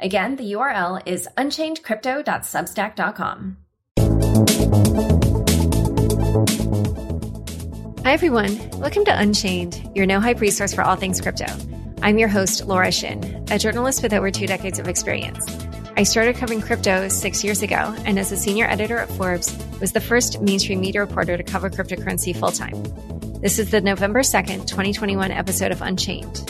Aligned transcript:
Again, 0.00 0.36
the 0.36 0.52
URL 0.52 1.02
is 1.06 1.26
unchainedcrypto.substack.com. 1.36 3.56
Hi, 8.04 8.12
everyone. 8.12 8.70
Welcome 8.78 9.04
to 9.06 9.18
Unchained, 9.18 9.90
your 9.96 10.06
no 10.06 10.20
hype 10.20 10.40
resource 10.40 10.72
for 10.72 10.82
all 10.82 10.94
things 10.94 11.20
crypto. 11.20 11.46
I'm 12.00 12.16
your 12.16 12.28
host, 12.28 12.64
Laura 12.66 12.92
Shin, 12.92 13.44
a 13.50 13.58
journalist 13.58 14.04
with 14.04 14.12
over 14.12 14.30
two 14.30 14.46
decades 14.46 14.78
of 14.78 14.86
experience. 14.86 15.44
I 15.96 16.04
started 16.04 16.36
covering 16.36 16.60
crypto 16.60 17.08
six 17.08 17.42
years 17.42 17.62
ago, 17.62 17.92
and 18.04 18.20
as 18.20 18.30
a 18.30 18.36
senior 18.36 18.66
editor 18.66 18.98
at 18.98 19.10
Forbes, 19.10 19.52
was 19.80 19.90
the 19.92 20.00
first 20.00 20.40
mainstream 20.40 20.78
media 20.78 21.00
reporter 21.00 21.36
to 21.36 21.42
cover 21.42 21.70
cryptocurrency 21.70 22.36
full 22.36 22.52
time. 22.52 22.80
This 23.40 23.58
is 23.58 23.72
the 23.72 23.80
November 23.80 24.20
2nd, 24.20 24.68
2021 24.68 25.32
episode 25.32 25.72
of 25.72 25.82
Unchained. 25.82 26.44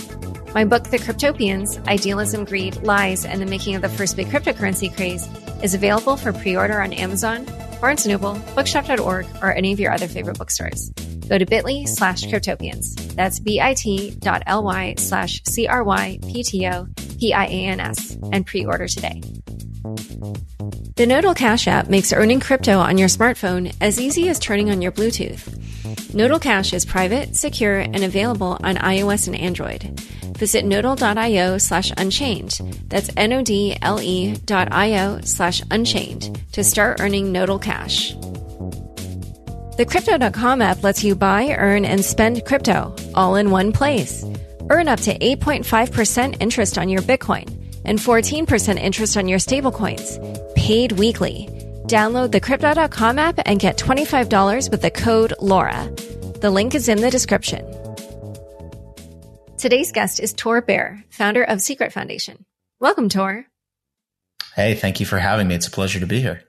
My 0.59 0.65
book, 0.65 0.89
The 0.89 0.99
Cryptopians 0.99 1.87
Idealism, 1.87 2.45
Greed, 2.45 2.83
Lies, 2.83 3.25
and 3.25 3.41
the 3.41 3.47
Making 3.47 3.77
of 3.77 3.83
the 3.83 3.89
First 3.89 4.17
Big 4.17 4.27
Cryptocurrency 4.27 4.93
Craze, 4.93 5.25
is 5.63 5.73
available 5.73 6.17
for 6.17 6.33
pre 6.33 6.57
order 6.57 6.83
on 6.83 6.93
Amazon, 6.93 7.47
Barnes 7.81 8.05
Noble, 8.05 8.35
Bookshop.org, 8.57 9.27
or 9.41 9.53
any 9.53 9.73
of 9.73 9.79
your 9.79 9.93
other 9.93 10.09
favorite 10.09 10.37
bookstores. 10.37 10.91
Go 11.29 11.39
to 11.39 11.47
bit.ly 11.47 11.85
slash 11.85 12.25
cryptopians. 12.25 12.97
That's 13.15 13.39
bit.ly 13.39 14.95
slash 14.99 15.41
C 15.45 15.69
R 15.69 15.85
Y 15.85 16.19
P 16.23 16.43
T 16.43 16.67
O 16.67 16.89
P 17.21 17.33
I 17.33 17.45
A 17.45 17.67
N 17.67 17.79
S 17.79 18.19
and 18.33 18.45
pre 18.45 18.67
order 18.67 18.89
today. 18.89 19.23
The 20.97 21.07
Nodle 21.07 21.35
Cash 21.35 21.69
app 21.69 21.89
makes 21.89 22.13
earning 22.13 22.41
crypto 22.41 22.79
on 22.79 22.99
your 22.99 23.09
smartphone 23.09 23.75
as 23.81 24.01
easy 24.01 24.29
as 24.29 24.39
turning 24.39 24.71
on 24.71 24.83
your 24.83 24.93
Bluetooth. 24.93 26.13
Nodle 26.13 26.41
Cash 26.41 26.73
is 26.73 26.85
private, 26.85 27.37
secure, 27.37 27.79
and 27.79 28.03
available 28.03 28.59
on 28.65 28.77
iOS 28.77 29.29
and 29.29 29.37
Android. 29.37 30.01
Visit 30.37 30.65
nodle.io 30.65 31.59
slash 31.59 31.93
unchained. 31.97 32.61
That's 32.89 33.11
N-O-D-L-E 33.17 34.37
dot 34.45 34.69
I-O 34.73 35.21
slash 35.23 35.63
unchained 35.71 36.41
to 36.53 36.63
start 36.65 37.01
earning 37.01 37.33
Nodle 37.33 37.59
Cash. 37.59 38.15
The 39.77 39.87
Crypto.com 39.89 40.63
app 40.63 40.83
lets 40.83 41.05
you 41.05 41.15
buy, 41.15 41.55
earn, 41.57 41.85
and 41.85 42.05
spend 42.05 42.45
crypto 42.45 42.95
all 43.15 43.37
in 43.37 43.51
one 43.51 43.73
place. 43.73 44.25
Earn 44.71 44.89
up 44.89 45.01
to 45.01 45.19
8.5% 45.19 46.37
interest 46.41 46.77
on 46.79 46.89
your 46.89 47.03
Bitcoin 47.03 47.58
and 47.89 47.99
14% 47.99 48.79
interest 48.79 49.17
on 49.17 49.27
your 49.27 49.41
stablecoins, 49.41 50.55
paid 50.55 50.93
weekly. 50.93 51.49
Download 51.87 52.31
the 52.31 52.41
Crypto.com 52.41 53.19
app 53.19 53.41
and 53.47 53.59
get 53.59 53.79
$25 53.79 54.71
with 54.71 54.83
the 54.83 54.91
code 54.91 55.35
LAURA. 55.41 56.41
The 56.41 56.51
link 56.51 56.75
is 56.75 56.89
in 56.89 57.01
the 57.01 57.11
description. 57.11 57.65
Today's 59.59 59.91
guest 59.91 60.21
is 60.21 60.33
Tor 60.33 60.61
Bair, 60.61 61.03
founder 61.11 61.43
of 61.43 61.61
Secret 61.61 61.93
Foundation. 61.93 62.45
Welcome, 62.79 63.09
Tor. 63.09 63.47
Hey, 64.55 64.75
thank 64.75 65.01
you 65.01 65.07
for 65.07 65.19
having 65.19 65.49
me. 65.49 65.57
It's 65.57 65.67
a 65.67 65.71
pleasure 65.71 65.99
to 65.99 66.07
be 66.07 66.21
here. 66.21 66.45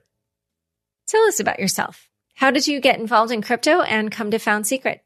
Tell 1.08 1.22
us 1.22 1.40
about 1.40 1.58
yourself. 1.58 2.08
How 2.34 2.52
did 2.52 2.68
you 2.68 2.80
get 2.80 3.00
involved 3.00 3.32
in 3.32 3.42
crypto 3.42 3.80
and 3.80 4.12
come 4.12 4.30
to 4.30 4.38
found 4.38 4.66
Secret? 4.66 5.02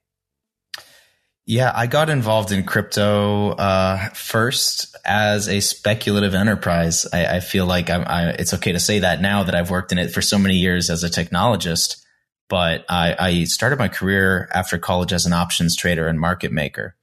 Yeah, 1.47 1.71
I 1.75 1.87
got 1.87 2.09
involved 2.09 2.53
in 2.53 2.65
crypto 2.65 3.51
uh, 3.51 4.09
first 4.11 4.97
as 5.05 5.47
a 5.47 5.61
speculative 5.61 6.35
enterprise. 6.35 7.07
I, 7.13 7.27
I 7.27 7.41
feel 7.41 7.67
like 7.67 7.91
I, 7.91 8.31
it's 8.39 8.55
okay 8.55 8.73
to 8.73 8.81
say 8.81 9.01
that 9.01 9.21
now 9.21 9.43
that 9.43 9.55
I've 9.55 9.69
worked 9.69 9.93
in 9.93 9.99
it 9.99 10.11
for 10.11 10.23
so 10.23 10.39
many 10.39 10.55
years 10.55 10.89
as 10.89 11.05
a 11.05 11.11
technologist. 11.11 12.01
But 12.49 12.87
I, 12.89 13.17
I 13.19 13.45
started 13.45 13.79
my 13.79 13.89
career 13.89 14.49
after 14.55 14.79
college 14.79 15.13
as 15.13 15.27
an 15.27 15.35
options 15.35 15.77
trader 15.77 16.09
and 16.09 16.19
market 16.19 16.51
maker. 16.51 16.97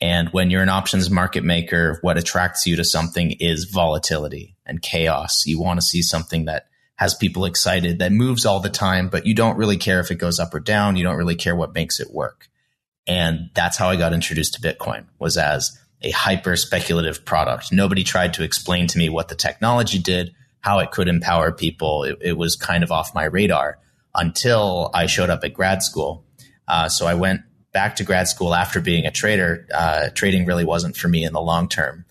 And 0.00 0.28
when 0.30 0.50
you're 0.50 0.62
an 0.62 0.68
options 0.70 1.10
market 1.10 1.44
maker, 1.44 1.98
what 2.00 2.18
attracts 2.18 2.66
you 2.66 2.76
to 2.76 2.84
something 2.84 3.32
is 3.32 3.64
volatility 3.64 4.56
and 4.64 4.80
chaos. 4.80 5.44
You 5.46 5.60
want 5.60 5.80
to 5.80 5.86
see 5.86 6.02
something 6.02 6.46
that 6.46 6.66
has 6.96 7.14
people 7.14 7.44
excited, 7.44 7.98
that 7.98 8.12
moves 8.12 8.46
all 8.46 8.60
the 8.60 8.70
time, 8.70 9.08
but 9.08 9.26
you 9.26 9.34
don't 9.34 9.58
really 9.58 9.76
care 9.76 10.00
if 10.00 10.10
it 10.10 10.16
goes 10.16 10.38
up 10.38 10.54
or 10.54 10.60
down. 10.60 10.96
You 10.96 11.04
don't 11.04 11.16
really 11.16 11.34
care 11.34 11.56
what 11.56 11.74
makes 11.74 12.00
it 12.00 12.10
work. 12.10 12.48
And 13.06 13.50
that's 13.54 13.76
how 13.76 13.88
I 13.88 13.96
got 13.96 14.12
introduced 14.12 14.54
to 14.54 14.60
Bitcoin 14.60 15.06
was 15.18 15.36
as 15.36 15.78
a 16.02 16.10
hyper 16.10 16.56
speculative 16.56 17.24
product. 17.24 17.72
Nobody 17.72 18.04
tried 18.04 18.34
to 18.34 18.42
explain 18.42 18.86
to 18.88 18.98
me 18.98 19.08
what 19.08 19.28
the 19.28 19.34
technology 19.34 19.98
did, 19.98 20.34
how 20.60 20.80
it 20.80 20.90
could 20.90 21.08
empower 21.08 21.52
people. 21.52 22.02
It, 22.04 22.18
it 22.20 22.32
was 22.36 22.56
kind 22.56 22.82
of 22.82 22.92
off 22.92 23.14
my 23.14 23.24
radar 23.24 23.78
until 24.14 24.90
I 24.94 25.06
showed 25.06 25.30
up 25.30 25.44
at 25.44 25.54
grad 25.54 25.82
school. 25.82 26.24
Uh, 26.66 26.88
so 26.88 27.06
I 27.06 27.14
went 27.14 27.42
back 27.72 27.96
to 27.96 28.04
grad 28.04 28.26
school 28.26 28.54
after 28.54 28.80
being 28.80 29.06
a 29.06 29.10
trader, 29.10 29.66
uh, 29.72 30.08
trading 30.14 30.46
really 30.46 30.64
wasn't 30.64 30.96
for 30.96 31.08
me 31.08 31.24
in 31.24 31.32
the 31.32 31.40
long 31.40 31.68
term. 31.68 32.04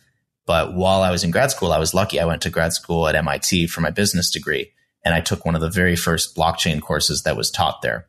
But 0.45 0.75
while 0.75 1.01
I 1.01 1.11
was 1.11 1.23
in 1.23 1.31
grad 1.31 1.51
school, 1.51 1.71
I 1.71 1.79
was 1.79 1.93
lucky. 1.93 2.19
I 2.19 2.25
went 2.25 2.43
to 2.43 2.51
grad 2.51 2.73
school 2.73 3.07
at 3.07 3.15
MIT 3.15 3.67
for 3.67 3.81
my 3.81 3.89
business 3.89 4.29
degree, 4.29 4.71
and 5.03 5.13
I 5.13 5.21
took 5.21 5.43
one 5.43 5.55
of 5.55 5.61
the 5.61 5.69
very 5.69 5.95
first 5.95 6.35
blockchain 6.35 6.81
courses 6.81 7.23
that 7.23 7.35
was 7.35 7.49
taught 7.49 7.81
there. 7.81 8.05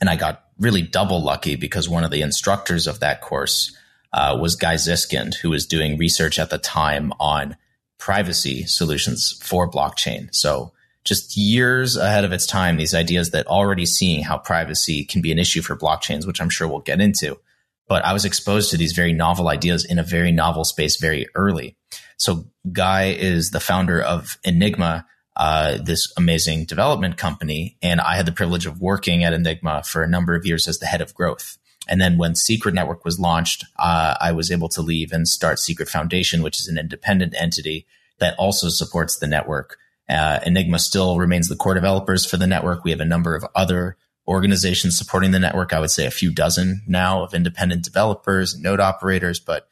And 0.00 0.10
I 0.10 0.16
got 0.16 0.43
really 0.58 0.82
double 0.82 1.22
lucky 1.22 1.56
because 1.56 1.88
one 1.88 2.04
of 2.04 2.10
the 2.10 2.22
instructors 2.22 2.86
of 2.86 3.00
that 3.00 3.20
course 3.20 3.76
uh, 4.12 4.36
was 4.40 4.56
Guy 4.56 4.74
Zyskind, 4.74 5.34
who 5.34 5.50
was 5.50 5.66
doing 5.66 5.98
research 5.98 6.38
at 6.38 6.50
the 6.50 6.58
time 6.58 7.12
on 7.18 7.56
privacy 7.98 8.64
solutions 8.64 9.38
for 9.42 9.68
blockchain. 9.70 10.28
So 10.32 10.72
just 11.04 11.36
years 11.36 11.96
ahead 11.96 12.24
of 12.24 12.32
its 12.32 12.46
time, 12.46 12.76
these 12.76 12.94
ideas 12.94 13.30
that 13.30 13.46
already 13.46 13.86
seeing 13.86 14.22
how 14.22 14.38
privacy 14.38 15.04
can 15.04 15.20
be 15.20 15.32
an 15.32 15.38
issue 15.38 15.62
for 15.62 15.76
blockchains, 15.76 16.26
which 16.26 16.40
I'm 16.40 16.48
sure 16.48 16.68
we'll 16.68 16.80
get 16.80 17.00
into. 17.00 17.38
But 17.88 18.04
I 18.04 18.12
was 18.12 18.24
exposed 18.24 18.70
to 18.70 18.78
these 18.78 18.92
very 18.92 19.12
novel 19.12 19.48
ideas 19.48 19.84
in 19.84 19.98
a 19.98 20.02
very 20.02 20.32
novel 20.32 20.64
space 20.64 20.96
very 20.96 21.26
early. 21.34 21.76
So 22.16 22.46
Guy 22.72 23.10
is 23.10 23.50
the 23.50 23.60
founder 23.60 24.00
of 24.00 24.38
Enigma, 24.44 25.06
uh, 25.36 25.78
this 25.82 26.12
amazing 26.16 26.64
development 26.64 27.16
company. 27.16 27.76
And 27.82 28.00
I 28.00 28.16
had 28.16 28.26
the 28.26 28.32
privilege 28.32 28.66
of 28.66 28.80
working 28.80 29.24
at 29.24 29.32
Enigma 29.32 29.82
for 29.82 30.02
a 30.02 30.08
number 30.08 30.34
of 30.34 30.46
years 30.46 30.68
as 30.68 30.78
the 30.78 30.86
head 30.86 31.00
of 31.00 31.14
growth. 31.14 31.58
And 31.86 32.00
then 32.00 32.16
when 32.16 32.34
Secret 32.34 32.74
Network 32.74 33.04
was 33.04 33.20
launched, 33.20 33.64
uh, 33.78 34.16
I 34.20 34.32
was 34.32 34.50
able 34.50 34.68
to 34.70 34.80
leave 34.80 35.12
and 35.12 35.28
start 35.28 35.58
Secret 35.58 35.88
Foundation, 35.88 36.42
which 36.42 36.58
is 36.58 36.68
an 36.68 36.78
independent 36.78 37.34
entity 37.38 37.86
that 38.20 38.34
also 38.38 38.68
supports 38.68 39.18
the 39.18 39.26
network 39.26 39.76
uh, 40.08 40.40
Enigma 40.44 40.78
still 40.78 41.18
remains 41.18 41.48
the 41.48 41.56
core 41.56 41.74
developers 41.74 42.26
for 42.26 42.36
the 42.36 42.46
network. 42.46 42.84
We 42.84 42.90
have 42.90 43.00
a 43.00 43.06
number 43.06 43.34
of 43.34 43.44
other 43.54 43.96
organizations 44.28 44.96
supporting 44.96 45.30
the 45.30 45.38
network. 45.38 45.72
I 45.72 45.80
would 45.80 45.90
say 45.90 46.06
a 46.06 46.10
few 46.10 46.32
dozen 46.32 46.82
now 46.86 47.22
of 47.22 47.34
independent 47.34 47.84
developers 47.84 48.58
node 48.58 48.80
operators. 48.80 49.40
But 49.40 49.68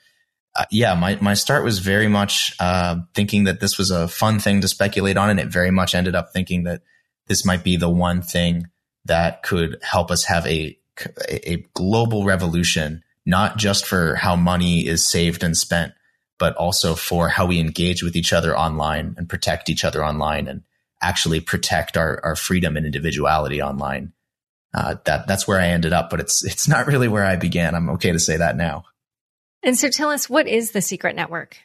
uh, 0.54 0.66
yeah, 0.70 0.94
my, 0.94 1.16
my 1.20 1.34
start 1.34 1.64
was 1.64 1.78
very 1.78 2.08
much 2.08 2.54
uh, 2.60 2.96
thinking 3.14 3.44
that 3.44 3.60
this 3.60 3.78
was 3.78 3.90
a 3.90 4.08
fun 4.08 4.38
thing 4.38 4.60
to 4.60 4.68
speculate 4.68 5.16
on. 5.16 5.30
And 5.30 5.40
it 5.40 5.48
very 5.48 5.70
much 5.70 5.94
ended 5.94 6.14
up 6.14 6.32
thinking 6.32 6.64
that 6.64 6.82
this 7.26 7.46
might 7.46 7.64
be 7.64 7.76
the 7.76 7.88
one 7.88 8.20
thing 8.20 8.66
that 9.06 9.42
could 9.42 9.78
help 9.82 10.10
us 10.10 10.24
have 10.24 10.46
a, 10.46 10.78
a 11.26 11.64
global 11.74 12.24
revolution, 12.24 13.02
not 13.24 13.56
just 13.56 13.86
for 13.86 14.14
how 14.16 14.36
money 14.36 14.86
is 14.86 15.08
saved 15.08 15.42
and 15.42 15.56
spent, 15.56 15.92
but 16.38 16.54
also 16.56 16.94
for 16.94 17.28
how 17.28 17.46
we 17.46 17.58
engage 17.58 18.02
with 18.02 18.14
each 18.14 18.32
other 18.32 18.56
online 18.56 19.14
and 19.16 19.28
protect 19.28 19.70
each 19.70 19.84
other 19.84 20.04
online 20.04 20.48
and 20.48 20.62
actually 21.00 21.40
protect 21.40 21.96
our, 21.96 22.20
our 22.22 22.36
freedom 22.36 22.76
and 22.76 22.84
individuality 22.84 23.62
online. 23.62 24.12
Uh, 24.74 24.96
that 25.04 25.26
that's 25.26 25.46
where 25.46 25.60
I 25.60 25.68
ended 25.68 25.92
up, 25.92 26.08
but 26.08 26.18
it's 26.20 26.42
it's 26.44 26.66
not 26.66 26.86
really 26.86 27.06
where 27.08 27.24
I 27.24 27.36
began. 27.36 27.74
I'm 27.74 27.90
okay 27.90 28.12
to 28.12 28.18
say 28.18 28.38
that 28.38 28.56
now. 28.56 28.84
And 29.62 29.78
so, 29.78 29.88
tell 29.88 30.10
us 30.10 30.28
what 30.28 30.48
is 30.48 30.72
the 30.72 30.80
Secret 30.80 31.16
Network? 31.16 31.56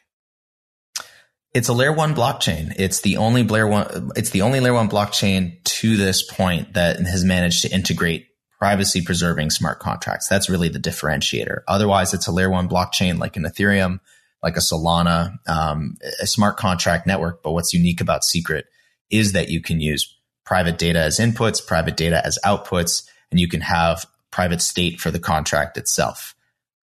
It's 1.53 1.69
a 1.69 1.73
layer 1.73 1.93
one 1.93 2.13
blockchain. 2.13 2.73
It's 2.77 3.01
the 3.01 3.17
only 3.17 3.43
layer 3.43 3.67
one. 3.67 4.11
It's 4.15 4.29
the 4.29 4.43
only 4.43 4.59
layer 4.59 4.73
one 4.73 4.89
blockchain 4.89 5.63
to 5.63 5.97
this 5.97 6.23
point 6.23 6.73
that 6.73 6.99
has 6.99 7.23
managed 7.23 7.63
to 7.63 7.71
integrate 7.71 8.27
privacy 8.59 9.01
preserving 9.01 9.49
smart 9.49 9.79
contracts. 9.79 10.27
That's 10.27 10.49
really 10.49 10.69
the 10.69 10.79
differentiator. 10.79 11.61
Otherwise, 11.67 12.13
it's 12.13 12.27
a 12.27 12.31
layer 12.31 12.49
one 12.49 12.69
blockchain 12.69 13.19
like 13.19 13.37
an 13.37 13.43
Ethereum 13.43 13.99
like 14.43 14.55
a 14.55 14.61
Solana, 14.61 15.37
um, 15.47 15.97
a 16.21 16.27
smart 16.27 16.57
contract 16.57 17.07
network. 17.07 17.43
But 17.43 17.51
what's 17.51 17.73
unique 17.73 18.01
about 18.01 18.23
Secret 18.23 18.65
is 19.09 19.33
that 19.33 19.49
you 19.49 19.61
can 19.61 19.81
use 19.81 20.15
private 20.45 20.77
data 20.77 20.99
as 20.99 21.19
inputs, 21.19 21.65
private 21.65 21.97
data 21.97 22.25
as 22.25 22.39
outputs, 22.45 23.05
and 23.31 23.39
you 23.39 23.47
can 23.47 23.61
have 23.61 24.05
private 24.31 24.61
state 24.61 24.99
for 24.99 25.11
the 25.11 25.19
contract 25.19 25.77
itself. 25.77 26.35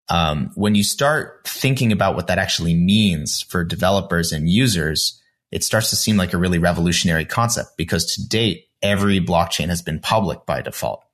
Um, 0.09 0.51
when 0.55 0.75
you 0.75 0.83
start 0.83 1.47
thinking 1.47 1.93
about 1.93 2.15
what 2.15 2.29
that 2.29 2.39
actually 2.39 2.75
means 2.75 3.43
for 3.43 3.65
developers 3.65 4.33
and 4.33 4.49
users, 4.49 5.21
it 5.51 5.65
starts 5.65 5.91
to 5.91 5.97
seem 5.97 6.17
like 6.17 6.33
a 6.33 6.39
really 6.39 6.59
revolutionary 6.59 7.25
concept 7.25 7.77
because 7.77 8.15
to 8.15 8.27
date, 8.27 8.69
every 8.83 9.21
blockchain 9.21 9.69
has 9.69 9.83
been 9.83 10.01
public 10.01 10.47
by 10.47 10.63
default. 10.63 11.05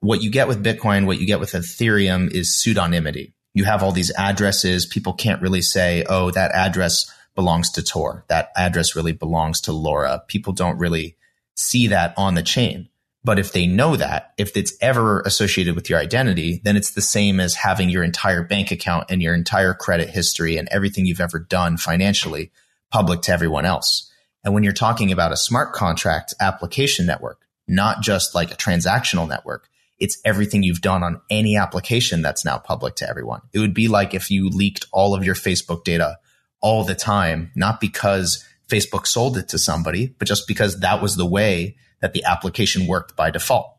What 0.00 0.22
you 0.22 0.30
get 0.30 0.48
with 0.48 0.64
Bitcoin, 0.64 1.06
what 1.06 1.18
you 1.18 1.26
get 1.26 1.40
with 1.40 1.52
Ethereum 1.52 2.30
is 2.30 2.50
pseudonymity. 2.50 3.32
You 3.54 3.64
have 3.64 3.82
all 3.82 3.92
these 3.92 4.12
addresses. 4.16 4.84
People 4.84 5.14
can't 5.14 5.40
really 5.40 5.62
say, 5.62 6.04
oh, 6.08 6.30
that 6.32 6.52
address 6.52 7.10
belongs 7.34 7.70
to 7.72 7.82
Tor. 7.82 8.24
That 8.28 8.50
address 8.56 8.94
really 8.94 9.12
belongs 9.12 9.62
to 9.62 9.72
Laura. 9.72 10.22
People 10.28 10.52
don't 10.52 10.78
really 10.78 11.16
see 11.54 11.86
that 11.88 12.12
on 12.16 12.34
the 12.34 12.42
chain. 12.42 12.88
But 13.26 13.40
if 13.40 13.50
they 13.50 13.66
know 13.66 13.96
that, 13.96 14.32
if 14.38 14.56
it's 14.56 14.74
ever 14.80 15.20
associated 15.22 15.74
with 15.74 15.90
your 15.90 15.98
identity, 15.98 16.60
then 16.62 16.76
it's 16.76 16.92
the 16.92 17.02
same 17.02 17.40
as 17.40 17.56
having 17.56 17.90
your 17.90 18.04
entire 18.04 18.44
bank 18.44 18.70
account 18.70 19.06
and 19.10 19.20
your 19.20 19.34
entire 19.34 19.74
credit 19.74 20.08
history 20.08 20.56
and 20.56 20.68
everything 20.70 21.06
you've 21.06 21.20
ever 21.20 21.40
done 21.40 21.76
financially 21.76 22.52
public 22.92 23.22
to 23.22 23.32
everyone 23.32 23.64
else. 23.64 24.08
And 24.44 24.54
when 24.54 24.62
you're 24.62 24.72
talking 24.72 25.10
about 25.10 25.32
a 25.32 25.36
smart 25.36 25.72
contract 25.72 26.34
application 26.38 27.04
network, 27.04 27.40
not 27.66 28.00
just 28.00 28.32
like 28.32 28.52
a 28.52 28.56
transactional 28.56 29.28
network, 29.28 29.68
it's 29.98 30.20
everything 30.24 30.62
you've 30.62 30.80
done 30.80 31.02
on 31.02 31.20
any 31.28 31.56
application 31.56 32.22
that's 32.22 32.44
now 32.44 32.58
public 32.58 32.94
to 32.94 33.10
everyone. 33.10 33.40
It 33.52 33.58
would 33.58 33.74
be 33.74 33.88
like 33.88 34.14
if 34.14 34.30
you 34.30 34.50
leaked 34.50 34.86
all 34.92 35.16
of 35.16 35.24
your 35.24 35.34
Facebook 35.34 35.82
data 35.82 36.18
all 36.60 36.84
the 36.84 36.94
time, 36.94 37.50
not 37.56 37.80
because 37.80 38.44
Facebook 38.68 39.04
sold 39.04 39.36
it 39.36 39.48
to 39.48 39.58
somebody, 39.58 40.14
but 40.16 40.28
just 40.28 40.46
because 40.46 40.78
that 40.78 41.02
was 41.02 41.16
the 41.16 41.26
way 41.26 41.74
that 42.00 42.12
the 42.12 42.24
application 42.24 42.86
worked 42.86 43.16
by 43.16 43.30
default. 43.30 43.74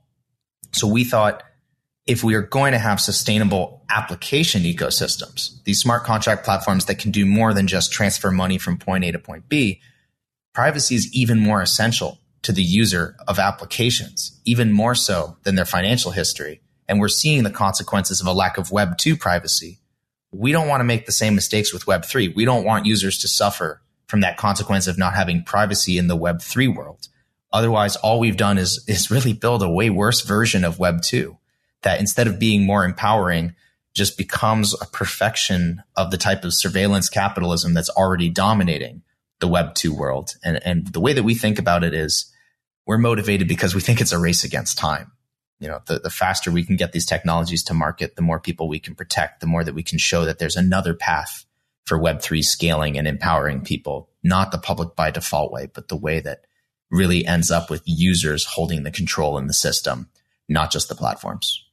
So 0.74 0.88
we 0.88 1.04
thought 1.04 1.44
if 2.08 2.24
we 2.24 2.36
are 2.36 2.42
going 2.42 2.72
to 2.72 2.80
have 2.80 3.02
sustainable 3.02 3.84
application 3.90 4.64
ecosystems, 4.64 5.62
these 5.66 5.80
smart 5.80 6.06
contract 6.06 6.46
platforms 6.46 6.86
that 6.86 7.00
can 7.00 7.12
do 7.12 7.26
more 7.26 7.54
than 7.54 7.68
just 7.68 7.92
transfer 7.92 8.32
money 8.32 8.58
from 8.58 8.78
point 8.78 9.04
A 9.04 9.12
to 9.12 9.20
point 9.20 9.50
B, 9.50 9.82
privacy 10.54 10.96
is 10.96 11.14
even 11.14 11.40
more 11.40 11.62
essential 11.62 12.20
to 12.44 12.54
the 12.54 12.64
user 12.64 13.16
of 13.28 13.40
applications, 13.40 14.40
even 14.46 14.72
more 14.72 14.96
so 14.96 15.38
than 15.44 15.56
their 15.56 15.66
financial 15.66 16.12
history. 16.12 16.62
And 16.88 17.00
we're 17.00 17.10
seeing 17.10 17.44
the 17.44 17.50
consequences 17.50 18.22
of 18.22 18.28
a 18.28 18.34
lack 18.34 18.58
of 18.58 18.72
Web 18.72 18.98
2 18.98 19.18
privacy. 19.18 19.80
We 20.32 20.54
don't 20.54 20.70
want 20.70 20.80
to 20.80 20.86
make 20.86 21.06
the 21.06 21.12
same 21.12 21.36
mistakes 21.36 21.74
with 21.74 21.88
Web 21.88 22.06
3. 22.06 22.30
We 22.30 22.46
don't 22.46 22.64
want 22.64 22.86
users 22.86 23.18
to 23.20 23.28
suffer 23.28 23.82
from 24.08 24.22
that 24.22 24.38
consequence 24.38 24.88
of 24.88 24.98
not 24.98 25.14
having 25.14 25.44
privacy 25.44 25.98
in 25.98 26.08
the 26.08 26.16
Web 26.16 26.42
3 26.42 26.70
world. 26.70 27.10
Otherwise, 27.52 27.96
all 27.98 28.20
we've 28.20 28.38
done 28.38 28.58
is, 28.58 28.84
is 28.88 29.10
really 29.10 29.34
build 29.34 29.64
a 29.64 29.70
way 29.70 29.90
worse 29.90 30.22
version 30.22 30.66
of 30.66 30.80
Web 30.80 31.02
2 31.02 31.38
that 31.84 32.00
instead 32.00 32.28
of 32.28 32.40
being 32.40 32.66
more 32.66 32.84
empowering, 32.84 33.56
just 33.94 34.18
becomes 34.18 34.80
a 34.80 34.86
perfection 34.86 35.82
of 35.96 36.12
the 36.12 36.18
type 36.18 36.44
of 36.44 36.54
surveillance 36.54 37.10
capitalism 37.10 37.74
that's 37.74 37.90
already 37.90 38.30
dominating 38.30 39.02
the 39.40 39.48
Web 39.48 39.74
2 39.76 39.94
world. 39.94 40.36
And, 40.44 40.60
and 40.66 40.88
the 40.88 41.00
way 41.00 41.14
that 41.14 41.24
we 41.24 41.36
think 41.36 41.58
about 41.58 41.84
it 41.84 41.94
is 41.94 42.32
we're 42.86 42.98
motivated 42.98 43.48
because 43.48 43.74
we 43.74 43.82
think 43.82 44.00
it's 44.02 44.12
a 44.12 44.20
race 44.20 44.44
against 44.44 44.78
time. 44.78 45.12
You 45.60 45.68
know, 45.68 45.82
the, 45.88 46.00
the 46.00 46.10
faster 46.10 46.52
we 46.52 46.64
can 46.64 46.76
get 46.76 46.92
these 46.92 47.06
technologies 47.06 47.64
to 47.66 47.74
market, 47.74 48.16
the 48.16 48.22
more 48.22 48.40
people 48.40 48.68
we 48.68 48.80
can 48.80 48.94
protect, 48.94 49.40
the 49.40 49.48
more 49.48 49.64
that 49.64 49.74
we 49.74 49.84
can 49.84 49.98
show 49.98 50.26
that 50.26 50.38
there's 50.38 50.56
another 50.56 50.94
path 50.94 51.46
for 51.86 51.98
Web3 51.98 52.44
scaling 52.44 52.98
and 52.98 53.08
empowering 53.08 53.62
people, 53.62 54.10
not 54.22 54.52
the 54.52 54.58
public 54.58 54.96
by 54.96 55.10
default 55.10 55.52
way, 55.52 55.70
but 55.74 55.88
the 55.88 55.96
way 55.96 56.20
that 56.20 56.46
really 56.90 57.26
ends 57.26 57.52
up 57.52 57.70
with 57.70 57.82
users 57.86 58.46
holding 58.46 58.84
the 58.84 58.92
control 58.92 59.38
in 59.38 59.48
the 59.48 59.54
system, 59.54 60.10
not 60.48 60.72
just 60.72 60.90
the 60.90 60.96
platforms. 60.96 61.64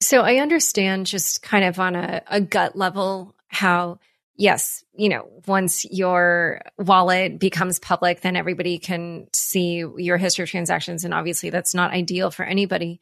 So 0.00 0.22
I 0.22 0.36
understand 0.36 1.06
just 1.06 1.42
kind 1.42 1.64
of 1.64 1.78
on 1.78 1.94
a, 1.94 2.22
a 2.26 2.40
gut 2.40 2.76
level 2.76 3.34
how 3.48 3.98
yes, 4.36 4.84
you 4.94 5.08
know, 5.08 5.28
once 5.46 5.84
your 5.84 6.62
wallet 6.78 7.38
becomes 7.38 7.78
public, 7.78 8.22
then 8.22 8.36
everybody 8.36 8.78
can 8.78 9.26
see 9.32 9.84
your 9.96 10.16
history 10.16 10.42
of 10.42 10.50
transactions. 10.50 11.04
And 11.04 11.14
obviously 11.14 11.50
that's 11.50 11.74
not 11.74 11.92
ideal 11.92 12.30
for 12.30 12.44
anybody. 12.44 13.00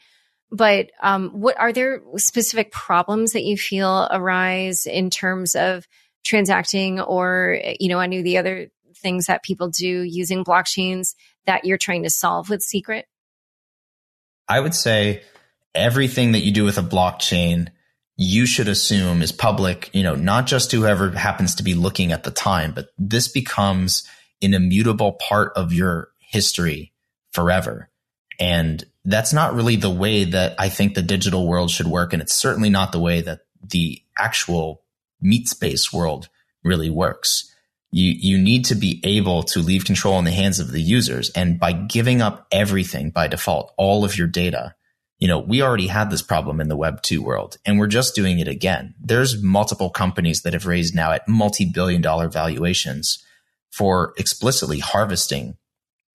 But 0.51 0.91
um, 1.01 1.31
what 1.31 1.59
are 1.59 1.73
there 1.73 2.03
specific 2.17 2.73
problems 2.73 3.33
that 3.33 3.45
you 3.45 3.57
feel 3.57 4.09
arise 4.11 4.87
in 4.87 5.09
terms 5.11 5.55
of 5.55 5.87
transacting 6.25 7.01
or, 7.01 7.59
you 7.79 7.89
know, 7.89 8.01
I 8.01 8.07
of 8.07 8.23
the 8.23 8.39
other 8.39 8.71
things 8.97 9.27
that 9.27 9.43
people 9.43 9.69
do 9.69 10.03
using 10.03 10.45
blockchains 10.45 11.15
that 11.47 11.65
you're 11.65 11.79
trying 11.79 12.03
to 12.03 12.11
solve 12.11 12.49
with 12.49 12.63
Secret? 12.63 13.07
I 14.49 14.61
would 14.61 14.75
say 14.75 15.23
everything 15.75 16.33
that 16.33 16.41
you 16.41 16.53
do 16.53 16.65
with 16.65 16.79
a 16.79 16.83
blockchain, 16.83 17.69
you 18.17 18.47
should 18.47 18.69
assume 18.69 19.23
is 19.23 19.33
public, 19.33 19.91
you 19.93 20.03
know, 20.03 20.15
not 20.15 20.47
just 20.47 20.73
whoever 20.73 21.11
happens 21.11 21.55
to 21.57 21.63
be 21.63 21.75
looking 21.75 22.13
at 22.13 22.25
the 22.25 22.31
time, 22.31 22.73
but 22.73 22.89
this 22.99 23.29
becomes 23.29 24.07
an 24.43 24.55
immutable 24.55 25.13
part 25.13 25.53
of 25.57 25.73
your 25.73 26.09
history 26.19 26.93
forever. 27.33 27.89
And 28.39 28.85
that's 29.05 29.33
not 29.33 29.55
really 29.55 29.77
the 29.77 29.91
way 29.91 30.25
that 30.25 30.55
I 30.59 30.69
think 30.69 30.95
the 30.95 31.03
digital 31.03 31.47
world 31.47 31.71
should 31.71 31.87
work. 31.87 32.13
And 32.13 32.23
it's 32.23 32.35
certainly 32.35 32.71
not 32.71 32.93
the 32.93 33.01
way 33.01 33.21
that 33.21 33.41
the 33.63 34.03
actual 34.19 34.83
meat 35.21 35.49
space 35.49 35.93
world 35.93 36.29
really 36.65 36.91
works. 36.91 37.50
You, 37.93 38.15
you 38.17 38.39
need 38.39 38.67
to 38.67 38.75
be 38.75 39.01
able 39.03 39.43
to 39.45 39.61
leave 39.61 39.85
control 39.85 40.19
in 40.19 40.25
the 40.25 40.31
hands 40.31 40.61
of 40.61 40.71
the 40.71 40.81
users. 40.81 41.31
And 41.31 41.59
by 41.59 41.73
giving 41.73 42.23
up 42.23 42.47
everything 42.53 43.11
by 43.11 43.27
default, 43.27 43.75
all 43.77 44.05
of 44.05 44.17
your 44.17 44.29
data, 44.29 44.75
you 45.19 45.29
know, 45.29 45.39
we 45.39 45.61
already 45.61 45.89
had 45.89 46.11
this 46.11 46.23
problem 46.23 46.61
in 46.61 46.69
the 46.69 46.77
web 46.77 47.03
two 47.03 47.23
world 47.23 47.59
and 47.67 47.79
we're 47.79 47.89
just 47.89 48.15
doing 48.15 48.39
it 48.39 48.49
again. 48.49 48.95
There's 49.01 49.43
multiple 49.43 49.91
companies 49.91 50.43
that 50.43 50.53
have 50.53 50.67
raised 50.67 50.95
now 50.95 51.13
at 51.13 51.29
multi-billion 51.29 52.01
dollar 52.01 52.29
valuations 52.29 53.23
for 53.71 54.15
explicitly 54.17 54.79
harvesting 54.79 55.57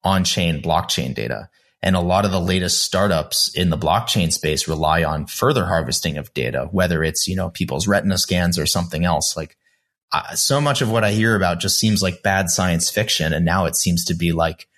on-chain 0.02 0.62
blockchain 0.62 1.14
data. 1.14 1.48
And 1.82 1.94
a 1.94 2.00
lot 2.00 2.24
of 2.24 2.32
the 2.32 2.40
latest 2.40 2.82
startups 2.82 3.54
in 3.54 3.70
the 3.70 3.78
blockchain 3.78 4.32
space 4.32 4.66
rely 4.66 5.04
on 5.04 5.26
further 5.26 5.66
harvesting 5.66 6.16
of 6.16 6.32
data, 6.34 6.68
whether 6.72 7.04
it's, 7.04 7.28
you 7.28 7.36
know, 7.36 7.50
people's 7.50 7.86
retina 7.86 8.18
scans 8.18 8.58
or 8.58 8.66
something 8.66 9.04
else. 9.04 9.36
Like 9.36 9.56
uh, 10.12 10.34
so 10.34 10.60
much 10.60 10.82
of 10.82 10.90
what 10.90 11.04
I 11.04 11.12
hear 11.12 11.34
about 11.34 11.60
just 11.60 11.78
seems 11.78 12.02
like 12.02 12.22
bad 12.22 12.50
science 12.50 12.90
fiction. 12.90 13.32
And 13.32 13.44
now 13.44 13.66
it 13.66 13.76
seems 13.76 14.04
to 14.06 14.14
be 14.14 14.32
like 14.32 14.68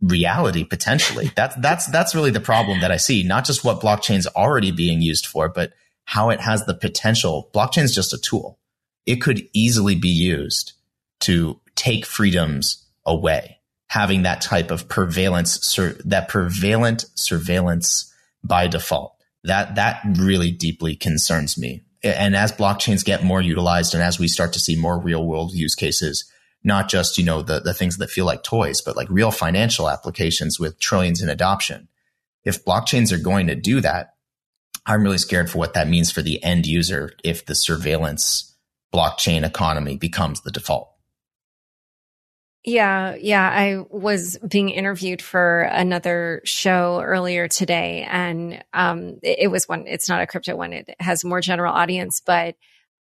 reality 0.00 0.64
potentially. 0.64 1.30
That's, 1.36 1.54
that's, 1.56 1.86
that's 1.86 2.14
really 2.14 2.30
the 2.30 2.40
problem 2.40 2.80
that 2.80 2.90
I 2.90 2.96
see. 2.96 3.22
Not 3.22 3.44
just 3.44 3.64
what 3.64 3.80
blockchain's 3.80 4.26
already 4.26 4.70
being 4.70 5.02
used 5.02 5.26
for, 5.26 5.48
but 5.48 5.72
how 6.04 6.30
it 6.30 6.40
has 6.40 6.64
the 6.64 6.74
potential. 6.74 7.50
Blockchain's 7.52 7.94
just 7.94 8.14
a 8.14 8.18
tool. 8.18 8.58
It 9.06 9.16
could 9.16 9.46
easily 9.52 9.94
be 9.94 10.08
used 10.08 10.72
to 11.20 11.60
take 11.74 12.06
freedoms 12.06 12.86
away 13.04 13.60
having 13.90 14.22
that 14.22 14.40
type 14.40 14.70
of 14.70 14.88
prevalence, 14.88 15.60
sur- 15.66 15.98
that 16.04 16.28
prevalent 16.28 17.04
surveillance 17.16 18.14
by 18.44 18.68
default. 18.68 19.16
That, 19.42 19.74
that 19.74 20.00
really 20.16 20.52
deeply 20.52 20.94
concerns 20.94 21.58
me. 21.58 21.82
And 22.02 22.34
as 22.34 22.52
blockchains 22.52 23.04
get 23.04 23.24
more 23.24 23.42
utilized 23.42 23.94
and 23.94 24.02
as 24.02 24.18
we 24.18 24.28
start 24.28 24.52
to 24.54 24.60
see 24.60 24.76
more 24.76 24.98
real 24.98 25.26
world 25.26 25.52
use 25.52 25.74
cases, 25.74 26.30
not 26.64 26.88
just, 26.88 27.18
you 27.18 27.24
know, 27.24 27.42
the, 27.42 27.60
the 27.60 27.74
things 27.74 27.98
that 27.98 28.10
feel 28.10 28.24
like 28.24 28.42
toys, 28.42 28.80
but 28.80 28.96
like 28.96 29.08
real 29.10 29.30
financial 29.30 29.88
applications 29.88 30.58
with 30.58 30.78
trillions 30.78 31.22
in 31.22 31.28
adoption. 31.28 31.88
If 32.44 32.64
blockchains 32.64 33.12
are 33.12 33.22
going 33.22 33.46
to 33.48 33.54
do 33.54 33.80
that, 33.80 34.14
I'm 34.86 35.02
really 35.02 35.18
scared 35.18 35.50
for 35.50 35.58
what 35.58 35.74
that 35.74 35.88
means 35.88 36.10
for 36.10 36.22
the 36.22 36.42
end 36.42 36.66
user 36.66 37.12
if 37.22 37.44
the 37.44 37.54
surveillance 37.54 38.56
blockchain 38.92 39.46
economy 39.46 39.96
becomes 39.96 40.40
the 40.40 40.50
default. 40.50 40.89
Yeah, 42.64 43.14
yeah. 43.14 43.48
I 43.48 43.84
was 43.88 44.38
being 44.46 44.68
interviewed 44.68 45.22
for 45.22 45.62
another 45.62 46.42
show 46.44 47.00
earlier 47.00 47.48
today, 47.48 48.06
and 48.08 48.62
um, 48.74 49.18
it, 49.22 49.38
it, 49.40 49.48
was 49.48 49.66
one. 49.66 49.86
It's 49.86 50.10
not 50.10 50.20
a 50.20 50.26
crypto 50.26 50.56
one. 50.56 50.74
It 50.74 50.94
has 51.00 51.24
more 51.24 51.40
general 51.40 51.72
audience, 51.72 52.20
but 52.24 52.56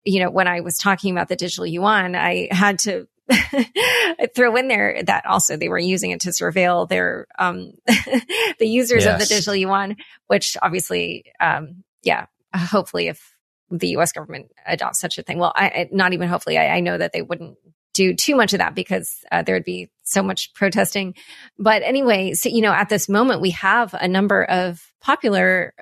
you 0.06 0.20
know, 0.20 0.30
when 0.30 0.48
I 0.48 0.62
was 0.62 0.78
talking 0.78 1.12
about 1.12 1.28
the 1.28 1.36
digital 1.36 1.66
yuan, 1.66 2.16
I 2.16 2.50
had 2.52 2.78
to 2.80 3.08
throw 4.36 4.56
in 4.56 4.68
there 4.68 5.02
that 5.04 5.26
also 5.26 5.58
they 5.58 5.70
were 5.70 5.80
using 5.80 6.12
it 6.12 6.22
to 6.22 6.30
surveil 6.30 6.88
their 6.88 7.26
um, 7.40 7.72
the 7.88 8.68
users 8.68 9.06
yes. 9.06 9.14
of 9.14 9.20
the 9.20 9.34
digital 9.34 9.56
yuan, 9.56 9.98
which 10.28 10.56
obviously, 10.62 11.26
um, 11.40 11.84
yeah, 12.04 12.28
hopefully, 12.56 13.08
if 13.08 13.36
the 13.72 13.90
U.S. 13.90 14.12
government 14.12 14.52
adopts 14.68 15.00
such 15.00 15.18
a 15.18 15.24
thing, 15.24 15.40
well, 15.40 15.52
I, 15.56 15.90
not 15.92 16.14
even 16.14 16.30
hopefully, 16.30 16.60
I, 16.60 16.76
I 16.76 16.80
know 16.80 16.98
that 16.98 17.12
they 17.12 17.24
wouldn't 17.24 17.58
do 17.98 18.14
too 18.14 18.36
much 18.36 18.54
of 18.54 18.60
that 18.60 18.76
because 18.76 19.26
uh, 19.32 19.42
there 19.42 19.56
would 19.56 19.66
be 19.66 19.90
so 20.04 20.22
much 20.22 20.54
protesting. 20.54 21.16
But 21.58 21.82
anyway, 21.82 22.36
so, 22.36 22.48
you 22.48 22.62
know, 22.62 22.72
at 22.72 22.90
this 22.90 23.10
moment, 23.10 23.42
we 23.42 23.50
have 23.52 23.96
a 23.96 24.08
number 24.08 24.44
of 24.44 24.92
popular 25.02 25.74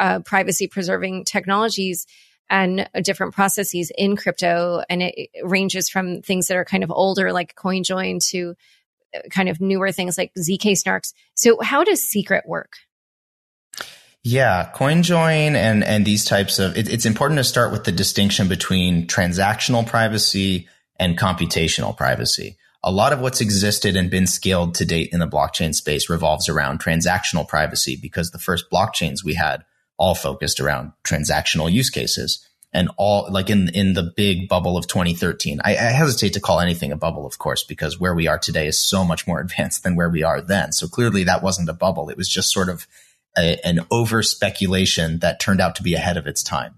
uh, 0.00 0.20
privacy 0.20 0.66
preserving 0.66 1.24
technologies 1.24 2.06
and 2.48 2.88
different 3.02 3.34
processes 3.34 3.92
in 3.96 4.16
crypto. 4.16 4.82
And 4.88 5.02
it, 5.02 5.28
ranges 5.42 5.90
from 5.90 6.22
things 6.22 6.46
that 6.46 6.56
are 6.56 6.64
kind 6.64 6.82
of 6.82 6.90
older, 6.90 7.32
like 7.32 7.54
CoinJoin, 7.54 8.26
to 8.30 8.54
uh, 9.14 9.20
kind 9.30 9.50
of 9.50 9.60
newer 9.60 9.92
things 9.92 10.16
like 10.16 10.32
ZK 10.38 10.72
snarks. 10.72 11.12
So, 11.34 11.60
how 11.60 11.84
does 11.84 12.00
Secret 12.00 12.44
work? 12.46 12.78
Yeah, 14.24 14.70
CoinJoin 14.74 15.54
and 15.54 15.84
and 15.84 16.04
these 16.04 16.24
types 16.24 16.58
of 16.58 16.76
it, 16.76 16.88
it's 16.88 17.06
important 17.06 17.38
to 17.38 17.44
start 17.44 17.72
with 17.72 17.84
the 17.84 17.92
distinction 17.92 18.48
between 18.48 19.06
transactional 19.06 19.86
privacy 19.86 20.66
and 20.98 21.18
computational 21.18 21.96
privacy. 21.96 22.56
a 22.84 22.92
lot 22.92 23.12
of 23.12 23.20
what's 23.20 23.40
existed 23.40 23.96
and 23.96 24.10
been 24.10 24.26
scaled 24.26 24.74
to 24.76 24.84
date 24.84 25.10
in 25.12 25.18
the 25.18 25.26
blockchain 25.26 25.74
space 25.74 26.08
revolves 26.08 26.48
around 26.48 26.80
transactional 26.80 27.46
privacy 27.46 27.98
because 28.00 28.30
the 28.30 28.38
first 28.38 28.70
blockchains 28.70 29.24
we 29.24 29.34
had 29.34 29.64
all 29.96 30.14
focused 30.14 30.60
around 30.60 30.92
transactional 31.02 31.70
use 31.70 31.90
cases 31.90 32.48
and 32.72 32.90
all 32.96 33.28
like 33.30 33.50
in 33.50 33.68
in 33.70 33.94
the 33.94 34.12
big 34.16 34.48
bubble 34.48 34.76
of 34.76 34.86
2013 34.86 35.60
I, 35.64 35.72
I, 35.72 35.74
hesitate 35.74 36.34
to 36.34 36.40
call 36.40 36.60
anything 36.60 36.92
a 36.92 36.96
bubble 36.96 37.26
of 37.26 37.38
course 37.38 37.64
because 37.64 37.98
where 37.98 38.14
we 38.14 38.28
are 38.28 38.38
today 38.38 38.66
is 38.66 38.78
so 38.78 39.04
much 39.04 39.26
more 39.26 39.40
advanced 39.46 39.82
than 39.82 39.96
where 39.96 40.08
we 40.08 40.22
are 40.22 40.40
then. 40.40 40.72
So 40.72 40.86
clearly 40.86 41.24
that 41.24 41.42
wasn't 41.42 41.68
a 41.68 41.74
bubble. 41.74 42.10
It 42.10 42.16
was 42.16 42.28
just 42.28 42.52
sort 42.52 42.68
of 42.68 42.86
a, 43.36 43.58
an 43.66 43.80
over 43.90 44.22
speculation 44.22 45.18
that 45.20 45.40
turned 45.40 45.60
out 45.60 45.76
to 45.76 45.82
be 45.82 45.94
ahead 45.94 46.16
of 46.16 46.26
its 46.26 46.42
time 46.42 46.74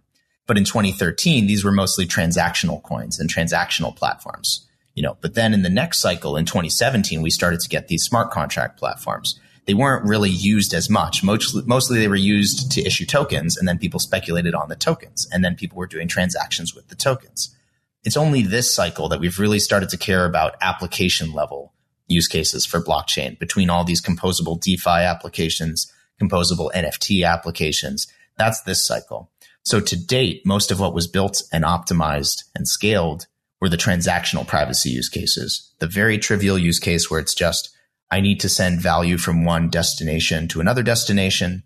but 0.51 0.59
in 0.59 0.65
2013 0.65 1.47
these 1.47 1.65
were 1.65 1.71
mostly 1.71 2.05
transactional 2.05 2.83
coins 2.83 3.21
and 3.21 3.33
transactional 3.33 3.95
platforms 3.95 4.67
you 4.97 5.03
know 5.05 5.17
but 5.21 5.35
then 5.35 5.55
in 5.55 5.63
the 5.63 5.71
next 5.71 6.01
cycle 6.01 6.37
in 6.37 6.45
2017 6.45 7.23
we 7.23 7.31
started 7.31 7.61
to 7.61 7.69
get 7.69 7.87
these 7.87 8.03
smart 8.03 8.33
contract 8.33 8.77
platforms 8.77 9.39
they 9.67 9.75
weren't 9.75 10.05
really 10.05 10.31
used 10.31 10.75
as 10.75 10.91
much. 10.91 11.23
Mostly, 11.23 11.63
mostly 11.65 12.01
they 12.01 12.09
were 12.09 12.17
used 12.17 12.73
to 12.73 12.83
issue 12.83 13.07
tokens 13.07 13.57
and 13.57 13.69
then 13.69 13.79
people 13.79 14.01
speculated 14.01 14.53
on 14.53 14.69
the 14.69 14.75
tokens 14.75 15.29
and 15.31 15.45
then 15.45 15.55
people 15.55 15.79
were 15.79 15.87
doing 15.87 16.09
transactions 16.09 16.75
with 16.75 16.89
the 16.89 16.97
tokens. 16.97 17.55
It's 18.03 18.17
only 18.17 18.43
this 18.43 18.75
cycle 18.75 19.09
that 19.11 19.21
we've 19.21 19.39
really 19.39 19.61
started 19.61 19.91
to 19.91 19.97
care 19.97 20.25
about 20.25 20.57
application 20.61 21.33
level 21.33 21.73
use 22.09 22.27
cases 22.27 22.67
for 22.67 22.83
blockchain 22.83 23.39
between 23.39 23.71
all 23.71 23.85
these 23.85 24.03
composable 24.03 24.61
DeFi 24.61 24.91
applications, 24.91 25.93
composable 26.21 26.73
NFT 26.73 27.25
applications. 27.25 28.09
That's 28.37 28.63
this 28.63 28.85
cycle. 28.85 29.31
So 29.63 29.81
to 29.81 29.97
date, 29.97 30.43
most 30.45 30.71
of 30.71 30.81
what 30.81 30.95
was 30.95 31.07
built 31.07 31.43
and 31.53 31.65
optimized 31.65 32.45
and 32.55 32.67
scaled 32.67 33.27
were 33.61 33.69
the 33.69 33.77
transactional 33.77 34.47
privacy 34.47 34.91
use 34.91 35.09
cases, 35.09 35.73
the 35.79 35.87
very 35.87 36.19
trivial 36.19 36.59
use 36.59 36.79
case 36.79 37.11
where 37.11 37.21
it's 37.21 37.35
just 37.35 37.71
I 38.11 38.21
need 38.21 38.41
to 38.41 38.49
send 38.49 38.81
value 38.81 39.19
from 39.19 39.45
one 39.45 39.69
destination 39.69 40.49
to 40.49 40.61
another 40.61 40.83
destination. 40.83 41.63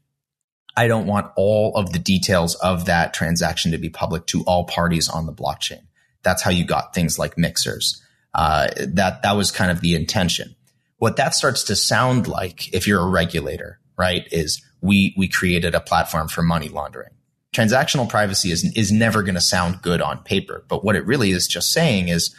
I 0.76 0.88
don't 0.88 1.06
want 1.06 1.32
all 1.36 1.76
of 1.76 1.92
the 1.92 1.98
details 1.98 2.56
of 2.56 2.86
that 2.86 3.14
transaction 3.14 3.70
to 3.72 3.78
be 3.78 3.88
public 3.88 4.26
to 4.26 4.42
all 4.42 4.64
parties 4.64 5.08
on 5.08 5.26
the 5.26 5.32
blockchain. 5.32 5.86
That's 6.22 6.42
how 6.42 6.50
you 6.50 6.64
got 6.64 6.94
things 6.94 7.18
like 7.18 7.38
mixers. 7.38 8.02
Uh, 8.34 8.68
that 8.78 9.22
that 9.22 9.36
was 9.36 9.52
kind 9.52 9.70
of 9.70 9.80
the 9.80 9.94
intention. 9.94 10.56
What 10.98 11.16
that 11.16 11.34
starts 11.34 11.64
to 11.64 11.76
sound 11.76 12.26
like, 12.26 12.74
if 12.74 12.86
you're 12.86 13.00
a 13.00 13.08
regulator, 13.08 13.78
right, 13.96 14.26
is 14.32 14.60
we 14.80 15.14
we 15.16 15.28
created 15.28 15.74
a 15.74 15.80
platform 15.80 16.28
for 16.28 16.42
money 16.42 16.68
laundering. 16.68 17.10
Transactional 17.54 18.08
privacy 18.08 18.50
is 18.50 18.64
is 18.76 18.90
never 18.90 19.22
going 19.22 19.36
to 19.36 19.40
sound 19.40 19.80
good 19.80 20.02
on 20.02 20.18
paper, 20.24 20.64
but 20.68 20.84
what 20.84 20.96
it 20.96 21.06
really 21.06 21.30
is 21.30 21.46
just 21.46 21.72
saying 21.72 22.08
is 22.08 22.34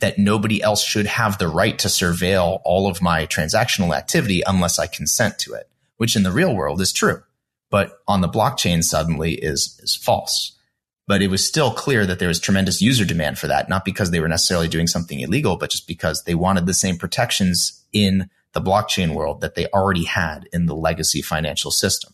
that 0.00 0.18
nobody 0.18 0.62
else 0.62 0.82
should 0.82 1.06
have 1.06 1.38
the 1.38 1.48
right 1.48 1.78
to 1.78 1.88
surveil 1.88 2.60
all 2.64 2.88
of 2.88 3.02
my 3.02 3.26
transactional 3.26 3.94
activity 3.94 4.42
unless 4.46 4.78
I 4.78 4.86
consent 4.86 5.38
to 5.40 5.52
it, 5.52 5.68
which 5.98 6.16
in 6.16 6.22
the 6.22 6.32
real 6.32 6.54
world 6.54 6.80
is 6.80 6.92
true. 6.92 7.22
But 7.70 7.98
on 8.08 8.22
the 8.22 8.28
blockchain 8.28 8.82
suddenly 8.82 9.34
is, 9.34 9.78
is 9.82 9.96
false. 9.96 10.56
But 11.06 11.20
it 11.20 11.28
was 11.28 11.46
still 11.46 11.70
clear 11.70 12.06
that 12.06 12.18
there 12.18 12.28
was 12.28 12.40
tremendous 12.40 12.80
user 12.80 13.04
demand 13.04 13.38
for 13.38 13.46
that, 13.48 13.68
not 13.68 13.84
because 13.84 14.10
they 14.10 14.20
were 14.20 14.28
necessarily 14.28 14.68
doing 14.68 14.86
something 14.86 15.20
illegal, 15.20 15.58
but 15.58 15.70
just 15.70 15.86
because 15.86 16.24
they 16.24 16.34
wanted 16.34 16.64
the 16.64 16.72
same 16.72 16.96
protections 16.96 17.84
in 17.92 18.30
the 18.54 18.62
blockchain 18.62 19.14
world 19.14 19.42
that 19.42 19.56
they 19.56 19.66
already 19.66 20.04
had 20.04 20.48
in 20.52 20.66
the 20.66 20.74
legacy 20.74 21.20
financial 21.20 21.70
system. 21.70 22.13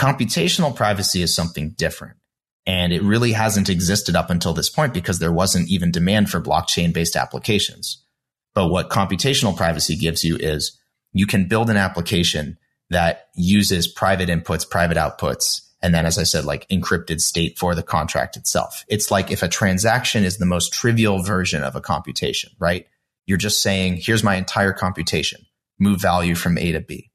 Computational 0.00 0.74
privacy 0.74 1.20
is 1.20 1.34
something 1.34 1.74
different. 1.76 2.16
And 2.66 2.90
it 2.90 3.02
really 3.02 3.32
hasn't 3.32 3.68
existed 3.68 4.16
up 4.16 4.30
until 4.30 4.54
this 4.54 4.70
point 4.70 4.94
because 4.94 5.18
there 5.18 5.30
wasn't 5.30 5.68
even 5.68 5.90
demand 5.90 6.30
for 6.30 6.40
blockchain 6.40 6.94
based 6.94 7.16
applications. 7.16 8.02
But 8.54 8.68
what 8.68 8.88
computational 8.88 9.54
privacy 9.54 9.96
gives 9.96 10.24
you 10.24 10.36
is 10.36 10.78
you 11.12 11.26
can 11.26 11.48
build 11.48 11.68
an 11.68 11.76
application 11.76 12.56
that 12.88 13.26
uses 13.34 13.88
private 13.88 14.30
inputs, 14.30 14.68
private 14.68 14.96
outputs, 14.96 15.66
and 15.82 15.94
then, 15.94 16.06
as 16.06 16.16
I 16.16 16.22
said, 16.22 16.46
like 16.46 16.68
encrypted 16.68 17.20
state 17.20 17.58
for 17.58 17.74
the 17.74 17.82
contract 17.82 18.38
itself. 18.38 18.86
It's 18.88 19.10
like 19.10 19.30
if 19.30 19.42
a 19.42 19.48
transaction 19.48 20.24
is 20.24 20.38
the 20.38 20.46
most 20.46 20.72
trivial 20.72 21.22
version 21.22 21.62
of 21.62 21.76
a 21.76 21.80
computation, 21.82 22.52
right? 22.58 22.86
You're 23.26 23.36
just 23.36 23.62
saying, 23.62 23.98
here's 24.00 24.24
my 24.24 24.36
entire 24.36 24.72
computation, 24.72 25.44
move 25.78 26.00
value 26.00 26.34
from 26.34 26.56
A 26.56 26.72
to 26.72 26.80
B. 26.80 27.10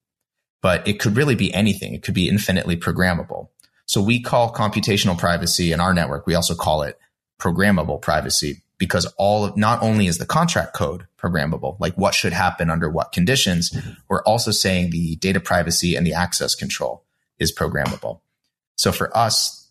But 0.66 0.88
it 0.88 1.00
could 1.00 1.16
really 1.16 1.36
be 1.36 1.54
anything. 1.54 1.94
It 1.94 2.02
could 2.02 2.16
be 2.16 2.28
infinitely 2.28 2.76
programmable. 2.76 3.50
So 3.86 4.02
we 4.02 4.20
call 4.20 4.52
computational 4.52 5.16
privacy 5.16 5.72
in 5.72 5.80
our 5.80 5.94
network, 5.94 6.26
we 6.26 6.34
also 6.34 6.56
call 6.56 6.82
it 6.82 6.98
programmable 7.40 8.02
privacy 8.02 8.64
because 8.80 9.06
all 9.20 9.46
of, 9.46 9.56
not 9.56 9.84
only 9.84 10.08
is 10.08 10.18
the 10.18 10.26
contract 10.26 10.74
code 10.74 11.06
programmable, 11.20 11.80
like 11.80 11.94
what 12.00 12.16
should 12.16 12.34
happen 12.34 12.72
under 12.72 12.90
what 12.90 13.12
conditions, 13.12 13.70
mm-hmm. 13.70 13.92
we're 14.10 14.24
also 14.24 14.50
saying 14.50 14.90
the 14.90 15.18
data 15.18 15.40
privacy 15.40 15.96
and 15.96 16.04
the 16.04 16.14
access 16.14 16.56
control 16.56 17.04
is 17.38 17.54
programmable. 17.54 18.22
So 18.76 18.92
for 18.92 19.16
us, 19.16 19.70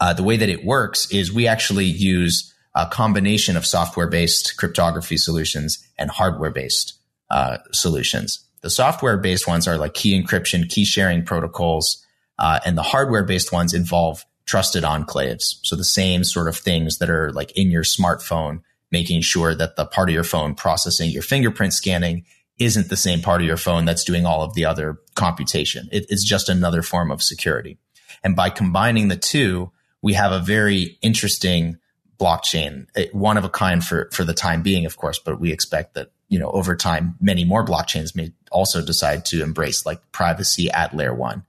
uh, 0.00 0.12
the 0.12 0.22
way 0.22 0.36
that 0.36 0.48
it 0.48 0.64
works 0.64 1.10
is 1.10 1.32
we 1.32 1.48
actually 1.48 1.86
use 1.86 2.54
a 2.76 2.86
combination 2.86 3.56
of 3.56 3.66
software 3.66 4.06
based 4.06 4.56
cryptography 4.56 5.16
solutions 5.16 5.84
and 5.98 6.08
hardware 6.12 6.52
based 6.52 6.94
uh, 7.28 7.58
solutions. 7.72 8.47
The 8.62 8.70
software 8.70 9.16
based 9.16 9.46
ones 9.46 9.68
are 9.68 9.78
like 9.78 9.94
key 9.94 10.20
encryption, 10.20 10.68
key 10.68 10.84
sharing 10.84 11.24
protocols, 11.24 12.04
uh, 12.38 12.60
and 12.64 12.76
the 12.76 12.82
hardware 12.82 13.24
based 13.24 13.52
ones 13.52 13.74
involve 13.74 14.24
trusted 14.46 14.84
enclaves. 14.84 15.58
So 15.62 15.76
the 15.76 15.84
same 15.84 16.24
sort 16.24 16.48
of 16.48 16.56
things 16.56 16.98
that 16.98 17.10
are 17.10 17.32
like 17.32 17.52
in 17.56 17.70
your 17.70 17.82
smartphone, 17.82 18.62
making 18.90 19.20
sure 19.20 19.54
that 19.54 19.76
the 19.76 19.84
part 19.84 20.08
of 20.08 20.14
your 20.14 20.24
phone 20.24 20.54
processing 20.54 21.10
your 21.10 21.22
fingerprint 21.22 21.74
scanning 21.74 22.24
isn't 22.58 22.88
the 22.88 22.96
same 22.96 23.20
part 23.20 23.40
of 23.40 23.46
your 23.46 23.56
phone 23.56 23.84
that's 23.84 24.04
doing 24.04 24.26
all 24.26 24.42
of 24.42 24.54
the 24.54 24.64
other 24.64 24.98
computation. 25.14 25.88
It, 25.92 26.06
it's 26.08 26.24
just 26.24 26.48
another 26.48 26.82
form 26.82 27.10
of 27.10 27.22
security. 27.22 27.78
And 28.24 28.34
by 28.34 28.50
combining 28.50 29.08
the 29.08 29.16
two, 29.16 29.70
we 30.02 30.14
have 30.14 30.32
a 30.32 30.40
very 30.40 30.98
interesting 31.02 31.78
blockchain, 32.18 32.86
one 33.12 33.36
of 33.36 33.44
a 33.44 33.48
kind 33.48 33.84
for, 33.84 34.08
for 34.12 34.24
the 34.24 34.34
time 34.34 34.62
being, 34.62 34.86
of 34.86 34.96
course, 34.96 35.20
but 35.20 35.38
we 35.38 35.52
expect 35.52 35.94
that, 35.94 36.10
you 36.28 36.38
know, 36.38 36.50
over 36.50 36.76
time, 36.76 37.16
many 37.20 37.44
more 37.44 37.64
blockchains 37.64 38.14
may 38.14 38.32
also 38.50 38.84
decide 38.84 39.24
to 39.26 39.42
embrace 39.42 39.86
like 39.86 40.00
privacy 40.12 40.70
at 40.70 40.94
layer 40.94 41.14
one. 41.14 41.44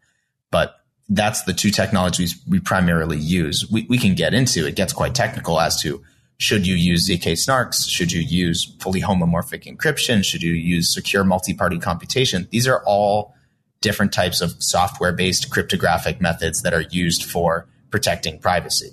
But 0.52 0.76
that's 1.10 1.44
the 1.44 1.54
two 1.54 1.72
technologies 1.72 2.40
we 2.48 2.60
primarily 2.60 3.18
use. 3.18 3.70
We, 3.70 3.86
we 3.90 3.98
can 3.98 4.16
get 4.16 4.34
into 4.34 4.68
it 4.68 4.76
gets 4.76 4.94
quite 4.94 5.16
technical 5.16 5.60
as 5.60 5.82
to 5.82 6.04
should 6.38 6.66
you 6.66 6.76
use 6.76 7.10
ZK 7.10 7.34
snarks? 7.34 7.90
Should 7.90 8.14
you 8.14 8.22
use 8.22 8.74
fully 8.80 9.02
homomorphic 9.02 9.66
encryption? 9.66 10.24
Should 10.24 10.42
you 10.42 10.54
use 10.54 10.94
secure 10.94 11.26
multi-party 11.26 11.80
computation? 11.80 12.48
These 12.50 12.66
are 12.66 12.82
all 12.86 13.36
different 13.82 14.14
types 14.14 14.40
of 14.40 14.64
software 14.64 15.12
based 15.12 15.50
cryptographic 15.50 16.22
methods 16.22 16.62
that 16.62 16.74
are 16.74 16.86
used 16.90 17.26
for 17.26 17.68
protecting 17.92 18.40
privacy. 18.40 18.92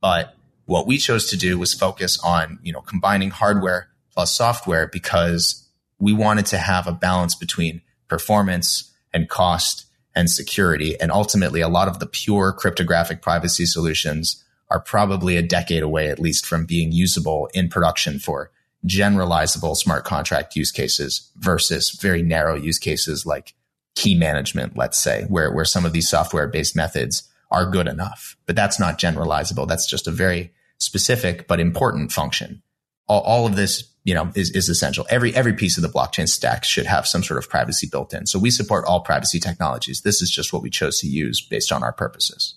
But 0.00 0.36
what 0.66 0.86
we 0.86 0.98
chose 0.98 1.28
to 1.30 1.36
do 1.36 1.58
was 1.58 1.74
focus 1.74 2.20
on, 2.22 2.60
you 2.62 2.72
know, 2.72 2.82
combining 2.82 3.30
hardware 3.30 3.88
plus 4.16 4.32
software 4.32 4.88
because 4.88 5.68
we 5.98 6.12
wanted 6.12 6.46
to 6.46 6.56
have 6.56 6.86
a 6.86 6.92
balance 6.92 7.34
between 7.34 7.82
performance 8.08 8.92
and 9.12 9.28
cost 9.28 9.84
and 10.14 10.30
security. 10.30 10.98
And 10.98 11.12
ultimately, 11.12 11.60
a 11.60 11.68
lot 11.68 11.86
of 11.86 11.98
the 12.00 12.06
pure 12.06 12.52
cryptographic 12.52 13.20
privacy 13.20 13.66
solutions 13.66 14.42
are 14.70 14.80
probably 14.80 15.36
a 15.36 15.42
decade 15.42 15.82
away, 15.82 16.08
at 16.08 16.18
least 16.18 16.46
from 16.46 16.64
being 16.64 16.92
usable 16.92 17.48
in 17.52 17.68
production 17.68 18.18
for 18.18 18.50
generalizable 18.86 19.76
smart 19.76 20.04
contract 20.04 20.56
use 20.56 20.70
cases 20.70 21.30
versus 21.36 21.90
very 21.90 22.22
narrow 22.22 22.54
use 22.54 22.78
cases 22.78 23.26
like 23.26 23.54
key 23.94 24.14
management, 24.14 24.76
let's 24.76 24.98
say, 24.98 25.24
where, 25.28 25.52
where 25.52 25.64
some 25.64 25.84
of 25.84 25.92
these 25.92 26.08
software 26.08 26.48
based 26.48 26.74
methods 26.74 27.28
are 27.50 27.70
good 27.70 27.86
enough. 27.86 28.36
But 28.46 28.56
that's 28.56 28.80
not 28.80 28.98
generalizable. 28.98 29.68
That's 29.68 29.88
just 29.88 30.08
a 30.08 30.12
very 30.12 30.52
specific 30.78 31.46
but 31.46 31.60
important 31.60 32.12
function. 32.12 32.62
All, 33.08 33.20
all 33.20 33.46
of 33.46 33.56
this 33.56 33.84
you 34.06 34.14
know, 34.14 34.30
is, 34.36 34.50
is 34.52 34.68
essential. 34.68 35.04
Every, 35.10 35.34
every 35.34 35.52
piece 35.52 35.76
of 35.76 35.82
the 35.82 35.88
blockchain 35.88 36.28
stack 36.28 36.62
should 36.62 36.86
have 36.86 37.08
some 37.08 37.24
sort 37.24 37.38
of 37.38 37.50
privacy 37.50 37.88
built 37.90 38.14
in. 38.14 38.24
So 38.26 38.38
we 38.38 38.52
support 38.52 38.84
all 38.86 39.00
privacy 39.00 39.40
technologies. 39.40 40.02
This 40.02 40.22
is 40.22 40.30
just 40.30 40.52
what 40.52 40.62
we 40.62 40.70
chose 40.70 41.00
to 41.00 41.08
use 41.08 41.40
based 41.40 41.72
on 41.72 41.82
our 41.82 41.92
purposes. 41.92 42.54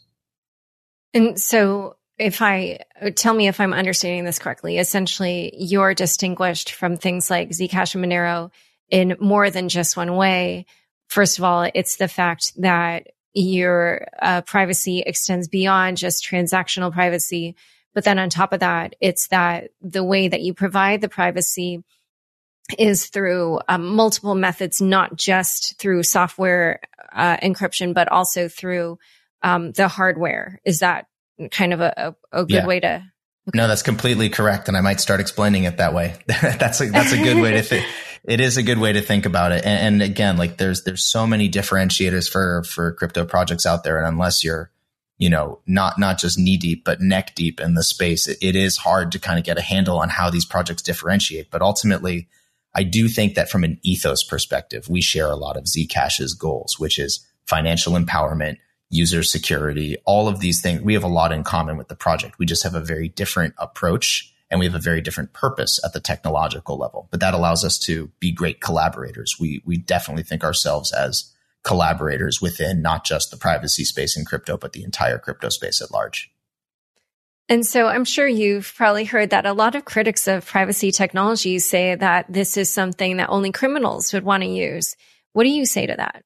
And 1.11 1.41
so 1.41 1.95
if 2.19 2.43
I 2.43 2.81
tell 3.15 3.33
me 3.33 3.47
if 3.47 3.59
I'm 3.59 3.73
understanding 3.73 4.25
this 4.25 4.37
correctly, 4.37 4.77
essentially 4.77 5.51
you're 5.57 5.95
distinguished 5.95 6.73
from 6.73 6.97
things 6.97 7.31
like 7.31 7.49
Zcash 7.49 7.95
and 7.95 8.05
Monero 8.05 8.51
in 8.91 9.17
more 9.19 9.49
than 9.49 9.69
just 9.69 9.97
one 9.97 10.15
way. 10.15 10.67
First 11.07 11.39
of 11.39 11.43
all, 11.43 11.67
it's 11.73 11.95
the 11.95 12.07
fact 12.07 12.53
that 12.61 13.07
your 13.33 14.05
uh, 14.21 14.41
privacy 14.41 15.01
extends 15.03 15.47
beyond 15.47 15.97
just 15.97 16.23
transactional 16.23 16.93
privacy 16.93 17.55
but 17.93 18.03
then 18.03 18.19
on 18.19 18.29
top 18.29 18.53
of 18.53 18.59
that, 18.59 18.95
it's 19.01 19.27
that 19.29 19.69
the 19.81 20.03
way 20.03 20.27
that 20.27 20.41
you 20.41 20.53
provide 20.53 21.01
the 21.01 21.09
privacy 21.09 21.83
is 22.77 23.07
through 23.07 23.59
um, 23.67 23.95
multiple 23.95 24.35
methods, 24.35 24.81
not 24.81 25.15
just 25.15 25.79
through 25.79 26.03
software 26.03 26.81
uh, 27.13 27.37
encryption, 27.37 27.93
but 27.93 28.11
also 28.11 28.47
through 28.47 28.99
um, 29.41 29.71
the 29.71 29.87
hardware. 29.87 30.61
Is 30.65 30.79
that 30.79 31.07
kind 31.51 31.73
of 31.73 31.81
a, 31.81 32.15
a, 32.31 32.41
a 32.41 32.45
good 32.45 32.53
yeah. 32.53 32.65
way 32.67 32.79
to? 32.79 32.87
Okay. 33.47 33.57
No, 33.57 33.67
that's 33.67 33.81
completely 33.81 34.29
correct, 34.29 34.67
and 34.67 34.77
I 34.77 34.81
might 34.81 34.99
start 34.99 35.19
explaining 35.19 35.63
it 35.63 35.77
that 35.77 35.93
way. 35.93 36.15
that's 36.27 36.81
a, 36.81 36.89
that's 36.89 37.13
a 37.13 37.17
good 37.17 37.41
way 37.41 37.53
to 37.53 37.61
think. 37.61 37.85
It 38.25 38.41
is 38.41 38.57
a 38.57 38.63
good 38.63 38.79
way 38.79 38.91
to 38.91 39.01
think 39.01 39.25
about 39.25 39.53
it. 39.53 39.63
And, 39.63 40.01
and, 40.01 40.01
again, 40.01 40.35
like 40.35 40.57
there's 40.57 40.83
there's 40.83 41.05
so 41.05 41.25
many 41.25 41.49
differentiators 41.49 42.29
for 42.29 42.63
for 42.65 42.91
crypto 42.91 43.23
projects 43.23 43.65
out 43.65 43.85
there, 43.85 43.97
and 43.97 44.05
unless 44.05 44.43
you're 44.43 44.71
you 45.19 45.29
know 45.29 45.59
not 45.67 45.99
not 45.99 46.17
just 46.17 46.39
knee 46.39 46.57
deep 46.57 46.83
but 46.83 47.01
neck 47.01 47.35
deep 47.35 47.59
in 47.59 47.75
the 47.75 47.83
space, 47.83 48.27
it, 48.27 48.39
it 48.41 48.55
is 48.55 48.77
hard 48.77 49.11
to 49.11 49.19
kind 49.19 49.37
of 49.37 49.45
get 49.45 49.59
a 49.59 49.61
handle 49.61 49.99
on 49.99 50.09
how 50.09 50.31
these 50.31 50.45
projects 50.45 50.81
differentiate. 50.81 51.51
But 51.51 51.61
ultimately, 51.61 52.27
I 52.73 52.83
do 52.83 53.07
think 53.07 53.35
that 53.35 53.51
from 53.51 53.63
an 53.63 53.79
ethos 53.83 54.23
perspective, 54.23 54.89
we 54.89 55.01
share 55.01 55.29
a 55.29 55.35
lot 55.35 55.57
of 55.57 55.65
Zcash's 55.65 56.33
goals, 56.33 56.79
which 56.79 56.97
is 56.97 57.25
financial 57.45 57.93
empowerment, 57.93 58.57
user 58.89 59.21
security, 59.21 59.97
all 60.05 60.27
of 60.27 60.39
these 60.39 60.61
things. 60.61 60.81
We 60.81 60.93
have 60.93 61.03
a 61.03 61.07
lot 61.07 61.31
in 61.31 61.43
common 61.43 61.77
with 61.77 61.89
the 61.89 61.95
project. 61.95 62.39
We 62.39 62.45
just 62.45 62.63
have 62.63 62.75
a 62.75 62.79
very 62.79 63.09
different 63.09 63.53
approach 63.57 64.33
and 64.49 64.59
we 64.59 64.65
have 64.65 64.75
a 64.75 64.79
very 64.79 65.01
different 65.01 65.33
purpose 65.33 65.79
at 65.83 65.93
the 65.93 65.99
technological 65.99 66.77
level. 66.77 67.07
But 67.11 67.19
that 67.19 67.33
allows 67.33 67.63
us 67.63 67.77
to 67.79 68.11
be 68.19 68.31
great 68.31 68.61
collaborators. 68.61 69.35
We 69.39 69.61
we 69.65 69.77
definitely 69.77 70.23
think 70.23 70.43
ourselves 70.43 70.91
as 70.91 71.31
collaborators 71.63 72.41
within 72.41 72.81
not 72.81 73.05
just 73.05 73.31
the 73.31 73.37
privacy 73.37 73.83
space 73.83 74.17
in 74.17 74.25
crypto, 74.25 74.57
but 74.57 74.73
the 74.73 74.83
entire 74.83 75.17
crypto 75.17 75.49
space 75.49 75.81
at 75.81 75.91
large. 75.91 76.31
And 77.49 77.65
so 77.65 77.87
I'm 77.87 78.05
sure 78.05 78.27
you've 78.27 78.71
probably 78.75 79.05
heard 79.05 79.31
that 79.31 79.47
a 79.47 79.53
lot 79.53 79.73
of 79.73 79.83
critics 79.83 80.27
of 80.27 80.45
privacy 80.45 80.91
technologies 80.91 81.67
say 81.67 81.95
that 81.95 82.31
this 82.31 82.57
is 82.57 82.71
something 82.71 83.17
that 83.17 83.29
only 83.29 83.51
criminals 83.51 84.13
would 84.13 84.23
want 84.23 84.43
to 84.43 84.49
use. 84.49 84.95
What 85.33 85.43
do 85.43 85.49
you 85.49 85.65
say 85.65 85.87
to 85.87 85.95
that? 85.95 86.23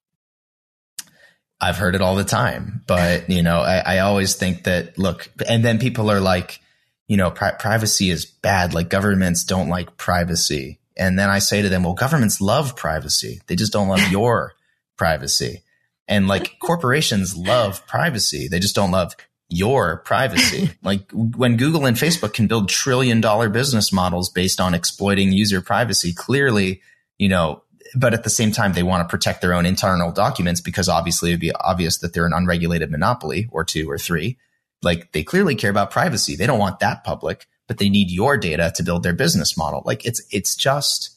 I've 1.62 1.78
heard 1.78 1.96
it 1.96 2.02
all 2.02 2.16
the 2.16 2.26
time, 2.26 2.84
but 2.88 3.30
you 3.30 3.42
know, 3.42 3.60
I, 3.60 3.78
I 3.78 4.00
always 4.00 4.36
think 4.36 4.66
that 4.66 4.98
look, 4.98 5.30
and 5.48 5.64
then 5.64 5.80
people 5.80 6.12
are 6.12 6.20
like, 6.20 6.60
you 7.08 7.16
know, 7.16 7.32
pri- 7.32 7.54
privacy 7.54 8.10
is 8.10 8.26
bad. 8.26 8.74
Like 8.74 8.90
governments 8.90 9.46
don't 9.46 9.70
like 9.70 9.96
privacy. 9.96 10.80
And 10.98 11.18
then 11.18 11.30
I 11.30 11.40
say 11.40 11.62
to 11.62 11.70
them, 11.70 11.84
well, 11.84 11.94
governments 11.94 12.42
love 12.42 12.76
privacy. 12.76 13.42
They 13.48 13.56
just 13.56 13.72
don't 13.72 13.88
love 13.88 14.06
your 14.12 14.56
privacy. 14.98 15.64
And 16.08 16.28
like 16.28 16.60
corporations 16.62 17.36
love 17.36 17.86
privacy. 17.88 18.48
They 18.48 18.60
just 18.60 18.76
don't 18.76 18.92
love 18.92 19.16
your 19.50 19.98
privacy. 19.98 20.72
like 20.84 21.10
when 21.12 21.58
Google 21.58 21.86
and 21.86 21.98
Facebook 21.98 22.34
can 22.34 22.48
build 22.48 22.70
trillion 22.70 23.22
dollar 23.22 23.50
business 23.50 23.94
models 23.94 24.30
based 24.30 24.60
on 24.60 24.74
exploiting 24.74 25.32
user 25.32 25.62
privacy, 25.62 26.14
clearly, 26.14 26.82
you 27.18 27.30
know, 27.30 27.64
but 27.96 28.14
at 28.14 28.24
the 28.24 28.30
same 28.30 28.52
time, 28.52 28.74
they 28.74 28.84
want 28.84 29.08
to 29.08 29.12
protect 29.12 29.42
their 29.42 29.54
own 29.54 29.66
internal 29.66 30.12
documents 30.12 30.62
because 30.62 30.90
obviously 30.90 31.30
it'd 31.30 31.40
be 31.40 31.52
obvious 31.52 32.00
that 32.00 32.14
they're 32.14 32.26
an 32.26 32.34
unregulated 32.34 32.90
monopoly 32.90 33.48
or 33.52 33.64
two 33.64 33.90
or 33.90 33.98
three. 33.98 34.38
Like 34.82 35.12
they 35.12 35.24
clearly 35.24 35.56
care 35.56 35.70
about 35.70 35.92
privacy. 35.92 36.36
They 36.36 36.48
don't 36.48 36.60
want 36.60 36.80
that 36.80 37.04
public, 37.04 37.46
but 37.68 37.78
they 37.78 37.90
need 37.90 38.10
your 38.10 38.38
data 38.38 38.72
to 38.76 38.84
build 38.84 39.04
their 39.04 39.14
business 39.14 39.56
model. 39.56 39.84
Like 39.86 40.06
it's, 40.06 40.24
it's 40.32 40.56
just, 40.56 41.16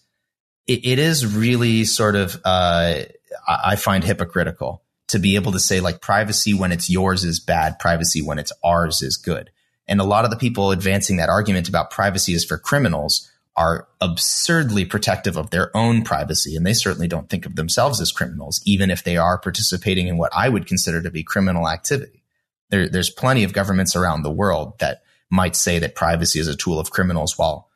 it, 0.67 0.85
it 0.85 0.99
is 0.99 1.35
really 1.35 1.85
sort 1.85 2.15
of, 2.15 2.41
uh, 2.45 3.05
I 3.47 3.77
find 3.77 4.05
hypocritical 4.05 4.83
to 5.09 5.19
be 5.19 5.37
able 5.37 5.53
to 5.53 5.61
say 5.61 5.81
like 5.81 6.01
privacy 6.01 6.55
when 6.55 6.73
it's 6.73 6.91
yours 6.91 7.25
is 7.25 7.41
bad, 7.41 7.79
privacy 7.79 8.23
when 8.23 8.39
it's 8.39 8.53
ours 8.65 9.03
is 9.03 9.17
good. 9.17 9.51
And 9.89 10.01
a 10.01 10.05
lot 10.05 10.25
of 10.25 10.31
the 10.31 10.37
people 10.37 10.73
advancing 10.73 11.17
that 11.19 11.29
argument 11.29 11.69
about 11.69 11.91
privacy 11.91 12.35
is 12.35 12.45
for 12.45 12.59
criminals 12.59 13.31
are 13.57 13.89
absurdly 14.01 14.85
protective 14.85 15.37
of 15.37 15.51
their 15.51 15.75
own 15.77 16.03
privacy. 16.03 16.57
And 16.57 16.67
they 16.67 16.75
certainly 16.75 17.09
don't 17.09 17.29
think 17.29 17.47
of 17.47 17.57
themselves 17.57 18.01
as 18.01 18.13
criminals, 18.13 18.61
even 18.67 18.91
if 18.91 19.05
they 19.05 19.17
are 19.17 19.39
participating 19.39 20.09
in 20.09 20.19
what 20.19 20.33
I 20.35 20.49
would 20.49 20.67
consider 20.67 21.01
to 21.03 21.11
be 21.11 21.23
criminal 21.23 21.69
activity. 21.69 22.23
There, 22.69 22.89
there's 22.89 23.11
plenty 23.11 23.45
of 23.45 23.53
governments 23.53 23.97
around 23.97 24.23
the 24.23 24.31
world 24.31 24.79
that 24.81 25.03
might 25.31 25.57
say 25.57 25.79
that 25.79 25.95
privacy 25.95 26.39
is 26.39 26.49
a 26.49 26.57
tool 26.57 26.79
of 26.79 26.91
criminals 26.91 27.39
while, 27.39 27.69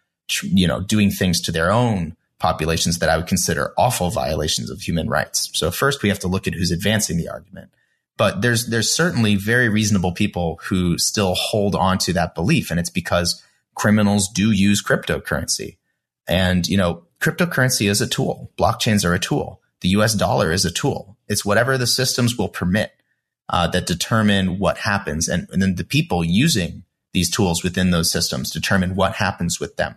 you 0.43 0.67
know, 0.67 0.81
doing 0.81 1.11
things 1.11 1.41
to 1.43 1.53
their 1.53 1.71
own 1.71 2.17
populations 2.41 2.99
that 2.99 3.11
I 3.11 3.17
would 3.17 3.27
consider 3.27 3.73
awful 3.79 4.11
violations 4.11 4.71
of 4.71 4.81
human 4.81 5.09
rights. 5.09 5.51
So 5.53 5.71
first 5.71 6.03
we 6.03 6.09
have 6.09 6.19
to 6.21 6.29
look 6.29 6.49
at 6.49 6.55
who's 6.55 6.73
advancing 6.73 7.19
the 7.19 7.29
argument. 7.29 7.71
But 8.17 8.43
there's, 8.43 8.67
there's 8.67 8.93
certainly 8.93 9.37
very 9.37 9.69
reasonable 9.69 10.13
people 10.13 10.59
who 10.65 10.99
still 10.99 11.35
hold 11.35 11.75
on 11.75 11.99
to 11.99 12.13
that 12.15 12.35
belief. 12.35 12.71
And 12.71 12.81
it's 12.81 12.91
because 12.91 13.43
criminals 13.75 14.29
do 14.29 14.51
use 14.51 14.83
cryptocurrency. 14.83 15.77
And, 16.27 16.67
you 16.67 16.77
know, 16.77 17.05
cryptocurrency 17.21 17.89
is 17.89 18.01
a 18.01 18.07
tool. 18.07 18.51
Blockchains 18.59 19.05
are 19.05 19.15
a 19.15 19.19
tool. 19.19 19.61
The 19.81 19.91
US 19.91 20.15
dollar 20.15 20.51
is 20.51 20.65
a 20.65 20.71
tool. 20.71 21.17
It's 21.29 21.45
whatever 21.45 21.79
the 21.79 21.87
systems 21.87 22.37
will 22.37 22.49
permit 22.49 22.93
uh, 23.49 23.69
that 23.69 23.87
determine 23.87 24.59
what 24.59 24.79
happens. 24.79 25.29
And, 25.29 25.49
and 25.53 25.63
then 25.63 25.77
the 25.77 25.85
people 25.85 26.25
using 26.25 26.85
these 27.13 27.31
tools 27.31 27.63
within 27.63 27.91
those 27.91 28.11
systems 28.11 28.51
determine 28.51 28.95
what 28.95 29.15
happens 29.15 29.59
with 29.59 29.77
them. 29.77 29.97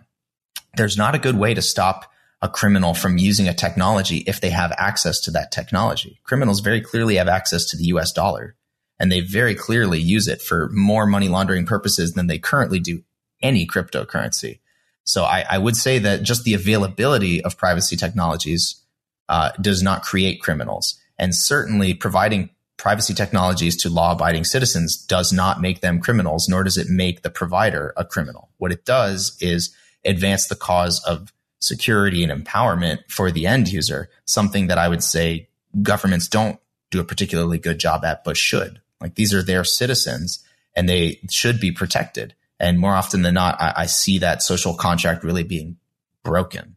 There's 0.76 0.96
not 0.96 1.14
a 1.14 1.20
good 1.20 1.36
way 1.36 1.54
to 1.54 1.62
stop 1.62 2.10
a 2.44 2.48
criminal 2.48 2.92
from 2.92 3.16
using 3.16 3.48
a 3.48 3.54
technology 3.54 4.18
if 4.26 4.42
they 4.42 4.50
have 4.50 4.70
access 4.76 5.18
to 5.18 5.30
that 5.30 5.50
technology. 5.50 6.20
Criminals 6.24 6.60
very 6.60 6.82
clearly 6.82 7.14
have 7.14 7.26
access 7.26 7.64
to 7.64 7.76
the 7.78 7.84
US 7.84 8.12
dollar 8.12 8.54
and 9.00 9.10
they 9.10 9.20
very 9.20 9.54
clearly 9.54 9.98
use 9.98 10.28
it 10.28 10.42
for 10.42 10.68
more 10.68 11.06
money 11.06 11.28
laundering 11.28 11.64
purposes 11.64 12.12
than 12.12 12.26
they 12.26 12.38
currently 12.38 12.78
do 12.78 13.02
any 13.42 13.66
cryptocurrency. 13.66 14.60
So 15.04 15.24
I, 15.24 15.46
I 15.48 15.56
would 15.56 15.74
say 15.74 15.98
that 16.00 16.22
just 16.22 16.44
the 16.44 16.52
availability 16.52 17.42
of 17.42 17.56
privacy 17.56 17.96
technologies 17.96 18.78
uh, 19.26 19.52
does 19.58 19.82
not 19.82 20.02
create 20.02 20.42
criminals. 20.42 21.00
And 21.18 21.34
certainly 21.34 21.94
providing 21.94 22.50
privacy 22.76 23.14
technologies 23.14 23.74
to 23.78 23.88
law 23.88 24.12
abiding 24.12 24.44
citizens 24.44 24.98
does 24.98 25.32
not 25.32 25.62
make 25.62 25.80
them 25.80 25.98
criminals, 25.98 26.46
nor 26.46 26.62
does 26.62 26.76
it 26.76 26.90
make 26.90 27.22
the 27.22 27.30
provider 27.30 27.94
a 27.96 28.04
criminal. 28.04 28.50
What 28.58 28.70
it 28.70 28.84
does 28.84 29.34
is 29.40 29.74
advance 30.04 30.46
the 30.46 30.56
cause 30.56 31.02
of 31.04 31.32
security 31.64 32.22
and 32.22 32.32
empowerment 32.32 32.98
for 33.08 33.30
the 33.30 33.46
end 33.46 33.68
user, 33.68 34.10
something 34.24 34.68
that 34.68 34.78
I 34.78 34.88
would 34.88 35.02
say 35.02 35.48
governments 35.82 36.28
don't 36.28 36.58
do 36.90 37.00
a 37.00 37.04
particularly 37.04 37.58
good 37.58 37.78
job 37.78 38.04
at, 38.04 38.24
but 38.24 38.36
should. 38.36 38.80
Like 39.00 39.14
these 39.14 39.34
are 39.34 39.42
their 39.42 39.64
citizens 39.64 40.44
and 40.74 40.88
they 40.88 41.20
should 41.30 41.60
be 41.60 41.72
protected. 41.72 42.34
And 42.60 42.78
more 42.78 42.94
often 42.94 43.22
than 43.22 43.34
not, 43.34 43.60
I, 43.60 43.72
I 43.78 43.86
see 43.86 44.18
that 44.18 44.42
social 44.42 44.74
contract 44.74 45.24
really 45.24 45.42
being 45.42 45.76
broken. 46.22 46.76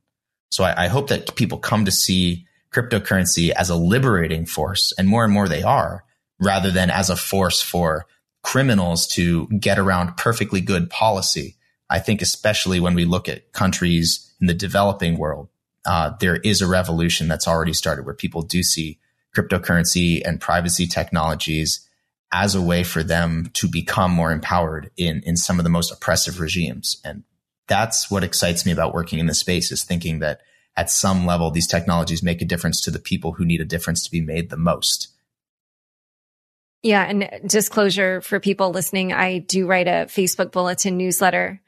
So 0.50 0.64
I, 0.64 0.86
I 0.86 0.88
hope 0.88 1.10
that 1.10 1.36
people 1.36 1.58
come 1.60 1.86
to 1.86 1.92
see 1.92 2.46
cryptocurrency 2.72 3.50
as 3.50 3.70
a 3.70 3.76
liberating 3.76 4.46
force, 4.46 4.94
and 4.98 5.08
more 5.08 5.24
and 5.24 5.34
more 5.34 5.48
they 5.48 5.64
are, 5.64 6.04
rather 6.40 6.72
than 6.72 6.90
as 6.90 7.10
a 7.10 7.16
force 7.16 7.62
for 7.62 8.06
criminals 8.44 9.08
to 9.08 9.48
get 9.48 9.80
around 9.80 10.18
perfectly 10.18 10.62
good 10.62 10.90
policy. 10.90 11.56
I 11.90 12.00
think 12.00 12.22
especially 12.22 12.80
when 12.80 12.94
we 12.94 13.06
look 13.06 13.30
at 13.30 13.54
countries 13.54 14.27
in 14.40 14.48
the 14.48 14.54
developing 14.54 15.18
world, 15.18 15.50
uh, 15.86 16.12
there 16.20 16.36
is 16.38 16.62
a 16.62 16.68
revolution 16.68 17.28
that's 17.28 17.48
already 17.48 17.74
started 17.74 18.06
where 18.06 18.14
people 18.14 18.42
do 18.42 18.62
see 18.62 19.00
cryptocurrency 19.36 20.22
and 20.26 20.42
privacy 20.42 20.88
technologies 20.88 21.88
as 22.32 22.56
a 22.56 22.62
way 22.62 22.84
for 22.84 23.04
them 23.04 23.50
to 23.54 23.68
become 23.68 24.12
more 24.12 24.32
empowered 24.32 24.92
in 24.98 25.22
in 25.26 25.38
some 25.38 25.60
of 25.60 25.64
the 25.64 25.70
most 25.70 25.92
oppressive 25.92 26.40
regimes. 26.40 27.00
And 27.06 27.24
that's 27.68 28.12
what 28.12 28.24
excites 28.24 28.66
me 28.66 28.72
about 28.72 28.94
working 28.94 29.20
in 29.20 29.28
this 29.28 29.40
space 29.40 29.72
is 29.72 29.84
thinking 29.84 30.20
that 30.20 30.42
at 30.76 30.90
some 30.90 31.26
level 31.26 31.52
these 31.52 31.68
technologies 31.68 32.22
make 32.22 32.42
a 32.42 32.46
difference 32.46 32.82
to 32.82 32.92
the 32.92 33.00
people 33.00 33.34
who 33.34 33.46
need 33.46 33.62
a 33.62 33.66
difference 33.66 34.04
to 34.04 34.12
be 34.12 34.22
made 34.22 34.50
the 34.50 34.58
most. 34.58 35.10
Yeah 36.84 37.04
and 37.04 37.30
disclosure 37.50 38.22
for 38.22 38.40
people 38.40 38.72
listening 38.72 39.12
i 39.12 39.40
do 39.40 39.66
write 39.68 39.88
a 39.88 40.08
facebook 40.08 40.52
bulletin 40.52 40.98
newsletter. 40.98 41.62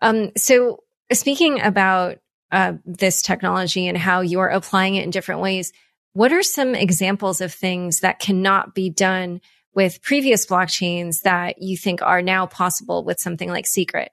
Um 0.00 0.32
so 0.36 0.82
speaking 1.12 1.60
about 1.60 2.18
uh, 2.52 2.74
this 2.84 3.22
technology 3.22 3.86
and 3.86 3.96
how 3.96 4.20
you're 4.20 4.48
applying 4.48 4.96
it 4.96 5.04
in 5.04 5.10
different 5.10 5.40
ways 5.40 5.72
what 6.12 6.32
are 6.32 6.42
some 6.42 6.74
examples 6.74 7.40
of 7.40 7.52
things 7.52 8.00
that 8.00 8.18
cannot 8.18 8.74
be 8.74 8.90
done 8.90 9.40
with 9.74 10.02
previous 10.02 10.46
blockchains 10.46 11.22
that 11.22 11.62
you 11.62 11.76
think 11.76 12.02
are 12.02 12.22
now 12.22 12.46
possible 12.46 13.04
with 13.04 13.20
something 13.20 13.48
like 13.48 13.66
Secret? 13.66 14.10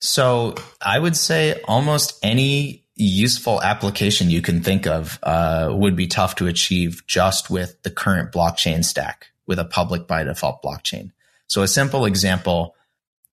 So 0.00 0.54
I 0.80 0.98
would 0.98 1.16
say 1.16 1.60
almost 1.64 2.18
any 2.22 2.84
useful 2.94 3.60
application 3.62 4.30
you 4.30 4.40
can 4.40 4.62
think 4.62 4.86
of 4.86 5.18
uh, 5.22 5.68
would 5.72 5.96
be 5.96 6.06
tough 6.06 6.36
to 6.36 6.46
achieve 6.46 7.02
just 7.06 7.50
with 7.50 7.82
the 7.82 7.90
current 7.90 8.32
blockchain 8.32 8.84
stack 8.84 9.28
with 9.46 9.58
a 9.58 9.64
public 9.64 10.06
by 10.06 10.24
default 10.24 10.62
blockchain. 10.62 11.10
So 11.48 11.62
a 11.62 11.68
simple 11.68 12.06
example 12.06 12.76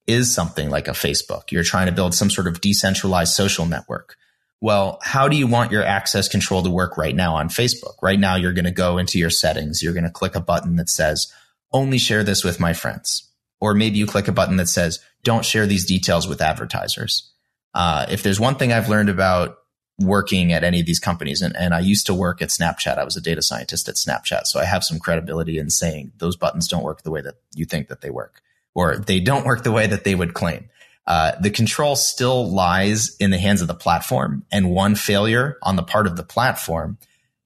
is 0.07 0.33
something 0.33 0.69
like 0.69 0.87
a 0.87 0.91
Facebook. 0.91 1.51
You're 1.51 1.63
trying 1.63 1.87
to 1.87 1.91
build 1.91 2.13
some 2.13 2.29
sort 2.29 2.47
of 2.47 2.61
decentralized 2.61 3.33
social 3.33 3.65
network 3.65 4.17
well, 4.61 4.99
how 5.01 5.27
do 5.27 5.35
you 5.35 5.47
want 5.47 5.71
your 5.71 5.83
access 5.83 6.27
control 6.27 6.61
to 6.61 6.69
work 6.69 6.95
right 6.95 7.15
now 7.15 7.35
on 7.35 7.49
Facebook? 7.49 7.95
Right 8.01 8.19
now, 8.19 8.35
you're 8.35 8.53
going 8.53 8.65
to 8.65 8.71
go 8.71 8.99
into 8.99 9.17
your 9.17 9.31
settings. 9.31 9.81
You're 9.81 9.93
going 9.93 10.03
to 10.03 10.11
click 10.11 10.35
a 10.35 10.39
button 10.39 10.75
that 10.75 10.87
says, 10.87 11.33
only 11.73 11.97
share 11.97 12.23
this 12.23 12.43
with 12.43 12.59
my 12.59 12.73
friends. 12.73 13.27
Or 13.59 13.73
maybe 13.73 13.97
you 13.97 14.05
click 14.05 14.27
a 14.27 14.31
button 14.31 14.57
that 14.57 14.69
says, 14.69 14.99
don't 15.23 15.45
share 15.45 15.65
these 15.65 15.85
details 15.85 16.27
with 16.27 16.41
advertisers. 16.41 17.31
Uh, 17.73 18.05
if 18.09 18.21
there's 18.21 18.39
one 18.39 18.55
thing 18.55 18.71
I've 18.71 18.89
learned 18.89 19.09
about 19.09 19.57
working 19.97 20.53
at 20.53 20.63
any 20.63 20.79
of 20.79 20.85
these 20.85 20.99
companies, 20.99 21.41
and, 21.41 21.55
and 21.55 21.73
I 21.73 21.79
used 21.79 22.05
to 22.05 22.13
work 22.13 22.41
at 22.41 22.49
Snapchat, 22.49 22.99
I 22.99 23.03
was 23.03 23.17
a 23.17 23.21
data 23.21 23.41
scientist 23.41 23.89
at 23.89 23.95
Snapchat. 23.95 24.45
So 24.45 24.59
I 24.59 24.65
have 24.65 24.83
some 24.83 24.99
credibility 24.99 25.57
in 25.57 25.71
saying 25.71 26.11
those 26.17 26.35
buttons 26.35 26.67
don't 26.67 26.83
work 26.83 27.01
the 27.01 27.11
way 27.11 27.21
that 27.21 27.35
you 27.55 27.65
think 27.65 27.87
that 27.87 28.01
they 28.01 28.11
work. 28.11 28.41
Or 28.73 28.97
they 28.97 29.19
don't 29.19 29.45
work 29.45 29.63
the 29.63 29.71
way 29.71 29.87
that 29.87 30.03
they 30.03 30.15
would 30.15 30.33
claim. 30.33 30.69
Uh, 31.07 31.33
the 31.41 31.49
control 31.49 31.95
still 31.95 32.49
lies 32.49 33.15
in 33.17 33.31
the 33.31 33.37
hands 33.37 33.61
of 33.61 33.67
the 33.67 33.73
platform, 33.73 34.45
and 34.51 34.71
one 34.71 34.95
failure 34.95 35.57
on 35.63 35.75
the 35.75 35.83
part 35.83 36.07
of 36.07 36.15
the 36.15 36.23
platform 36.23 36.97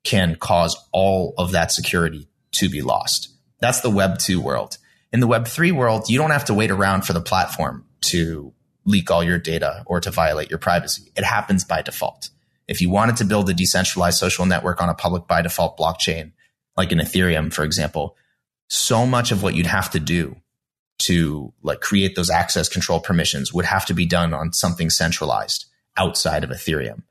can 0.03 0.35
cause 0.35 0.77
all 0.91 1.33
of 1.37 1.51
that 1.51 1.71
security 1.71 2.27
to 2.51 2.69
be 2.69 2.81
lost. 2.81 3.29
That's 3.59 3.81
the 3.81 3.89
Web 3.89 4.19
2 4.19 4.39
world. 4.39 4.77
In 5.11 5.19
the 5.19 5.27
Web 5.27 5.47
3 5.47 5.71
world, 5.71 6.09
you 6.09 6.17
don't 6.17 6.31
have 6.31 6.45
to 6.45 6.53
wait 6.53 6.71
around 6.71 7.03
for 7.03 7.13
the 7.13 7.21
platform 7.21 7.85
to 8.01 8.53
leak 8.85 9.09
all 9.09 9.23
your 9.23 9.39
data 9.39 9.83
or 9.87 9.99
to 9.99 10.11
violate 10.11 10.49
your 10.49 10.59
privacy. 10.59 11.11
It 11.15 11.23
happens 11.23 11.63
by 11.63 11.81
default. 11.81 12.29
If 12.67 12.81
you 12.81 12.89
wanted 12.89 13.17
to 13.17 13.25
build 13.25 13.49
a 13.49 13.53
decentralized 13.53 14.17
social 14.17 14.45
network 14.45 14.81
on 14.81 14.89
a 14.89 14.93
public 14.93 15.27
by 15.27 15.41
default 15.41 15.77
blockchain, 15.77 16.33
like 16.77 16.91
in 16.91 16.99
Ethereum, 16.99 17.51
for 17.51 17.63
example, 17.63 18.15
so 18.67 19.05
much 19.05 19.31
of 19.31 19.41
what 19.41 19.55
you'd 19.55 19.65
have 19.65 19.91
to 19.91 19.99
do 19.99 20.35
to 20.97 21.53
like 21.61 21.81
create 21.81 22.15
those 22.15 22.29
access 22.29 22.69
control 22.69 22.99
permissions 22.99 23.53
would 23.53 23.65
have 23.65 23.85
to 23.85 23.93
be 23.93 24.05
done 24.05 24.33
on 24.33 24.53
something 24.53 24.89
centralized 24.89 25.65
outside 25.97 26.43
of 26.43 26.49
Ethereum. 26.49 27.03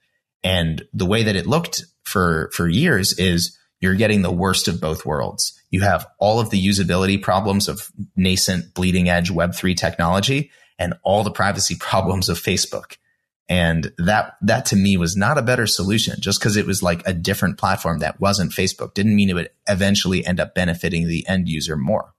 And 0.42 0.85
the 0.92 1.07
way 1.07 1.23
that 1.25 1.37
it 1.37 1.47
looked 1.47 1.85
for, 2.05 2.51
for 2.53 2.68
years 2.68 3.18
is 3.18 3.59
you're 3.81 3.94
getting 3.94 4.23
the 4.23 4.31
worst 4.31 4.68
of 4.68 4.81
both 4.81 5.05
worlds. 5.05 5.61
You 5.70 5.83
have 5.83 6.07
all 6.18 6.40
of 6.40 6.51
the 6.51 6.66
usability 6.66 7.20
problems 7.20 7.68
of 7.68 7.90
nascent 8.16 8.75
bleeding 8.75 9.09
edge 9.09 9.31
Web3 9.31 9.77
technology 9.77 10.51
and 10.79 10.94
all 11.03 11.23
the 11.23 11.31
privacy 11.31 11.77
problems 11.81 12.29
of 12.29 12.38
Facebook. 12.38 12.97
And 13.47 13.92
that, 13.99 14.37
that 14.40 14.66
to 14.66 14.77
me 14.77 14.97
was 14.97 15.16
not 15.16 15.37
a 15.37 15.42
better 15.42 15.66
solution 15.66 16.18
just 16.18 16.40
because 16.40 16.57
it 16.57 16.66
was 16.66 16.83
like 16.83 17.07
a 17.07 17.12
different 17.12 17.59
platform 17.59 17.99
that 17.99 18.18
wasn't 18.18 18.53
Facebook 18.53 18.94
didn't 18.94 19.14
mean 19.14 19.29
it 19.29 19.35
would 19.35 19.51
eventually 19.68 20.25
end 20.25 20.40
up 20.40 20.55
benefiting 20.55 21.07
the 21.07 21.29
end 21.29 21.49
user 21.49 21.77
more. 21.77 22.13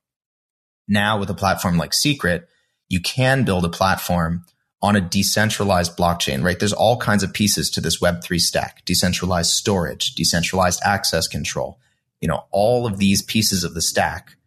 Now 0.88 1.20
with 1.20 1.30
a 1.30 1.36
platform 1.36 1.78
like 1.78 1.94
Secret, 1.94 2.48
you 2.90 3.00
can 3.00 3.44
build 3.44 3.66
a 3.66 3.70
platform 3.70 4.46
on 4.82 4.96
a 4.96 5.02
decentralized 5.02 5.98
blockchain, 5.98 6.44
right? 6.44 6.60
There's 6.60 6.74
all 6.74 6.98
kinds 6.98 7.24
of 7.24 7.34
pieces 7.34 7.70
to 7.72 7.82
this 7.82 8.00
Web3 8.00 8.40
stack, 8.40 8.86
decentralized 8.86 9.52
storage, 9.52 10.14
decentralized 10.14 10.82
access 10.84 11.28
control. 11.28 11.80
You 12.22 12.28
know, 12.28 12.46
all 12.52 12.86
of 12.86 12.98
these 12.98 13.22
pieces 13.22 13.64
of 13.64 13.74
the 13.74 13.82
stack 13.82 14.38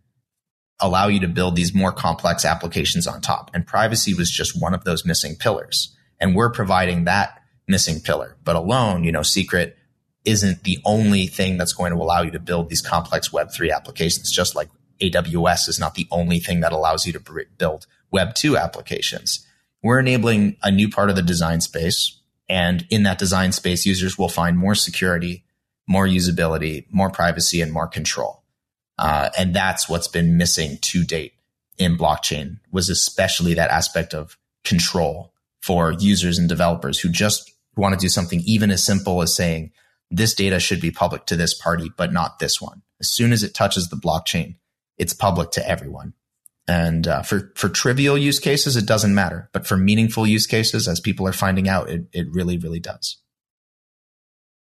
allow 0.80 1.08
you 1.08 1.20
to 1.20 1.28
build 1.28 1.56
these 1.56 1.74
more 1.74 1.92
complex 1.92 2.44
applications 2.44 3.06
on 3.06 3.20
top. 3.20 3.50
And 3.52 3.66
privacy 3.66 4.14
was 4.14 4.30
just 4.30 4.60
one 4.60 4.74
of 4.74 4.84
those 4.84 5.04
missing 5.04 5.34
pillars. 5.34 5.94
And 6.20 6.36
we're 6.36 6.50
providing 6.52 7.04
that 7.04 7.40
missing 7.66 8.00
pillar. 8.00 8.36
But 8.44 8.56
alone, 8.56 9.04
you 9.04 9.12
know, 9.12 9.22
secret 9.22 9.76
isn't 10.24 10.64
the 10.64 10.78
only 10.84 11.26
thing 11.26 11.56
that's 11.56 11.72
going 11.72 11.92
to 11.92 11.98
allow 11.98 12.22
you 12.22 12.30
to 12.30 12.38
build 12.38 12.68
these 12.68 12.82
complex 12.82 13.30
Web3 13.30 13.74
applications, 13.74 14.30
just 14.30 14.54
like 14.54 14.68
AWS 15.00 15.68
is 15.68 15.78
not 15.78 15.94
the 15.94 16.08
only 16.10 16.38
thing 16.38 16.60
that 16.60 16.72
allows 16.72 17.06
you 17.06 17.12
to 17.12 17.46
build 17.58 17.86
Web2 18.12 18.60
applications. 18.60 19.46
We're 19.82 20.00
enabling 20.00 20.56
a 20.62 20.70
new 20.70 20.88
part 20.88 21.10
of 21.10 21.16
the 21.16 21.22
design 21.22 21.60
space. 21.60 22.20
And 22.48 22.86
in 22.90 23.02
that 23.02 23.18
design 23.18 23.52
space, 23.52 23.86
users 23.86 24.18
will 24.18 24.28
find 24.28 24.56
more 24.56 24.74
security, 24.74 25.44
more 25.86 26.06
usability, 26.06 26.86
more 26.90 27.10
privacy, 27.10 27.60
and 27.60 27.72
more 27.72 27.86
control. 27.86 28.42
Uh, 28.98 29.30
and 29.38 29.54
that's 29.54 29.88
what's 29.88 30.08
been 30.08 30.36
missing 30.36 30.78
to 30.80 31.04
date 31.04 31.34
in 31.76 31.96
blockchain 31.96 32.58
was 32.72 32.88
especially 32.88 33.54
that 33.54 33.70
aspect 33.70 34.12
of 34.12 34.36
control 34.64 35.32
for 35.62 35.92
users 35.92 36.38
and 36.38 36.48
developers 36.48 36.98
who 36.98 37.08
just 37.08 37.52
want 37.76 37.94
to 37.94 38.00
do 38.00 38.08
something 38.08 38.40
even 38.44 38.70
as 38.70 38.82
simple 38.82 39.22
as 39.22 39.34
saying 39.34 39.70
this 40.10 40.34
data 40.34 40.58
should 40.58 40.80
be 40.80 40.90
public 40.90 41.26
to 41.26 41.36
this 41.36 41.54
party, 41.54 41.90
but 41.96 42.12
not 42.12 42.38
this 42.38 42.60
one. 42.60 42.82
As 43.00 43.08
soon 43.08 43.32
as 43.32 43.42
it 43.42 43.54
touches 43.54 43.88
the 43.88 43.96
blockchain, 43.96 44.56
it's 44.98 45.12
public 45.12 45.50
to 45.52 45.68
everyone. 45.68 46.14
And 46.66 47.08
uh, 47.08 47.22
for 47.22 47.52
for 47.56 47.68
trivial 47.70 48.18
use 48.18 48.38
cases, 48.38 48.76
it 48.76 48.86
doesn't 48.86 49.14
matter, 49.14 49.48
but 49.52 49.66
for 49.66 49.76
meaningful 49.76 50.26
use 50.26 50.46
cases, 50.46 50.86
as 50.86 51.00
people 51.00 51.26
are 51.26 51.32
finding 51.32 51.68
out, 51.68 51.88
it 51.88 52.06
it 52.12 52.26
really 52.30 52.58
really 52.58 52.80
does. 52.80 53.16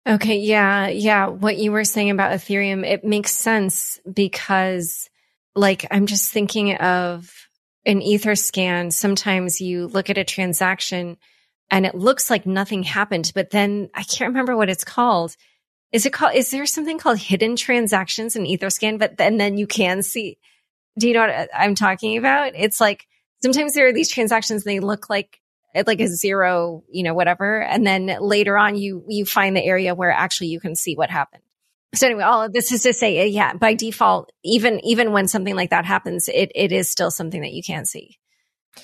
Okay, 0.07 0.37
yeah, 0.37 0.89
yeah. 0.89 1.29
What 1.29 1.57
you 1.57 1.73
were 1.73 1.85
saying 1.85 2.11
about 2.11 2.33
Ethereum, 2.33 2.87
it 2.87 3.05
makes 3.05 3.33
sense 3.33 3.99
because, 4.13 5.09
like, 5.55 5.87
I'm 5.91 6.05
just 6.05 6.31
thinking 6.31 6.77
of 6.77 7.33
an 7.87 8.01
Etherscan. 8.01 8.93
sometimes 8.93 9.63
you 9.63 9.87
look 9.87 10.11
at 10.11 10.19
a 10.19 10.25
transaction 10.25 11.17
and 11.71 11.87
it 11.87 11.95
looks 11.95 12.29
like 12.29 12.45
nothing 12.45 12.83
happened, 12.83 13.33
but 13.35 13.51
then 13.51 13.89
I 13.95 14.03
can't 14.03 14.29
remember 14.29 14.57
what 14.57 14.69
it's 14.69 14.85
called. 14.85 15.37
Is 15.95 16.07
it 16.07 16.13
called, 16.13 16.35
is 16.35 16.51
there 16.51 16.67
something 16.67 16.99
called 16.99 17.19
hidden 17.19 17.55
transactions 17.55 18.35
in 18.35 18.43
Etherscan? 18.43 18.99
But 18.99 19.17
then, 19.17 19.37
then 19.37 19.57
you 19.57 19.69
can 19.69 20.03
see, 20.03 20.39
do 20.99 21.07
you 21.07 21.15
know 21.15 21.21
what 21.21 21.49
I'm 21.55 21.77
talking 21.77 22.19
about? 22.19 22.53
It's 22.57 22.81
like 22.81 23.07
sometimes 23.41 23.75
there 23.75 23.87
are 23.87 23.93
these 23.93 24.11
transactions, 24.11 24.65
they 24.65 24.81
look 24.81 25.09
like, 25.09 25.41
like 25.87 26.01
a 26.01 26.09
zero, 26.09 26.83
you 26.91 27.05
know, 27.05 27.15
whatever. 27.15 27.63
And 27.63 27.87
then 27.87 28.19
later 28.21 28.59
on, 28.59 28.75
you, 28.75 29.05
you 29.09 29.25
find 29.25 29.57
the 29.57 29.65
area 29.65 29.95
where 29.95 30.11
actually 30.11 30.49
you 30.49 30.59
can 30.59 30.75
see 30.75 30.97
what 30.97 31.11
happened. 31.11 31.45
So 31.95 32.07
anyway, 32.07 32.25
all 32.25 32.43
of 32.43 32.53
this 32.53 32.73
is 32.73 32.83
to 32.83 32.93
say, 32.93 33.29
yeah, 33.29 33.55
by 33.55 33.75
default, 33.75 34.33
even 34.43 34.85
even 34.85 35.13
when 35.13 35.29
something 35.29 35.55
like 35.55 35.71
that 35.71 35.85
happens, 35.85 36.29
it 36.29 36.51
it 36.57 36.73
is 36.73 36.91
still 36.91 37.13
something 37.13 37.43
that 37.43 37.53
you 37.53 37.63
can't 37.63 37.87
see. 37.87 38.19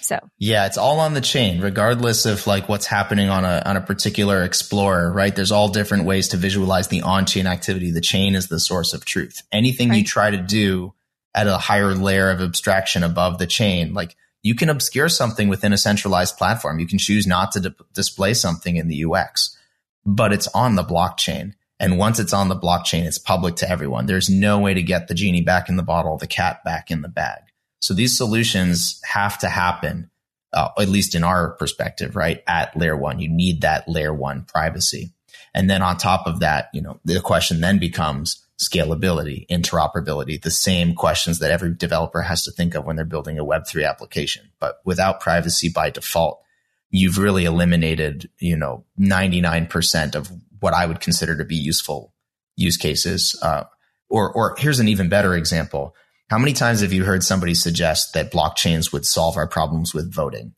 So 0.00 0.18
yeah, 0.38 0.66
it's 0.66 0.78
all 0.78 1.00
on 1.00 1.14
the 1.14 1.20
chain, 1.20 1.60
regardless 1.60 2.26
of 2.26 2.46
like 2.46 2.68
what's 2.68 2.86
happening 2.86 3.28
on 3.28 3.44
a 3.44 3.62
on 3.64 3.76
a 3.76 3.80
particular 3.80 4.42
explorer, 4.42 5.12
right? 5.12 5.34
There's 5.34 5.52
all 5.52 5.68
different 5.68 6.04
ways 6.04 6.28
to 6.28 6.36
visualize 6.36 6.88
the 6.88 7.02
on 7.02 7.26
chain 7.26 7.46
activity. 7.46 7.90
The 7.90 8.00
chain 8.00 8.34
is 8.34 8.48
the 8.48 8.60
source 8.60 8.92
of 8.92 9.04
truth. 9.04 9.42
Anything 9.52 9.90
right. 9.90 9.98
you 9.98 10.04
try 10.04 10.30
to 10.30 10.38
do 10.38 10.94
at 11.34 11.46
a 11.46 11.58
higher 11.58 11.94
layer 11.94 12.30
of 12.30 12.40
abstraction 12.40 13.02
above 13.02 13.38
the 13.38 13.46
chain, 13.46 13.94
like 13.94 14.16
you 14.42 14.54
can 14.54 14.68
obscure 14.68 15.08
something 15.08 15.48
within 15.48 15.72
a 15.72 15.78
centralized 15.78 16.36
platform. 16.36 16.78
You 16.78 16.86
can 16.86 16.98
choose 16.98 17.26
not 17.26 17.52
to 17.52 17.60
di- 17.60 17.74
display 17.92 18.34
something 18.34 18.76
in 18.76 18.88
the 18.88 19.04
UX, 19.04 19.56
but 20.04 20.32
it's 20.32 20.48
on 20.48 20.76
the 20.76 20.84
blockchain. 20.84 21.54
And 21.78 21.98
once 21.98 22.18
it's 22.18 22.32
on 22.32 22.48
the 22.48 22.56
blockchain, 22.56 23.06
it's 23.06 23.18
public 23.18 23.56
to 23.56 23.70
everyone. 23.70 24.06
There's 24.06 24.28
no 24.28 24.58
way 24.58 24.74
to 24.74 24.82
get 24.82 25.08
the 25.08 25.14
genie 25.14 25.42
back 25.42 25.68
in 25.68 25.76
the 25.76 25.82
bottle, 25.82 26.18
the 26.18 26.26
cat 26.26 26.62
back 26.64 26.90
in 26.90 27.00
the 27.02 27.08
bag. 27.08 27.40
So 27.80 27.94
these 27.94 28.16
solutions 28.16 29.00
have 29.04 29.38
to 29.38 29.48
happen, 29.48 30.10
uh, 30.52 30.68
at 30.78 30.88
least 30.88 31.14
in 31.14 31.24
our 31.24 31.52
perspective, 31.52 32.14
right? 32.16 32.42
At 32.46 32.76
layer 32.76 32.96
one, 32.96 33.20
you 33.20 33.28
need 33.28 33.62
that 33.62 33.88
layer 33.88 34.14
one 34.14 34.44
privacy. 34.44 35.12
And 35.54 35.68
then 35.68 35.82
on 35.82 35.96
top 35.96 36.26
of 36.26 36.40
that, 36.40 36.68
you 36.72 36.82
know, 36.82 37.00
the 37.04 37.20
question 37.20 37.60
then 37.60 37.78
becomes 37.78 38.46
scalability, 38.60 39.46
interoperability, 39.48 40.40
the 40.40 40.50
same 40.50 40.94
questions 40.94 41.38
that 41.38 41.50
every 41.50 41.74
developer 41.74 42.20
has 42.20 42.44
to 42.44 42.50
think 42.50 42.74
of 42.74 42.84
when 42.84 42.94
they're 42.96 43.04
building 43.06 43.38
a 43.38 43.44
Web3 43.44 43.88
application. 43.88 44.50
But 44.60 44.80
without 44.84 45.20
privacy 45.20 45.70
by 45.70 45.88
default, 45.88 46.42
you've 46.90 47.18
really 47.18 47.46
eliminated, 47.46 48.28
you 48.38 48.56
know, 48.56 48.84
99% 48.98 50.14
of 50.14 50.30
what 50.60 50.74
I 50.74 50.84
would 50.84 51.00
consider 51.00 51.38
to 51.38 51.44
be 51.44 51.56
useful 51.56 52.12
use 52.56 52.76
cases. 52.76 53.38
Uh, 53.40 53.64
or, 54.10 54.30
or 54.32 54.56
here's 54.58 54.80
an 54.80 54.88
even 54.88 55.08
better 55.08 55.34
example. 55.34 55.94
How 56.30 56.38
many 56.38 56.52
times 56.52 56.80
have 56.82 56.92
you 56.92 57.04
heard 57.04 57.24
somebody 57.24 57.54
suggest 57.54 58.14
that 58.14 58.30
blockchains 58.30 58.92
would 58.92 59.04
solve 59.04 59.36
our 59.36 59.48
problems 59.48 59.92
with 59.92 60.14
voting? 60.14 60.54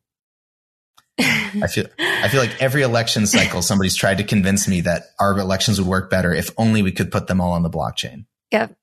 I 1.18 1.66
feel 1.66 1.87
I 1.98 2.28
feel 2.28 2.40
like 2.40 2.61
every 2.61 2.82
election 2.82 3.26
cycle 3.26 3.62
somebody's 3.62 3.96
tried 3.96 4.18
to 4.18 4.24
convince 4.24 4.68
me 4.68 4.82
that 4.82 5.04
our 5.18 5.38
elections 5.38 5.80
would 5.80 5.88
work 5.88 6.11
better 6.11 6.35
if 6.35 6.50
only 6.58 6.82
we 6.82 6.92
could 6.92 7.11
put 7.11 7.26
them 7.26 7.40
all 7.40 7.52
on 7.52 7.62
the 7.62 7.70
blockchain. 7.70 8.26
Yep. 8.50 8.76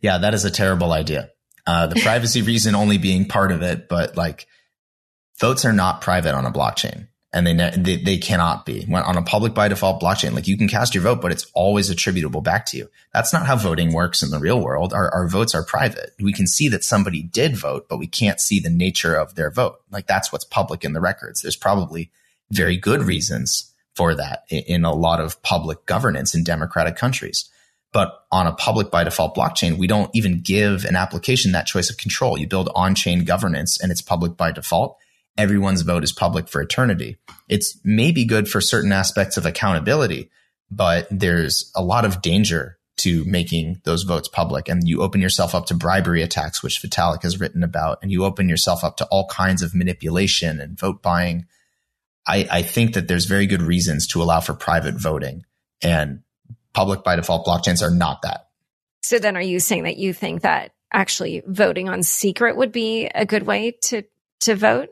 Yeah, 0.00 0.18
that 0.18 0.32
is 0.32 0.46
a 0.46 0.50
terrible 0.50 0.92
idea. 0.92 1.30
Uh, 1.66 1.86
the 1.86 2.00
privacy 2.00 2.40
reason 2.40 2.74
only 2.74 2.96
being 2.96 3.26
part 3.26 3.52
of 3.52 3.62
it, 3.62 3.88
but 3.88 4.16
like 4.16 4.46
votes 5.40 5.66
are 5.66 5.72
not 5.72 6.00
private 6.00 6.34
on 6.34 6.46
a 6.46 6.50
blockchain 6.50 7.08
and 7.36 7.46
they, 7.46 7.70
they, 7.76 7.96
they 7.96 8.16
cannot 8.16 8.64
be 8.64 8.84
when 8.86 9.02
on 9.02 9.18
a 9.18 9.22
public 9.22 9.52
by 9.52 9.68
default 9.68 10.00
blockchain. 10.00 10.32
Like 10.32 10.48
you 10.48 10.56
can 10.56 10.68
cast 10.68 10.94
your 10.94 11.02
vote, 11.02 11.20
but 11.20 11.32
it's 11.32 11.46
always 11.52 11.90
attributable 11.90 12.40
back 12.40 12.64
to 12.66 12.78
you. 12.78 12.88
That's 13.12 13.32
not 13.32 13.44
how 13.44 13.56
voting 13.56 13.92
works 13.92 14.22
in 14.22 14.30
the 14.30 14.38
real 14.38 14.60
world. 14.60 14.94
Our, 14.94 15.12
our 15.12 15.28
votes 15.28 15.54
are 15.54 15.62
private. 15.62 16.14
We 16.18 16.32
can 16.32 16.46
see 16.46 16.68
that 16.68 16.82
somebody 16.82 17.22
did 17.22 17.54
vote, 17.54 17.88
but 17.90 17.98
we 17.98 18.06
can't 18.06 18.40
see 18.40 18.58
the 18.58 18.70
nature 18.70 19.14
of 19.14 19.34
their 19.34 19.50
vote. 19.50 19.76
Like 19.90 20.06
that's 20.06 20.32
what's 20.32 20.46
public 20.46 20.82
in 20.82 20.94
the 20.94 21.00
records. 21.00 21.42
There's 21.42 21.56
probably 21.56 22.10
very 22.50 22.78
good 22.78 23.02
reasons 23.02 23.70
for 23.94 24.14
that 24.14 24.44
in, 24.48 24.62
in 24.66 24.84
a 24.84 24.94
lot 24.94 25.20
of 25.20 25.42
public 25.42 25.84
governance 25.84 26.34
in 26.34 26.42
democratic 26.42 26.96
countries. 26.96 27.50
But 27.92 28.18
on 28.32 28.46
a 28.46 28.52
public 28.52 28.90
by 28.90 29.04
default 29.04 29.36
blockchain, 29.36 29.76
we 29.76 29.86
don't 29.86 30.10
even 30.14 30.40
give 30.40 30.86
an 30.86 30.96
application 30.96 31.52
that 31.52 31.66
choice 31.66 31.90
of 31.90 31.98
control. 31.98 32.38
You 32.38 32.46
build 32.46 32.70
on 32.74 32.94
chain 32.94 33.24
governance 33.24 33.78
and 33.78 33.92
it's 33.92 34.02
public 34.02 34.38
by 34.38 34.52
default 34.52 34.98
everyone's 35.38 35.82
vote 35.82 36.04
is 36.04 36.12
public 36.12 36.48
for 36.48 36.60
eternity. 36.60 37.16
It's 37.48 37.78
maybe 37.84 38.24
good 38.24 38.48
for 38.48 38.60
certain 38.60 38.92
aspects 38.92 39.36
of 39.36 39.46
accountability, 39.46 40.30
but 40.70 41.06
there's 41.10 41.70
a 41.74 41.82
lot 41.82 42.04
of 42.04 42.22
danger 42.22 42.78
to 42.98 43.24
making 43.26 43.80
those 43.84 44.04
votes 44.04 44.28
public. 44.28 44.68
And 44.68 44.88
you 44.88 45.02
open 45.02 45.20
yourself 45.20 45.54
up 45.54 45.66
to 45.66 45.74
bribery 45.74 46.22
attacks, 46.22 46.62
which 46.62 46.80
Vitalik 46.80 47.22
has 47.22 47.38
written 47.38 47.62
about, 47.62 47.98
and 48.02 48.10
you 48.10 48.24
open 48.24 48.48
yourself 48.48 48.82
up 48.82 48.96
to 48.96 49.06
all 49.06 49.28
kinds 49.28 49.62
of 49.62 49.74
manipulation 49.74 50.60
and 50.60 50.78
vote 50.78 51.02
buying. 51.02 51.46
I, 52.26 52.48
I 52.50 52.62
think 52.62 52.94
that 52.94 53.06
there's 53.06 53.26
very 53.26 53.46
good 53.46 53.62
reasons 53.62 54.06
to 54.08 54.22
allow 54.22 54.40
for 54.40 54.54
private 54.54 54.94
voting 54.94 55.44
and 55.82 56.22
public 56.72 57.04
by 57.04 57.16
default 57.16 57.46
blockchains 57.46 57.82
are 57.82 57.94
not 57.94 58.22
that. 58.22 58.48
So 59.02 59.18
then 59.18 59.36
are 59.36 59.42
you 59.42 59.60
saying 59.60 59.84
that 59.84 59.98
you 59.98 60.12
think 60.12 60.42
that 60.42 60.72
actually 60.92 61.42
voting 61.46 61.88
on 61.88 62.02
secret 62.02 62.56
would 62.56 62.72
be 62.72 63.06
a 63.14 63.26
good 63.26 63.44
way 63.44 63.76
to 63.84 64.02
to 64.40 64.54
vote? 64.54 64.90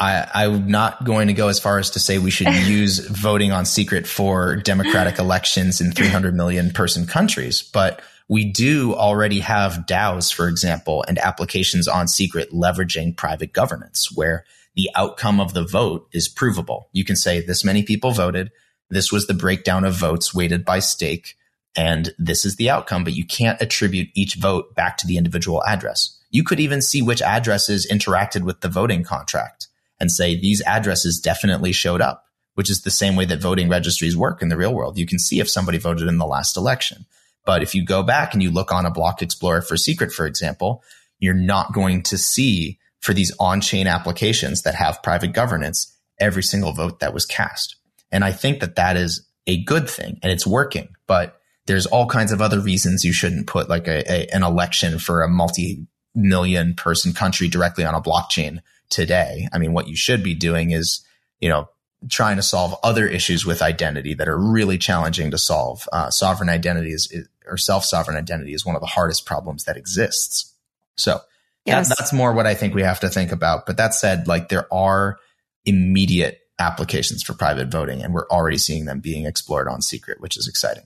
I, 0.00 0.44
am 0.44 0.66
not 0.66 1.04
going 1.04 1.28
to 1.28 1.34
go 1.34 1.48
as 1.48 1.60
far 1.60 1.78
as 1.78 1.90
to 1.90 2.00
say 2.00 2.18
we 2.18 2.30
should 2.30 2.52
use 2.66 2.98
voting 2.98 3.52
on 3.52 3.66
secret 3.66 4.06
for 4.06 4.56
democratic 4.56 5.18
elections 5.18 5.80
in 5.80 5.92
300 5.92 6.34
million 6.34 6.70
person 6.70 7.06
countries, 7.06 7.62
but 7.62 8.00
we 8.28 8.50
do 8.50 8.94
already 8.94 9.40
have 9.40 9.86
DAOs, 9.86 10.32
for 10.32 10.48
example, 10.48 11.04
and 11.06 11.18
applications 11.18 11.86
on 11.86 12.08
secret 12.08 12.50
leveraging 12.52 13.16
private 13.16 13.52
governance 13.52 14.08
where 14.14 14.44
the 14.74 14.88
outcome 14.94 15.40
of 15.40 15.52
the 15.52 15.66
vote 15.66 16.08
is 16.12 16.28
provable. 16.28 16.88
You 16.92 17.04
can 17.04 17.16
say 17.16 17.40
this 17.40 17.64
many 17.64 17.82
people 17.82 18.12
voted. 18.12 18.50
This 18.88 19.12
was 19.12 19.26
the 19.26 19.34
breakdown 19.34 19.84
of 19.84 19.94
votes 19.94 20.32
weighted 20.32 20.64
by 20.64 20.78
stake. 20.78 21.34
And 21.76 22.14
this 22.18 22.44
is 22.44 22.56
the 22.56 22.70
outcome, 22.70 23.04
but 23.04 23.14
you 23.14 23.26
can't 23.26 23.60
attribute 23.60 24.08
each 24.14 24.36
vote 24.36 24.74
back 24.74 24.96
to 24.98 25.06
the 25.06 25.18
individual 25.18 25.62
address. 25.64 26.16
You 26.30 26.44
could 26.44 26.60
even 26.60 26.82
see 26.82 27.02
which 27.02 27.22
addresses 27.22 27.86
interacted 27.90 28.42
with 28.42 28.60
the 28.60 28.68
voting 28.68 29.02
contract 29.02 29.66
and 30.00 30.10
say 30.10 30.34
these 30.34 30.62
addresses 30.62 31.20
definitely 31.20 31.72
showed 31.72 32.00
up, 32.00 32.24
which 32.54 32.70
is 32.70 32.82
the 32.82 32.90
same 32.90 33.14
way 33.14 33.26
that 33.26 33.40
voting 33.40 33.68
registries 33.68 34.16
work 34.16 34.42
in 34.42 34.48
the 34.48 34.56
real 34.56 34.74
world. 34.74 34.98
You 34.98 35.06
can 35.06 35.18
see 35.18 35.38
if 35.38 35.50
somebody 35.50 35.78
voted 35.78 36.08
in 36.08 36.18
the 36.18 36.26
last 36.26 36.56
election. 36.56 37.06
But 37.44 37.62
if 37.62 37.74
you 37.74 37.84
go 37.84 38.02
back 38.02 38.32
and 38.32 38.42
you 38.42 38.50
look 38.50 38.72
on 38.72 38.86
a 38.86 38.90
block 38.90 39.22
explorer 39.22 39.62
for 39.62 39.76
secret, 39.76 40.12
for 40.12 40.26
example, 40.26 40.82
you're 41.18 41.34
not 41.34 41.72
going 41.72 42.02
to 42.04 42.18
see 42.18 42.78
for 43.00 43.14
these 43.14 43.32
on 43.38 43.60
chain 43.60 43.86
applications 43.86 44.62
that 44.62 44.74
have 44.74 45.02
private 45.02 45.32
governance 45.32 45.96
every 46.18 46.42
single 46.42 46.72
vote 46.72 47.00
that 47.00 47.14
was 47.14 47.24
cast. 47.24 47.76
And 48.12 48.24
I 48.24 48.32
think 48.32 48.60
that 48.60 48.76
that 48.76 48.96
is 48.96 49.26
a 49.46 49.62
good 49.64 49.88
thing 49.88 50.18
and 50.22 50.30
it's 50.30 50.46
working, 50.46 50.88
but 51.06 51.40
there's 51.66 51.86
all 51.86 52.06
kinds 52.06 52.32
of 52.32 52.42
other 52.42 52.60
reasons 52.60 53.04
you 53.04 53.12
shouldn't 53.12 53.46
put 53.46 53.68
like 53.68 53.86
a, 53.86 54.02
a 54.10 54.26
an 54.34 54.42
election 54.42 54.98
for 54.98 55.22
a 55.22 55.28
multi 55.28 55.86
million 56.14 56.74
person 56.74 57.12
country 57.12 57.48
directly 57.48 57.84
on 57.84 57.94
a 57.94 58.02
blockchain 58.02 58.58
today. 58.90 59.48
I 59.52 59.58
mean, 59.58 59.72
what 59.72 59.88
you 59.88 59.96
should 59.96 60.22
be 60.22 60.34
doing 60.34 60.72
is, 60.72 61.04
you 61.40 61.48
know, 61.48 61.68
trying 62.08 62.36
to 62.36 62.42
solve 62.42 62.74
other 62.82 63.06
issues 63.06 63.44
with 63.44 63.62
identity 63.62 64.14
that 64.14 64.28
are 64.28 64.38
really 64.38 64.78
challenging 64.78 65.30
to 65.30 65.38
solve. 65.38 65.88
Uh, 65.92 66.10
sovereign 66.10 66.48
identity 66.48 66.92
is, 66.92 67.10
is 67.10 67.28
or 67.46 67.56
self 67.56 67.84
sovereign 67.84 68.16
identity 68.16 68.54
is 68.54 68.64
one 68.64 68.76
of 68.76 68.80
the 68.80 68.86
hardest 68.86 69.26
problems 69.26 69.64
that 69.64 69.76
exists. 69.76 70.54
So 70.96 71.20
yes. 71.64 71.88
that, 71.88 71.98
that's 71.98 72.12
more 72.12 72.32
what 72.32 72.46
I 72.46 72.54
think 72.54 72.74
we 72.74 72.82
have 72.82 73.00
to 73.00 73.08
think 73.08 73.32
about. 73.32 73.66
But 73.66 73.76
that 73.76 73.94
said, 73.94 74.28
like 74.28 74.48
there 74.48 74.72
are 74.72 75.18
immediate 75.64 76.40
applications 76.58 77.22
for 77.22 77.34
private 77.34 77.68
voting, 77.68 78.02
and 78.02 78.14
we're 78.14 78.28
already 78.28 78.58
seeing 78.58 78.84
them 78.84 79.00
being 79.00 79.26
explored 79.26 79.68
on 79.68 79.82
secret, 79.82 80.20
which 80.20 80.36
is 80.36 80.46
exciting. 80.46 80.84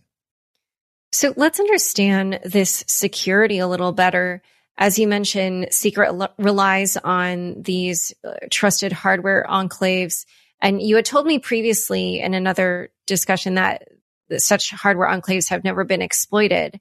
So 1.12 1.32
let's 1.36 1.60
understand 1.60 2.40
this 2.44 2.82
security 2.88 3.58
a 3.58 3.68
little 3.68 3.92
better. 3.92 4.42
As 4.76 4.98
you 4.98 5.06
mentioned, 5.06 5.68
Secret 5.70 6.30
relies 6.38 6.96
on 6.96 7.62
these 7.62 8.12
uh, 8.24 8.34
trusted 8.50 8.92
hardware 8.92 9.46
enclaves. 9.48 10.26
And 10.60 10.82
you 10.82 10.96
had 10.96 11.04
told 11.04 11.26
me 11.26 11.38
previously 11.38 12.20
in 12.20 12.34
another 12.34 12.90
discussion 13.06 13.54
that 13.54 13.86
such 14.38 14.70
hardware 14.70 15.08
enclaves 15.08 15.50
have 15.50 15.64
never 15.64 15.84
been 15.84 16.02
exploited. 16.02 16.80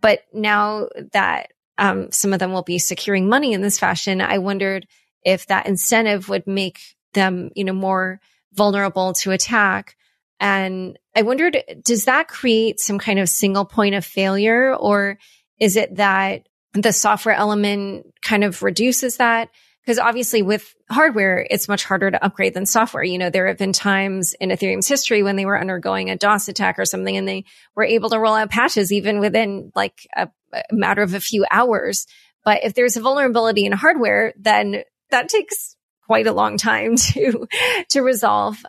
But 0.00 0.20
now 0.32 0.88
that 1.12 1.52
um, 1.78 2.12
some 2.12 2.32
of 2.32 2.38
them 2.38 2.52
will 2.52 2.62
be 2.62 2.78
securing 2.78 3.28
money 3.28 3.52
in 3.52 3.62
this 3.62 3.78
fashion, 3.78 4.20
I 4.20 4.38
wondered 4.38 4.86
if 5.22 5.46
that 5.46 5.66
incentive 5.66 6.28
would 6.28 6.46
make 6.46 6.80
them, 7.14 7.50
you 7.54 7.64
know, 7.64 7.72
more 7.72 8.20
vulnerable 8.52 9.14
to 9.14 9.30
attack. 9.30 9.96
And 10.38 10.98
I 11.14 11.22
wondered, 11.22 11.58
does 11.82 12.04
that 12.04 12.28
create 12.28 12.80
some 12.80 12.98
kind 12.98 13.18
of 13.18 13.28
single 13.28 13.64
point 13.64 13.94
of 13.94 14.04
failure 14.04 14.74
or 14.74 15.18
is 15.58 15.76
it 15.76 15.96
that 15.96 16.48
the 16.72 16.92
software 16.92 17.34
element 17.34 18.06
kind 18.22 18.44
of 18.44 18.62
reduces 18.62 19.16
that. 19.16 19.50
Because 19.82 19.98
obviously 19.98 20.42
with 20.42 20.74
hardware, 20.90 21.46
it's 21.48 21.66
much 21.66 21.84
harder 21.84 22.10
to 22.10 22.24
upgrade 22.24 22.52
than 22.52 22.66
software. 22.66 23.02
You 23.02 23.18
know, 23.18 23.30
there 23.30 23.46
have 23.46 23.56
been 23.56 23.72
times 23.72 24.34
in 24.38 24.50
Ethereum's 24.50 24.86
history 24.86 25.22
when 25.22 25.36
they 25.36 25.46
were 25.46 25.58
undergoing 25.58 26.10
a 26.10 26.16
DOS 26.16 26.48
attack 26.48 26.78
or 26.78 26.84
something 26.84 27.16
and 27.16 27.26
they 27.26 27.44
were 27.74 27.84
able 27.84 28.10
to 28.10 28.18
roll 28.18 28.34
out 28.34 28.50
patches 28.50 28.92
even 28.92 29.20
within 29.20 29.72
like 29.74 30.06
a, 30.14 30.28
a 30.52 30.62
matter 30.70 31.02
of 31.02 31.14
a 31.14 31.20
few 31.20 31.46
hours. 31.50 32.06
But 32.44 32.62
if 32.62 32.74
there's 32.74 32.96
a 32.96 33.00
vulnerability 33.00 33.64
in 33.64 33.72
hardware, 33.72 34.34
then 34.38 34.82
that 35.10 35.28
takes 35.28 35.76
quite 36.06 36.26
a 36.26 36.32
long 36.32 36.56
time 36.58 36.96
to, 36.96 37.48
to 37.88 38.02
resolve. 38.02 38.62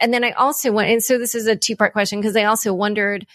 And 0.00 0.12
then 0.12 0.24
I 0.24 0.32
also 0.32 0.72
went, 0.72 0.90
and 0.90 1.02
so 1.02 1.18
this 1.18 1.34
is 1.34 1.46
a 1.46 1.56
two 1.56 1.76
part 1.76 1.92
question 1.92 2.20
because 2.20 2.36
I 2.36 2.44
also 2.44 2.72
wondered, 2.72 3.26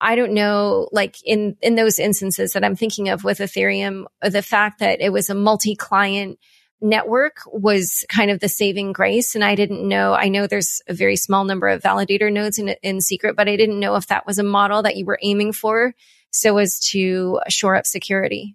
I 0.00 0.14
don't 0.14 0.32
know, 0.32 0.88
like 0.92 1.16
in, 1.24 1.56
in 1.60 1.74
those 1.74 1.98
instances 1.98 2.52
that 2.52 2.64
I'm 2.64 2.76
thinking 2.76 3.08
of 3.08 3.24
with 3.24 3.38
Ethereum, 3.38 4.04
the 4.22 4.42
fact 4.42 4.78
that 4.78 5.00
it 5.00 5.12
was 5.12 5.28
a 5.28 5.34
multi-client 5.34 6.38
network 6.80 7.38
was 7.46 8.04
kind 8.08 8.30
of 8.30 8.38
the 8.38 8.48
saving 8.48 8.92
grace. 8.92 9.34
And 9.34 9.42
I 9.42 9.56
didn't 9.56 9.86
know, 9.86 10.14
I 10.14 10.28
know 10.28 10.46
there's 10.46 10.80
a 10.86 10.94
very 10.94 11.16
small 11.16 11.44
number 11.44 11.68
of 11.68 11.82
validator 11.82 12.32
nodes 12.32 12.58
in, 12.58 12.68
in 12.82 13.00
secret, 13.00 13.34
but 13.34 13.48
I 13.48 13.56
didn't 13.56 13.80
know 13.80 13.96
if 13.96 14.06
that 14.06 14.26
was 14.26 14.38
a 14.38 14.44
model 14.44 14.82
that 14.82 14.96
you 14.96 15.04
were 15.04 15.18
aiming 15.20 15.52
for 15.52 15.94
so 16.30 16.58
as 16.58 16.78
to 16.90 17.40
shore 17.48 17.74
up 17.74 17.86
security. 17.86 18.54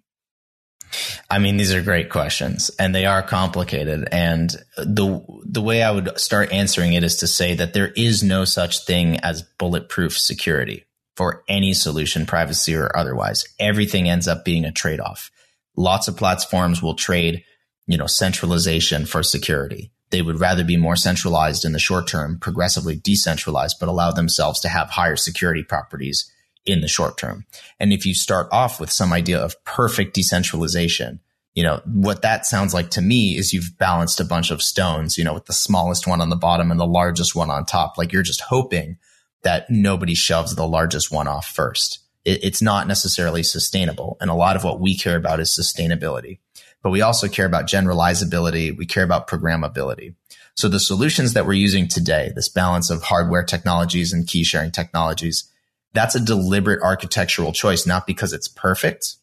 I 1.28 1.40
mean, 1.40 1.56
these 1.56 1.74
are 1.74 1.82
great 1.82 2.08
questions 2.08 2.70
and 2.78 2.94
they 2.94 3.04
are 3.04 3.22
complicated. 3.22 4.08
And 4.12 4.50
the, 4.76 5.24
the 5.44 5.60
way 5.60 5.82
I 5.82 5.90
would 5.90 6.18
start 6.18 6.52
answering 6.52 6.92
it 6.92 7.02
is 7.02 7.16
to 7.16 7.26
say 7.26 7.54
that 7.56 7.74
there 7.74 7.88
is 7.88 8.22
no 8.22 8.44
such 8.44 8.86
thing 8.86 9.18
as 9.20 9.42
bulletproof 9.58 10.16
security 10.18 10.84
for 11.16 11.44
any 11.48 11.74
solution, 11.74 12.26
privacy 12.26 12.74
or 12.74 12.96
otherwise. 12.96 13.44
Everything 13.58 14.08
ends 14.08 14.28
up 14.28 14.44
being 14.44 14.64
a 14.64 14.72
trade 14.72 15.00
off. 15.00 15.30
Lots 15.76 16.08
of 16.08 16.16
platforms 16.16 16.82
will 16.82 16.94
trade, 16.94 17.44
you 17.86 17.96
know, 17.96 18.06
centralization 18.06 19.06
for 19.06 19.22
security. 19.22 19.92
They 20.10 20.22
would 20.22 20.40
rather 20.40 20.64
be 20.64 20.76
more 20.76 20.96
centralized 20.96 21.64
in 21.64 21.72
the 21.72 21.78
short 21.78 22.06
term, 22.06 22.38
progressively 22.38 22.96
decentralized, 22.96 23.76
but 23.80 23.88
allow 23.88 24.12
themselves 24.12 24.60
to 24.60 24.68
have 24.68 24.90
higher 24.90 25.16
security 25.16 25.64
properties 25.64 26.30
in 26.64 26.80
the 26.80 26.88
short 26.88 27.18
term. 27.18 27.46
And 27.80 27.92
if 27.92 28.06
you 28.06 28.14
start 28.14 28.48
off 28.52 28.80
with 28.80 28.90
some 28.90 29.12
idea 29.12 29.38
of 29.38 29.62
perfect 29.64 30.14
decentralization, 30.14 31.20
you 31.54 31.62
know, 31.62 31.80
what 31.84 32.22
that 32.22 32.46
sounds 32.46 32.74
like 32.74 32.90
to 32.90 33.02
me 33.02 33.36
is 33.36 33.52
you've 33.52 33.78
balanced 33.78 34.20
a 34.20 34.24
bunch 34.24 34.50
of 34.50 34.62
stones, 34.62 35.16
you 35.16 35.24
know, 35.24 35.34
with 35.34 35.46
the 35.46 35.52
smallest 35.52 36.06
one 36.06 36.20
on 36.20 36.28
the 36.28 36.36
bottom 36.36 36.70
and 36.70 36.80
the 36.80 36.86
largest 36.86 37.34
one 37.34 37.50
on 37.50 37.64
top. 37.64 37.96
Like 37.96 38.12
you're 38.12 38.22
just 38.22 38.40
hoping 38.40 38.98
that 39.44 39.70
nobody 39.70 40.14
shoves 40.14 40.54
the 40.54 40.66
largest 40.66 41.12
one 41.12 41.28
off 41.28 41.46
first. 41.46 42.00
It, 42.24 42.42
it's 42.42 42.60
not 42.60 42.88
necessarily 42.88 43.42
sustainable. 43.42 44.16
And 44.20 44.30
a 44.30 44.34
lot 44.34 44.56
of 44.56 44.64
what 44.64 44.80
we 44.80 44.96
care 44.96 45.16
about 45.16 45.40
is 45.40 45.56
sustainability, 45.56 46.38
but 46.82 46.90
we 46.90 47.02
also 47.02 47.28
care 47.28 47.46
about 47.46 47.68
generalizability. 47.68 48.76
We 48.76 48.86
care 48.86 49.04
about 49.04 49.28
programmability. 49.28 50.14
So 50.56 50.68
the 50.68 50.80
solutions 50.80 51.32
that 51.32 51.46
we're 51.46 51.54
using 51.54 51.88
today, 51.88 52.32
this 52.34 52.48
balance 52.48 52.90
of 52.90 53.02
hardware 53.02 53.42
technologies 53.42 54.12
and 54.12 54.26
key 54.26 54.44
sharing 54.44 54.70
technologies, 54.70 55.50
that's 55.92 56.14
a 56.14 56.20
deliberate 56.20 56.82
architectural 56.82 57.52
choice, 57.52 57.86
not 57.86 58.06
because 58.06 58.32
it's 58.32 58.48
perfect, 58.48 59.16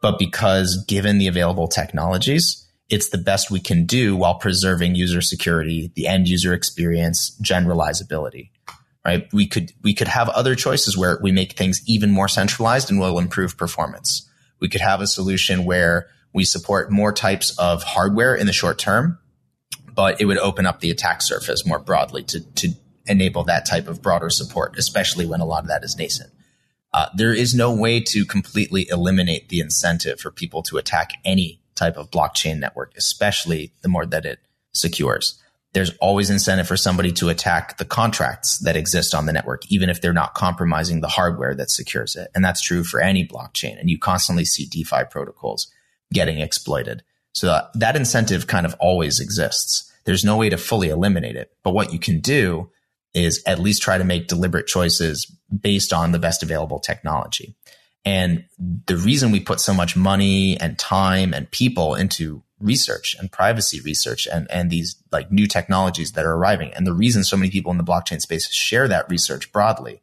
but 0.00 0.18
because 0.18 0.84
given 0.86 1.18
the 1.18 1.28
available 1.28 1.68
technologies, 1.68 2.66
it's 2.88 3.08
the 3.08 3.18
best 3.18 3.50
we 3.50 3.60
can 3.60 3.86
do 3.86 4.16
while 4.16 4.34
preserving 4.34 4.96
user 4.96 5.20
security, 5.20 5.92
the 5.94 6.06
end 6.06 6.28
user 6.28 6.52
experience, 6.52 7.36
generalizability 7.42 8.50
right? 9.04 9.28
We 9.32 9.46
could, 9.46 9.72
we 9.82 9.94
could 9.94 10.08
have 10.08 10.28
other 10.28 10.54
choices 10.54 10.96
where 10.96 11.18
we 11.22 11.32
make 11.32 11.52
things 11.52 11.82
even 11.86 12.10
more 12.10 12.28
centralized 12.28 12.90
and 12.90 13.00
will 13.00 13.18
improve 13.18 13.56
performance. 13.56 14.28
We 14.60 14.68
could 14.68 14.80
have 14.80 15.00
a 15.00 15.06
solution 15.06 15.64
where 15.64 16.08
we 16.32 16.44
support 16.44 16.90
more 16.90 17.12
types 17.12 17.56
of 17.58 17.82
hardware 17.82 18.34
in 18.34 18.46
the 18.46 18.52
short 18.52 18.78
term, 18.78 19.18
but 19.94 20.20
it 20.20 20.26
would 20.26 20.38
open 20.38 20.66
up 20.66 20.80
the 20.80 20.90
attack 20.90 21.20
surface 21.20 21.66
more 21.66 21.78
broadly 21.78 22.22
to, 22.24 22.40
to 22.54 22.70
enable 23.06 23.44
that 23.44 23.66
type 23.66 23.88
of 23.88 24.00
broader 24.00 24.30
support, 24.30 24.78
especially 24.78 25.26
when 25.26 25.40
a 25.40 25.44
lot 25.44 25.64
of 25.64 25.68
that 25.68 25.84
is 25.84 25.96
nascent. 25.96 26.30
Uh, 26.94 27.08
there 27.14 27.34
is 27.34 27.54
no 27.54 27.74
way 27.74 28.00
to 28.00 28.24
completely 28.24 28.86
eliminate 28.90 29.48
the 29.48 29.60
incentive 29.60 30.20
for 30.20 30.30
people 30.30 30.62
to 30.62 30.76
attack 30.76 31.12
any 31.24 31.60
type 31.74 31.96
of 31.96 32.10
blockchain 32.10 32.58
network, 32.58 32.92
especially 32.96 33.72
the 33.80 33.88
more 33.88 34.06
that 34.06 34.24
it 34.24 34.38
secures 34.72 35.41
there's 35.72 35.96
always 35.98 36.28
incentive 36.28 36.68
for 36.68 36.76
somebody 36.76 37.12
to 37.12 37.28
attack 37.30 37.78
the 37.78 37.84
contracts 37.84 38.58
that 38.58 38.76
exist 38.76 39.14
on 39.14 39.26
the 39.26 39.32
network, 39.32 39.64
even 39.70 39.88
if 39.88 40.00
they're 40.00 40.12
not 40.12 40.34
compromising 40.34 41.00
the 41.00 41.08
hardware 41.08 41.54
that 41.54 41.70
secures 41.70 42.14
it. 42.14 42.30
And 42.34 42.44
that's 42.44 42.60
true 42.60 42.84
for 42.84 43.00
any 43.00 43.26
blockchain. 43.26 43.80
And 43.80 43.88
you 43.88 43.98
constantly 43.98 44.44
see 44.44 44.66
DeFi 44.66 45.04
protocols 45.10 45.72
getting 46.12 46.40
exploited. 46.40 47.02
So 47.32 47.46
that, 47.46 47.70
that 47.74 47.96
incentive 47.96 48.46
kind 48.46 48.66
of 48.66 48.74
always 48.78 49.18
exists. 49.18 49.90
There's 50.04 50.24
no 50.24 50.36
way 50.36 50.50
to 50.50 50.58
fully 50.58 50.90
eliminate 50.90 51.36
it. 51.36 51.52
But 51.62 51.72
what 51.72 51.92
you 51.92 51.98
can 51.98 52.20
do 52.20 52.70
is 53.14 53.42
at 53.46 53.58
least 53.58 53.82
try 53.82 53.96
to 53.96 54.04
make 54.04 54.28
deliberate 54.28 54.66
choices 54.66 55.24
based 55.60 55.92
on 55.92 56.12
the 56.12 56.18
best 56.18 56.42
available 56.42 56.80
technology. 56.80 57.54
And 58.04 58.44
the 58.58 58.96
reason 58.96 59.30
we 59.30 59.40
put 59.40 59.60
so 59.60 59.72
much 59.72 59.96
money 59.96 60.58
and 60.60 60.78
time 60.78 61.32
and 61.32 61.50
people 61.50 61.94
into 61.94 62.42
research 62.62 63.16
and 63.18 63.30
privacy 63.30 63.80
research 63.80 64.26
and, 64.26 64.50
and 64.50 64.70
these 64.70 64.96
like 65.10 65.30
new 65.30 65.46
technologies 65.46 66.12
that 66.12 66.24
are 66.24 66.34
arriving. 66.34 66.72
And 66.74 66.86
the 66.86 66.94
reason 66.94 67.24
so 67.24 67.36
many 67.36 67.50
people 67.50 67.72
in 67.72 67.78
the 67.78 67.84
blockchain 67.84 68.20
space 68.20 68.50
share 68.52 68.88
that 68.88 69.10
research 69.10 69.52
broadly 69.52 70.00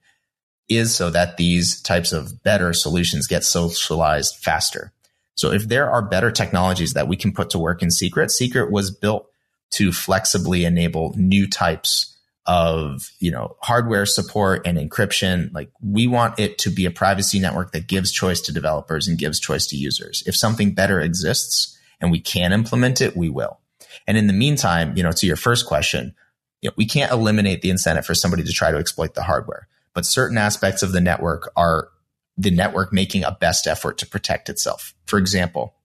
is 0.67 0.93
so 0.93 1.09
that 1.09 1.37
these 1.37 1.81
types 1.81 2.11
of 2.11 2.43
better 2.43 2.73
solutions 2.73 3.27
get 3.27 3.43
socialized 3.43 4.35
faster. 4.35 4.91
So 5.33 5.51
if 5.51 5.67
there 5.67 5.89
are 5.89 6.01
better 6.01 6.31
technologies 6.31 6.93
that 6.93 7.07
we 7.07 7.15
can 7.15 7.31
put 7.31 7.49
to 7.51 7.59
work 7.59 7.81
in 7.81 7.89
secret, 7.89 8.29
secret 8.29 8.71
was 8.71 8.91
built 8.91 9.29
to 9.71 9.91
flexibly 9.91 10.65
enable 10.65 11.13
new 11.15 11.47
types 11.47 12.17
of, 12.45 13.11
you 13.19 13.31
know, 13.31 13.55
hardware 13.61 14.05
support 14.05 14.65
and 14.65 14.77
encryption. 14.77 15.53
Like 15.53 15.69
we 15.81 16.07
want 16.07 16.39
it 16.39 16.57
to 16.59 16.69
be 16.69 16.85
a 16.85 16.91
privacy 16.91 17.39
network 17.39 17.71
that 17.71 17.87
gives 17.87 18.11
choice 18.11 18.41
to 18.41 18.51
developers 18.51 19.07
and 19.07 19.17
gives 19.17 19.39
choice 19.39 19.67
to 19.67 19.77
users. 19.77 20.23
If 20.25 20.35
something 20.35 20.73
better 20.73 20.99
exists 20.99 21.77
and 22.01 22.11
we 22.11 22.19
can 22.19 22.53
implement 22.53 23.01
it, 23.01 23.15
we 23.15 23.29
will. 23.29 23.59
And 24.07 24.17
in 24.17 24.27
the 24.27 24.33
meantime, 24.33 24.95
you 24.95 25.03
know, 25.03 25.11
to 25.11 25.27
your 25.27 25.35
first 25.35 25.65
question, 25.65 26.15
you 26.61 26.69
know, 26.69 26.73
we 26.77 26.85
can't 26.85 27.11
eliminate 27.11 27.61
the 27.61 27.69
incentive 27.69 28.05
for 28.05 28.15
somebody 28.15 28.43
to 28.43 28.51
try 28.51 28.71
to 28.71 28.77
exploit 28.77 29.13
the 29.13 29.23
hardware, 29.23 29.67
but 29.93 30.05
certain 30.05 30.37
aspects 30.37 30.83
of 30.83 30.91
the 30.91 31.01
network 31.01 31.51
are 31.55 31.89
the 32.37 32.51
network 32.51 32.93
making 32.93 33.23
a 33.23 33.31
best 33.31 33.67
effort 33.67 33.97
to 33.97 34.05
protect 34.05 34.49
itself. 34.49 34.93
For 35.05 35.19
example, 35.19 35.75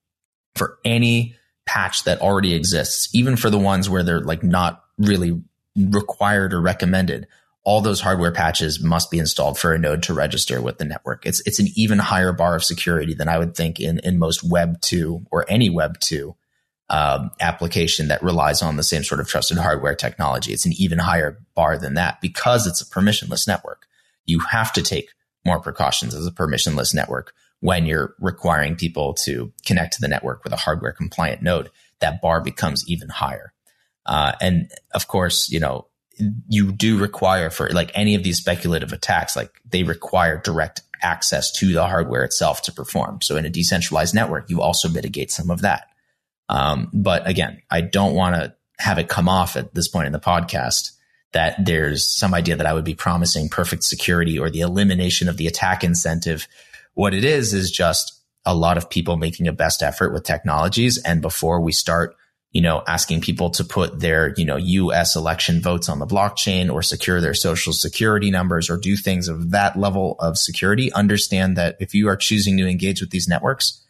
for 0.54 0.78
any 0.84 1.36
patch 1.66 2.04
that 2.04 2.20
already 2.20 2.54
exists, 2.54 3.12
even 3.14 3.36
for 3.36 3.50
the 3.50 3.58
ones 3.58 3.90
where 3.90 4.02
they're 4.02 4.20
like 4.20 4.42
not 4.42 4.84
really 4.98 5.42
required 5.76 6.52
or 6.52 6.60
recommended, 6.60 7.26
all 7.64 7.80
those 7.80 8.00
hardware 8.00 8.32
patches 8.32 8.82
must 8.82 9.10
be 9.10 9.18
installed 9.18 9.58
for 9.58 9.72
a 9.72 9.78
node 9.78 10.02
to 10.04 10.14
register 10.14 10.60
with 10.60 10.78
the 10.78 10.84
network. 10.84 11.24
It's 11.24 11.40
it's 11.46 11.58
an 11.58 11.68
even 11.74 11.98
higher 11.98 12.32
bar 12.32 12.54
of 12.54 12.64
security 12.64 13.14
than 13.14 13.28
I 13.28 13.38
would 13.38 13.56
think 13.56 13.80
in 13.80 13.98
in 14.00 14.18
most 14.18 14.44
Web 14.44 14.80
two 14.80 15.26
or 15.30 15.46
any 15.48 15.70
Web 15.70 15.98
two 16.00 16.36
um, 16.90 17.30
application 17.40 18.08
that 18.08 18.22
relies 18.22 18.60
on 18.60 18.76
the 18.76 18.82
same 18.82 19.02
sort 19.02 19.20
of 19.20 19.26
trusted 19.26 19.56
hardware 19.56 19.94
technology. 19.94 20.52
It's 20.52 20.66
an 20.66 20.74
even 20.76 20.98
higher 20.98 21.38
bar 21.54 21.78
than 21.78 21.94
that 21.94 22.20
because 22.20 22.66
it's 22.66 22.82
a 22.82 22.86
permissionless 22.86 23.48
network. 23.48 23.86
You 24.26 24.40
have 24.40 24.72
to 24.74 24.82
take 24.82 25.08
more 25.44 25.60
precautions 25.60 26.14
as 26.14 26.26
a 26.26 26.30
permissionless 26.30 26.94
network 26.94 27.32
when 27.60 27.86
you're 27.86 28.14
requiring 28.18 28.76
people 28.76 29.14
to 29.14 29.52
connect 29.64 29.94
to 29.94 30.00
the 30.02 30.08
network 30.08 30.44
with 30.44 30.52
a 30.52 30.56
hardware 30.56 30.92
compliant 30.92 31.42
node. 31.42 31.70
That 32.00 32.20
bar 32.20 32.42
becomes 32.42 32.86
even 32.86 33.08
higher. 33.08 33.54
Uh, 34.04 34.32
and 34.42 34.70
of 34.92 35.08
course, 35.08 35.50
you 35.50 35.60
know, 35.60 35.86
you 36.48 36.72
do 36.72 36.98
require 36.98 37.50
for 37.50 37.68
like 37.70 37.90
any 37.94 38.14
of 38.14 38.22
these 38.22 38.38
speculative 38.38 38.92
attacks, 38.92 39.36
like 39.36 39.50
they 39.68 39.82
require 39.82 40.38
direct 40.38 40.82
access 41.02 41.52
to 41.52 41.72
the 41.72 41.86
hardware 41.86 42.24
itself 42.24 42.62
to 42.62 42.72
perform. 42.72 43.20
So 43.22 43.36
in 43.36 43.44
a 43.44 43.50
decentralized 43.50 44.14
network, 44.14 44.48
you 44.48 44.62
also 44.62 44.88
mitigate 44.88 45.30
some 45.30 45.50
of 45.50 45.62
that. 45.62 45.88
Um, 46.48 46.90
but 46.92 47.26
again, 47.26 47.62
I 47.70 47.80
don't 47.80 48.14
want 48.14 48.36
to 48.36 48.54
have 48.78 48.98
it 48.98 49.08
come 49.08 49.28
off 49.28 49.56
at 49.56 49.74
this 49.74 49.88
point 49.88 50.06
in 50.06 50.12
the 50.12 50.20
podcast 50.20 50.92
that 51.32 51.56
there's 51.64 52.06
some 52.06 52.32
idea 52.32 52.56
that 52.56 52.66
I 52.66 52.72
would 52.72 52.84
be 52.84 52.94
promising 52.94 53.48
perfect 53.48 53.82
security 53.82 54.38
or 54.38 54.50
the 54.50 54.60
elimination 54.60 55.28
of 55.28 55.36
the 55.36 55.46
attack 55.46 55.82
incentive. 55.82 56.46
What 56.94 57.12
it 57.12 57.24
is, 57.24 57.52
is 57.52 57.70
just 57.70 58.20
a 58.46 58.54
lot 58.54 58.76
of 58.76 58.88
people 58.88 59.16
making 59.16 59.48
a 59.48 59.52
best 59.52 59.82
effort 59.82 60.12
with 60.12 60.22
technologies. 60.22 61.02
And 61.02 61.20
before 61.20 61.60
we 61.60 61.72
start, 61.72 62.14
you 62.54 62.62
know, 62.62 62.84
asking 62.86 63.20
people 63.20 63.50
to 63.50 63.64
put 63.64 63.98
their, 63.98 64.32
you 64.36 64.44
know, 64.44 64.56
US 64.56 65.16
election 65.16 65.60
votes 65.60 65.88
on 65.88 65.98
the 65.98 66.06
blockchain 66.06 66.72
or 66.72 66.82
secure 66.82 67.20
their 67.20 67.34
social 67.34 67.72
security 67.72 68.30
numbers 68.30 68.70
or 68.70 68.78
do 68.78 68.96
things 68.96 69.26
of 69.26 69.50
that 69.50 69.76
level 69.76 70.14
of 70.20 70.38
security, 70.38 70.92
understand 70.92 71.56
that 71.56 71.76
if 71.80 71.94
you 71.94 72.08
are 72.08 72.16
choosing 72.16 72.56
to 72.58 72.68
engage 72.68 73.00
with 73.00 73.10
these 73.10 73.26
networks, 73.26 73.84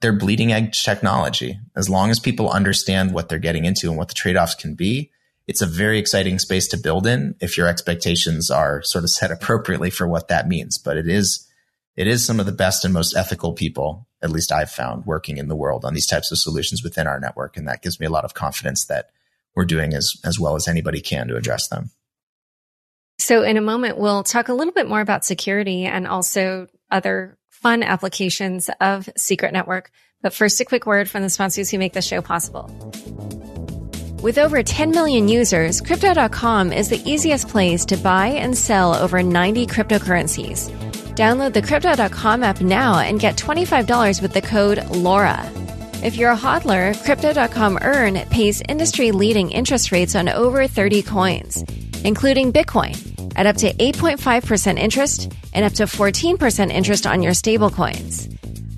they're 0.00 0.12
bleeding 0.12 0.52
edge 0.52 0.84
technology. 0.84 1.58
As 1.74 1.90
long 1.90 2.10
as 2.10 2.20
people 2.20 2.48
understand 2.50 3.12
what 3.12 3.28
they're 3.28 3.38
getting 3.38 3.64
into 3.64 3.88
and 3.88 3.98
what 3.98 4.08
the 4.08 4.14
trade 4.14 4.36
offs 4.36 4.54
can 4.54 4.76
be, 4.76 5.10
it's 5.48 5.60
a 5.60 5.66
very 5.66 5.98
exciting 5.98 6.38
space 6.38 6.68
to 6.68 6.76
build 6.76 7.08
in 7.08 7.34
if 7.40 7.58
your 7.58 7.66
expectations 7.66 8.48
are 8.48 8.80
sort 8.84 9.02
of 9.02 9.10
set 9.10 9.32
appropriately 9.32 9.90
for 9.90 10.06
what 10.06 10.28
that 10.28 10.46
means. 10.46 10.78
But 10.78 10.96
it 10.98 11.08
is, 11.08 11.48
it 11.96 12.06
is 12.06 12.24
some 12.24 12.40
of 12.40 12.46
the 12.46 12.52
best 12.52 12.84
and 12.84 12.92
most 12.92 13.16
ethical 13.16 13.52
people, 13.52 14.06
at 14.22 14.30
least 14.30 14.50
I've 14.50 14.70
found 14.70 15.06
working 15.06 15.36
in 15.36 15.48
the 15.48 15.56
world 15.56 15.84
on 15.84 15.94
these 15.94 16.06
types 16.06 16.32
of 16.32 16.38
solutions 16.38 16.82
within 16.82 17.06
our 17.06 17.20
network. 17.20 17.56
And 17.56 17.68
that 17.68 17.82
gives 17.82 18.00
me 18.00 18.06
a 18.06 18.10
lot 18.10 18.24
of 18.24 18.34
confidence 18.34 18.86
that 18.86 19.10
we're 19.54 19.64
doing 19.64 19.94
as, 19.94 20.14
as 20.24 20.40
well 20.40 20.56
as 20.56 20.66
anybody 20.66 21.00
can 21.00 21.28
to 21.28 21.36
address 21.36 21.68
them. 21.68 21.90
So 23.18 23.42
in 23.42 23.56
a 23.56 23.60
moment, 23.60 23.96
we'll 23.96 24.24
talk 24.24 24.48
a 24.48 24.54
little 24.54 24.72
bit 24.72 24.88
more 24.88 25.00
about 25.00 25.24
security 25.24 25.84
and 25.84 26.06
also 26.06 26.66
other 26.90 27.38
fun 27.48 27.82
applications 27.84 28.68
of 28.80 29.08
Secret 29.16 29.52
Network. 29.52 29.92
But 30.20 30.34
first, 30.34 30.60
a 30.60 30.64
quick 30.64 30.86
word 30.86 31.08
from 31.08 31.22
the 31.22 31.30
sponsors 31.30 31.70
who 31.70 31.78
make 31.78 31.92
the 31.92 32.02
show 32.02 32.20
possible. 32.20 32.70
With 34.20 34.38
over 34.38 34.62
10 34.62 34.90
million 34.90 35.28
users, 35.28 35.80
Crypto.com 35.80 36.72
is 36.72 36.88
the 36.88 37.02
easiest 37.08 37.48
place 37.48 37.84
to 37.84 37.96
buy 37.98 38.28
and 38.28 38.56
sell 38.56 38.94
over 38.96 39.22
90 39.22 39.66
cryptocurrencies. 39.66 40.93
Download 41.14 41.52
the 41.52 41.62
Crypto.com 41.62 42.42
app 42.42 42.60
now 42.60 42.98
and 42.98 43.20
get 43.20 43.36
$25 43.36 44.20
with 44.20 44.32
the 44.32 44.42
code 44.42 44.78
LAURA. 44.78 45.40
If 46.02 46.16
you're 46.16 46.32
a 46.32 46.36
hodler, 46.36 46.92
Crypto.com 47.04 47.78
Earn 47.82 48.14
pays 48.30 48.62
industry 48.68 49.12
leading 49.12 49.52
interest 49.52 49.92
rates 49.92 50.16
on 50.16 50.28
over 50.28 50.66
30 50.66 51.02
coins, 51.02 51.62
including 52.02 52.52
Bitcoin, 52.52 52.96
at 53.36 53.46
up 53.46 53.56
to 53.58 53.72
8.5% 53.72 54.76
interest 54.76 55.32
and 55.52 55.64
up 55.64 55.74
to 55.74 55.84
14% 55.84 56.72
interest 56.72 57.06
on 57.06 57.22
your 57.22 57.32
stablecoins. 57.32 58.28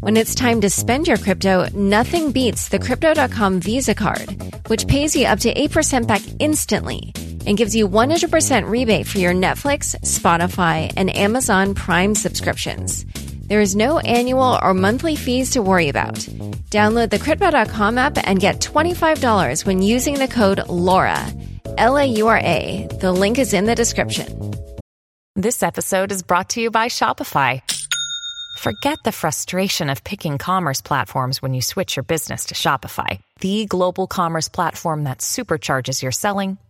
When 0.00 0.18
it's 0.18 0.34
time 0.34 0.60
to 0.60 0.68
spend 0.68 1.08
your 1.08 1.16
crypto, 1.16 1.66
nothing 1.74 2.32
beats 2.32 2.68
the 2.68 2.78
Crypto.com 2.78 3.60
Visa 3.60 3.94
card, 3.94 4.28
which 4.66 4.86
pays 4.86 5.16
you 5.16 5.26
up 5.26 5.40
to 5.40 5.54
8% 5.54 6.06
back 6.06 6.22
instantly 6.38 7.14
and 7.46 7.56
gives 7.56 7.74
you 7.74 7.88
100% 7.88 8.68
rebate 8.68 9.06
for 9.06 9.18
your 9.18 9.32
Netflix, 9.32 9.94
Spotify, 10.02 10.92
and 10.96 11.14
Amazon 11.16 11.74
Prime 11.74 12.14
subscriptions. 12.14 13.06
There 13.48 13.60
is 13.60 13.76
no 13.76 14.00
annual 14.00 14.58
or 14.60 14.74
monthly 14.74 15.16
fees 15.16 15.50
to 15.50 15.62
worry 15.62 15.88
about. 15.88 16.16
Download 16.70 17.08
the 17.08 17.18
Crypto.com 17.18 17.96
app 17.96 18.18
and 18.18 18.40
get 18.40 18.60
$25 18.60 19.64
when 19.64 19.80
using 19.80 20.14
the 20.18 20.28
code 20.28 20.58
LAURA. 20.68 21.32
L 21.78 21.96
A 21.96 22.04
U 22.04 22.26
R 22.28 22.38
A. 22.38 22.88
The 23.00 23.12
link 23.12 23.38
is 23.38 23.52
in 23.52 23.66
the 23.66 23.74
description. 23.74 24.54
This 25.36 25.62
episode 25.62 26.10
is 26.10 26.22
brought 26.22 26.50
to 26.50 26.60
you 26.60 26.70
by 26.70 26.88
Shopify. 26.88 27.60
Forget 28.58 28.98
the 29.04 29.12
frustration 29.12 29.90
of 29.90 30.02
picking 30.02 30.38
commerce 30.38 30.80
platforms 30.80 31.42
when 31.42 31.52
you 31.52 31.60
switch 31.60 31.94
your 31.94 32.02
business 32.04 32.46
to 32.46 32.54
Shopify, 32.54 33.20
the 33.40 33.66
global 33.66 34.06
commerce 34.06 34.48
platform 34.48 35.04
that 35.04 35.18
supercharges 35.18 36.02
your 36.02 36.12
selling 36.12 36.56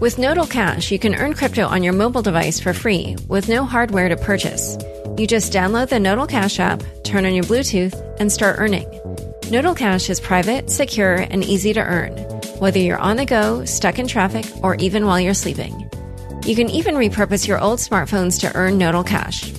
With 0.00 0.16
Nodle 0.16 0.46
Cash, 0.46 0.90
you 0.90 0.98
can 0.98 1.14
earn 1.14 1.34
crypto 1.34 1.66
on 1.66 1.82
your 1.82 1.92
mobile 1.92 2.22
device 2.22 2.58
for 2.58 2.72
free 2.72 3.16
with 3.28 3.50
no 3.50 3.66
hardware 3.66 4.08
to 4.08 4.16
purchase. 4.16 4.78
You 5.18 5.26
just 5.26 5.52
download 5.52 5.90
the 5.90 6.00
Nodle 6.00 6.26
Cash 6.26 6.58
app, 6.58 6.82
turn 7.04 7.26
on 7.26 7.34
your 7.34 7.44
Bluetooth, 7.44 7.92
and 8.18 8.32
start 8.32 8.56
earning. 8.58 8.88
Nodle 9.50 9.74
Cash 9.74 10.08
is 10.08 10.18
private, 10.18 10.70
secure, 10.70 11.16
and 11.16 11.44
easy 11.44 11.74
to 11.74 11.80
earn, 11.80 12.12
whether 12.60 12.78
you're 12.78 12.96
on 12.96 13.18
the 13.18 13.26
go, 13.26 13.66
stuck 13.66 13.98
in 13.98 14.06
traffic, 14.06 14.46
or 14.62 14.74
even 14.76 15.04
while 15.04 15.20
you're 15.20 15.34
sleeping. 15.34 15.90
You 16.46 16.56
can 16.56 16.70
even 16.70 16.94
repurpose 16.94 17.46
your 17.46 17.60
old 17.60 17.78
smartphones 17.78 18.40
to 18.40 18.56
earn 18.56 18.78
Nodle 18.78 19.04
Cash. 19.04 19.50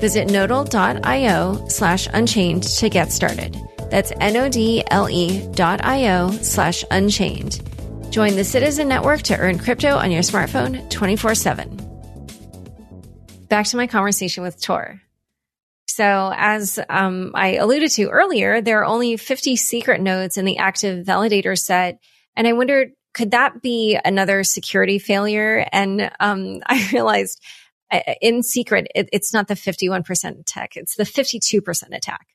Visit 0.00 0.28
nodle.io 0.32 1.68
slash 1.68 2.08
unchained 2.12 2.64
to 2.64 2.90
get 2.90 3.12
started. 3.12 3.56
That's 3.88 4.12
N-O-D-L-E 4.20 5.46
dot 5.52 5.84
I-O 5.84 6.32
slash 6.42 6.84
unchained. 6.90 7.60
Join 8.16 8.34
the 8.34 8.44
Citizen 8.44 8.88
Network 8.88 9.20
to 9.24 9.36
earn 9.36 9.58
crypto 9.58 9.94
on 9.94 10.10
your 10.10 10.22
smartphone 10.22 10.88
24 10.88 11.34
7. 11.34 11.76
Back 13.50 13.66
to 13.66 13.76
my 13.76 13.86
conversation 13.86 14.42
with 14.42 14.58
Tor. 14.58 15.02
So, 15.86 16.32
as 16.34 16.78
um, 16.88 17.32
I 17.34 17.56
alluded 17.56 17.90
to 17.90 18.08
earlier, 18.08 18.62
there 18.62 18.80
are 18.80 18.86
only 18.86 19.18
50 19.18 19.56
secret 19.56 20.00
nodes 20.00 20.38
in 20.38 20.46
the 20.46 20.56
active 20.56 21.04
validator 21.04 21.58
set. 21.58 21.98
And 22.34 22.48
I 22.48 22.54
wondered, 22.54 22.92
could 23.12 23.32
that 23.32 23.60
be 23.60 23.98
another 24.02 24.44
security 24.44 24.98
failure? 24.98 25.68
And 25.70 26.10
um, 26.18 26.62
I 26.66 26.88
realized 26.94 27.44
in 28.22 28.42
secret, 28.42 28.86
it, 28.94 29.10
it's 29.12 29.34
not 29.34 29.46
the 29.46 29.52
51% 29.52 30.40
attack, 30.40 30.78
it's 30.78 30.96
the 30.96 31.04
52% 31.04 31.94
attack. 31.94 32.26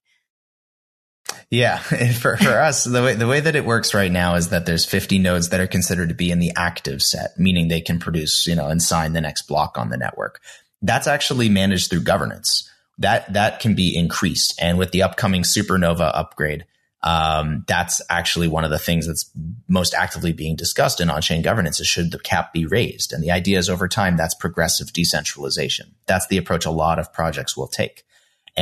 Yeah, 1.51 1.77
for 2.13 2.37
for 2.37 2.59
us, 2.59 2.85
the 2.85 3.03
way 3.03 3.13
the 3.13 3.27
way 3.27 3.41
that 3.41 3.57
it 3.57 3.65
works 3.65 3.93
right 3.93 4.11
now 4.11 4.35
is 4.35 4.49
that 4.49 4.65
there's 4.65 4.85
50 4.85 5.19
nodes 5.19 5.49
that 5.49 5.59
are 5.59 5.67
considered 5.67 6.09
to 6.09 6.15
be 6.15 6.31
in 6.31 6.39
the 6.39 6.53
active 6.55 7.03
set, 7.03 7.37
meaning 7.37 7.67
they 7.67 7.81
can 7.81 7.99
produce, 7.99 8.47
you 8.47 8.55
know, 8.55 8.69
and 8.69 8.81
sign 8.81 9.11
the 9.13 9.21
next 9.21 9.43
block 9.43 9.77
on 9.77 9.89
the 9.89 9.97
network. 9.97 10.41
That's 10.81 11.07
actually 11.07 11.49
managed 11.49 11.89
through 11.89 12.03
governance. 12.03 12.67
That 12.97 13.33
that 13.33 13.59
can 13.59 13.75
be 13.75 13.95
increased, 13.95 14.57
and 14.61 14.77
with 14.77 14.91
the 14.91 15.03
upcoming 15.03 15.43
Supernova 15.43 16.09
upgrade, 16.13 16.65
um, 17.03 17.65
that's 17.67 18.01
actually 18.09 18.47
one 18.47 18.63
of 18.63 18.71
the 18.71 18.79
things 18.79 19.07
that's 19.07 19.29
most 19.67 19.93
actively 19.93 20.31
being 20.31 20.55
discussed 20.55 21.01
in 21.01 21.09
on-chain 21.09 21.41
governance 21.41 21.81
is 21.81 21.87
should 21.87 22.11
the 22.11 22.19
cap 22.19 22.53
be 22.53 22.65
raised? 22.65 23.11
And 23.11 23.21
the 23.21 23.31
idea 23.31 23.57
is 23.57 23.69
over 23.69 23.89
time 23.89 24.15
that's 24.15 24.35
progressive 24.35 24.93
decentralization. 24.93 25.95
That's 26.05 26.27
the 26.27 26.37
approach 26.37 26.65
a 26.65 26.71
lot 26.71 26.97
of 26.97 27.11
projects 27.11 27.57
will 27.57 27.67
take. 27.67 28.03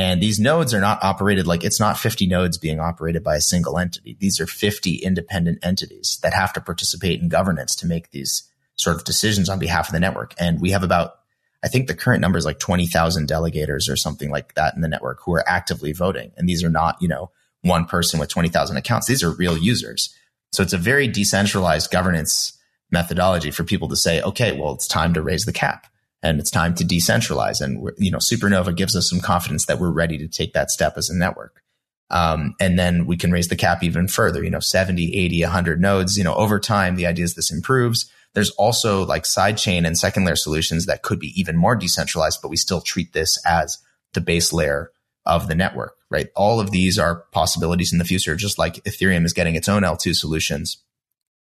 And 0.00 0.22
these 0.22 0.40
nodes 0.40 0.72
are 0.72 0.80
not 0.80 1.04
operated 1.04 1.46
like 1.46 1.62
it's 1.62 1.78
not 1.78 1.98
50 1.98 2.26
nodes 2.26 2.56
being 2.56 2.80
operated 2.80 3.22
by 3.22 3.36
a 3.36 3.40
single 3.42 3.76
entity. 3.76 4.16
These 4.18 4.40
are 4.40 4.46
50 4.46 4.94
independent 4.94 5.58
entities 5.62 6.18
that 6.22 6.32
have 6.32 6.54
to 6.54 6.60
participate 6.62 7.20
in 7.20 7.28
governance 7.28 7.76
to 7.76 7.86
make 7.86 8.10
these 8.10 8.50
sort 8.76 8.96
of 8.96 9.04
decisions 9.04 9.50
on 9.50 9.58
behalf 9.58 9.88
of 9.88 9.92
the 9.92 10.00
network. 10.00 10.32
And 10.38 10.58
we 10.58 10.70
have 10.70 10.82
about, 10.82 11.16
I 11.62 11.68
think 11.68 11.86
the 11.86 11.94
current 11.94 12.22
number 12.22 12.38
is 12.38 12.46
like 12.46 12.58
20,000 12.58 13.28
delegators 13.28 13.90
or 13.90 13.96
something 13.96 14.30
like 14.30 14.54
that 14.54 14.74
in 14.74 14.80
the 14.80 14.88
network 14.88 15.18
who 15.22 15.34
are 15.34 15.46
actively 15.46 15.92
voting. 15.92 16.32
And 16.38 16.48
these 16.48 16.64
are 16.64 16.70
not, 16.70 16.96
you 17.02 17.08
know, 17.08 17.30
one 17.60 17.84
person 17.84 18.18
with 18.18 18.30
20,000 18.30 18.78
accounts. 18.78 19.06
These 19.06 19.22
are 19.22 19.30
real 19.30 19.58
users. 19.58 20.16
So 20.52 20.62
it's 20.62 20.72
a 20.72 20.78
very 20.78 21.08
decentralized 21.08 21.90
governance 21.90 22.58
methodology 22.90 23.50
for 23.50 23.64
people 23.64 23.88
to 23.88 23.96
say, 23.96 24.22
okay, 24.22 24.58
well, 24.58 24.72
it's 24.72 24.88
time 24.88 25.12
to 25.12 25.20
raise 25.20 25.44
the 25.44 25.52
cap 25.52 25.88
and 26.22 26.38
it's 26.38 26.50
time 26.50 26.74
to 26.74 26.84
decentralize. 26.84 27.60
And 27.60 27.90
you 27.98 28.10
know, 28.10 28.18
Supernova 28.18 28.74
gives 28.76 28.96
us 28.96 29.08
some 29.08 29.20
confidence 29.20 29.66
that 29.66 29.78
we're 29.78 29.90
ready 29.90 30.18
to 30.18 30.28
take 30.28 30.52
that 30.52 30.70
step 30.70 30.94
as 30.96 31.10
a 31.10 31.16
network. 31.16 31.62
Um, 32.10 32.54
and 32.60 32.78
then 32.78 33.06
we 33.06 33.16
can 33.16 33.30
raise 33.30 33.48
the 33.48 33.56
cap 33.56 33.84
even 33.84 34.08
further, 34.08 34.42
you 34.42 34.50
know, 34.50 34.60
70, 34.60 35.16
80, 35.16 35.42
100 35.42 35.80
nodes, 35.80 36.16
you 36.18 36.24
know, 36.24 36.34
over 36.34 36.58
time, 36.58 36.96
the 36.96 37.06
idea 37.06 37.24
is 37.24 37.34
this 37.34 37.52
improves. 37.52 38.10
There's 38.34 38.50
also 38.52 39.04
like 39.06 39.24
sidechain 39.24 39.86
and 39.86 39.96
second 39.96 40.24
layer 40.24 40.36
solutions 40.36 40.86
that 40.86 41.02
could 41.02 41.20
be 41.20 41.32
even 41.40 41.56
more 41.56 41.76
decentralized, 41.76 42.40
but 42.42 42.48
we 42.48 42.56
still 42.56 42.80
treat 42.80 43.12
this 43.12 43.40
as 43.46 43.78
the 44.12 44.20
base 44.20 44.52
layer 44.52 44.90
of 45.24 45.46
the 45.46 45.54
network, 45.54 45.96
right? 46.10 46.28
All 46.34 46.60
of 46.60 46.70
these 46.72 46.98
are 46.98 47.24
possibilities 47.32 47.92
in 47.92 47.98
the 47.98 48.04
future, 48.04 48.34
just 48.34 48.58
like 48.58 48.82
Ethereum 48.84 49.24
is 49.24 49.32
getting 49.32 49.54
its 49.54 49.68
own 49.68 49.82
L2 49.82 50.14
solutions 50.14 50.82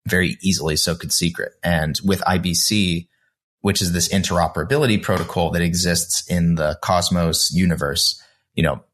very 0.07 0.37
easily. 0.43 0.77
So 0.77 0.95
could 0.95 1.13
Secret. 1.13 1.53
And 1.63 1.99
with 2.05 2.21
IBC, 2.21 3.09
which 3.63 3.81
is 3.81 3.93
this 3.93 4.09
interoperability 4.09 5.03
protocol 5.03 5.51
that 5.51 5.63
exists 5.63 6.29
in 6.29 6.57
the 6.57 6.79
Cosmos 6.83 7.53
universe. 7.55 8.21
You 8.55 8.65
know, 8.65 8.85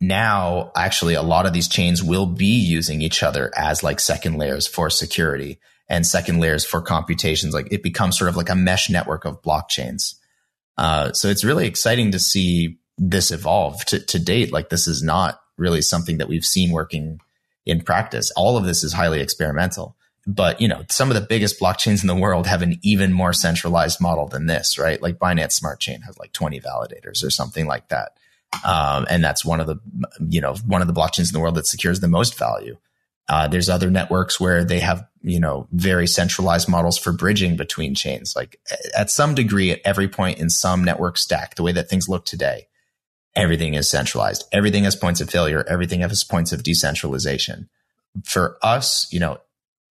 now 0.00 0.70
actually 0.76 1.14
a 1.14 1.22
lot 1.22 1.46
of 1.46 1.52
these 1.52 1.68
chains 1.68 2.02
will 2.02 2.26
be 2.26 2.58
using 2.60 3.00
each 3.00 3.22
other 3.22 3.50
as 3.56 3.82
like 3.82 4.00
second 4.00 4.36
layers 4.36 4.66
for 4.66 4.90
security 4.90 5.58
and 5.88 6.06
second 6.06 6.40
layers 6.40 6.64
for 6.64 6.82
computations. 6.82 7.54
Like 7.54 7.68
it 7.72 7.82
becomes 7.82 8.18
sort 8.18 8.28
of 8.28 8.36
like 8.36 8.50
a 8.50 8.54
mesh 8.54 8.90
network 8.90 9.24
of 9.24 9.42
blockchains. 9.42 10.16
Uh, 10.76 11.12
so 11.12 11.28
it's 11.28 11.44
really 11.44 11.66
exciting 11.66 12.12
to 12.12 12.18
see 12.18 12.78
this 12.98 13.30
evolve 13.30 13.84
to, 13.86 14.00
to 14.00 14.18
date. 14.18 14.52
Like 14.52 14.68
this 14.68 14.86
is 14.86 15.02
not 15.02 15.40
really 15.56 15.82
something 15.82 16.18
that 16.18 16.28
we've 16.28 16.44
seen 16.44 16.72
working 16.72 17.20
in 17.64 17.82
practice. 17.82 18.32
All 18.36 18.56
of 18.56 18.64
this 18.64 18.82
is 18.82 18.92
highly 18.92 19.20
experimental 19.20 19.96
but 20.28 20.60
you 20.60 20.68
know 20.68 20.84
some 20.90 21.10
of 21.10 21.14
the 21.14 21.26
biggest 21.26 21.58
blockchains 21.58 22.02
in 22.02 22.06
the 22.06 22.14
world 22.14 22.46
have 22.46 22.60
an 22.60 22.78
even 22.82 23.12
more 23.12 23.32
centralized 23.32 23.98
model 24.00 24.28
than 24.28 24.46
this 24.46 24.78
right? 24.78 25.00
Like 25.00 25.18
binance 25.18 25.52
smart 25.52 25.80
chain 25.80 26.02
has 26.02 26.18
like 26.18 26.32
20 26.32 26.60
validators 26.60 27.24
or 27.24 27.30
something 27.30 27.66
like 27.66 27.88
that. 27.88 28.12
Um, 28.64 29.06
and 29.10 29.24
that's 29.24 29.44
one 29.44 29.60
of 29.60 29.66
the 29.66 29.78
you 30.28 30.40
know 30.40 30.54
one 30.66 30.82
of 30.82 30.86
the 30.86 30.94
blockchains 30.94 31.28
in 31.28 31.32
the 31.32 31.40
world 31.40 31.54
that 31.56 31.66
secures 31.66 32.00
the 32.00 32.08
most 32.08 32.38
value. 32.38 32.76
Uh, 33.26 33.46
there's 33.46 33.68
other 33.68 33.90
networks 33.90 34.38
where 34.38 34.64
they 34.64 34.80
have 34.80 35.06
you 35.22 35.40
know 35.40 35.66
very 35.72 36.06
centralized 36.06 36.68
models 36.68 36.98
for 36.98 37.12
bridging 37.12 37.56
between 37.56 37.94
chains. 37.94 38.36
Like 38.36 38.60
at 38.96 39.10
some 39.10 39.34
degree 39.34 39.70
at 39.70 39.80
every 39.82 40.08
point 40.08 40.38
in 40.38 40.50
some 40.50 40.84
network 40.84 41.16
stack 41.16 41.54
the 41.54 41.62
way 41.62 41.72
that 41.72 41.88
things 41.88 42.08
look 42.08 42.26
today 42.26 42.68
everything 43.36 43.74
is 43.74 43.88
centralized. 43.88 44.44
Everything 44.50 44.82
has 44.82 44.96
points 44.96 45.20
of 45.20 45.30
failure. 45.30 45.64
Everything 45.68 46.00
has 46.00 46.24
points 46.24 46.50
of 46.50 46.64
decentralization. 46.64 47.68
For 48.24 48.58
us 48.62 49.06
you 49.10 49.20
know 49.20 49.38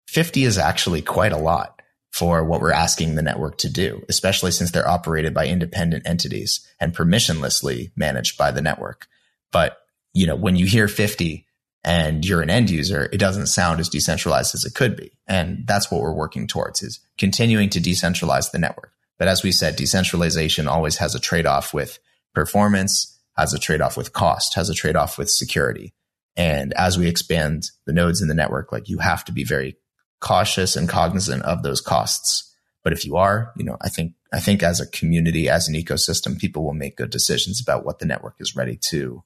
50 0.08 0.44
is 0.44 0.58
actually 0.58 1.02
quite 1.02 1.34
a 1.34 1.38
lot 1.38 1.82
for 2.12 2.44
what 2.44 2.62
we're 2.62 2.72
asking 2.72 3.16
the 3.16 3.22
network 3.22 3.58
to 3.60 3.70
do, 3.70 4.04
especially 4.10 4.52
since 4.52 4.72
they're 4.72 4.88
operated 4.88 5.34
by 5.34 5.46
independent 5.46 6.08
entities 6.08 6.68
and 6.80 6.96
permissionlessly 6.96 7.92
managed 7.96 8.38
by 8.38 8.50
the 8.50 8.62
network. 8.62 9.08
But, 9.52 9.78
you 10.14 10.26
know, 10.26 10.36
when 10.36 10.56
you 10.56 10.66
hear 10.66 10.88
50 10.88 11.46
and 11.84 12.26
you're 12.26 12.42
an 12.42 12.50
end 12.50 12.70
user, 12.70 13.10
it 13.12 13.18
doesn't 13.18 13.48
sound 13.48 13.80
as 13.80 13.90
decentralized 13.90 14.56
as 14.56 14.66
it 14.66 14.74
could 14.74 14.96
be. 14.96 15.12
And 15.28 15.68
that's 15.68 15.92
what 15.92 16.02
we're 16.02 16.14
working 16.14 16.48
towards 16.48 16.82
is 16.82 17.00
continuing 17.18 17.70
to 17.70 17.80
decentralize 17.80 18.52
the 18.52 18.60
network. 18.60 18.94
But 19.20 19.28
as 19.28 19.44
we 19.44 19.52
said, 19.52 19.76
decentralization 19.76 20.68
always 20.68 20.98
has 20.98 21.16
a 21.16 21.20
trade 21.20 21.46
off 21.46 21.74
with 21.74 22.00
performance, 22.34 23.20
has 23.36 23.54
a 23.54 23.60
trade 23.60 23.82
off 23.82 23.98
with 23.98 24.14
cost, 24.14 24.56
has 24.56 24.70
a 24.70 24.74
trade 24.74 24.96
off 24.96 25.18
with 25.18 25.30
security. 25.30 25.94
And 26.36 26.74
as 26.74 26.98
we 26.98 27.08
expand 27.08 27.72
the 27.86 27.94
nodes 27.94 28.22
in 28.22 28.28
the 28.28 28.34
network, 28.34 28.72
like 28.72 28.90
you 28.90 29.00
have 29.00 29.26
to 29.26 29.32
be 29.32 29.44
very 29.44 29.76
cautious 30.20 30.76
and 30.76 30.90
cognizant 30.90 31.44
of 31.44 31.64
those 31.64 31.82
costs. 31.82 32.54
But 32.84 32.94
if 32.94 33.06
you 33.06 33.18
are, 33.18 33.52
you 33.58 33.66
know, 33.66 33.78
I 33.82 33.90
think, 33.90 34.14
I 34.32 34.40
think 34.40 34.64
as 34.64 34.80
a 34.80 34.88
community, 34.88 35.50
as 35.50 35.68
an 35.68 35.76
ecosystem, 35.76 36.40
people 36.40 36.64
will 36.64 36.74
make 36.74 36.98
good 36.98 37.10
decisions 37.10 37.62
about 37.62 37.86
what 37.86 38.00
the 38.00 38.06
network 38.06 38.36
is 38.40 38.56
ready 38.56 38.78
to 38.90 39.24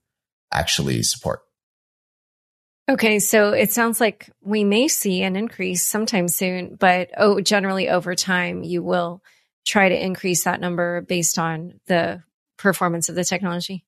actually 0.52 1.04
support. 1.04 1.42
Okay, 2.90 3.20
so 3.20 3.54
it 3.54 3.72
sounds 3.72 4.02
like 4.02 4.30
we 4.42 4.64
may 4.64 4.88
see 4.88 5.22
an 5.24 5.36
increase 5.36 5.88
sometime 5.88 6.28
soon, 6.28 6.76
but 6.76 7.10
oh, 7.18 7.40
generally 7.40 7.88
over 7.90 8.16
time, 8.16 8.64
you 8.64 8.84
will 8.84 9.22
try 9.66 9.88
to 9.88 10.06
increase 10.06 10.44
that 10.44 10.60
number 10.60 11.02
based 11.02 11.38
on 11.38 11.80
the 11.86 12.24
performance 12.58 13.08
of 13.08 13.16
the 13.16 13.24
technology. 13.24 13.86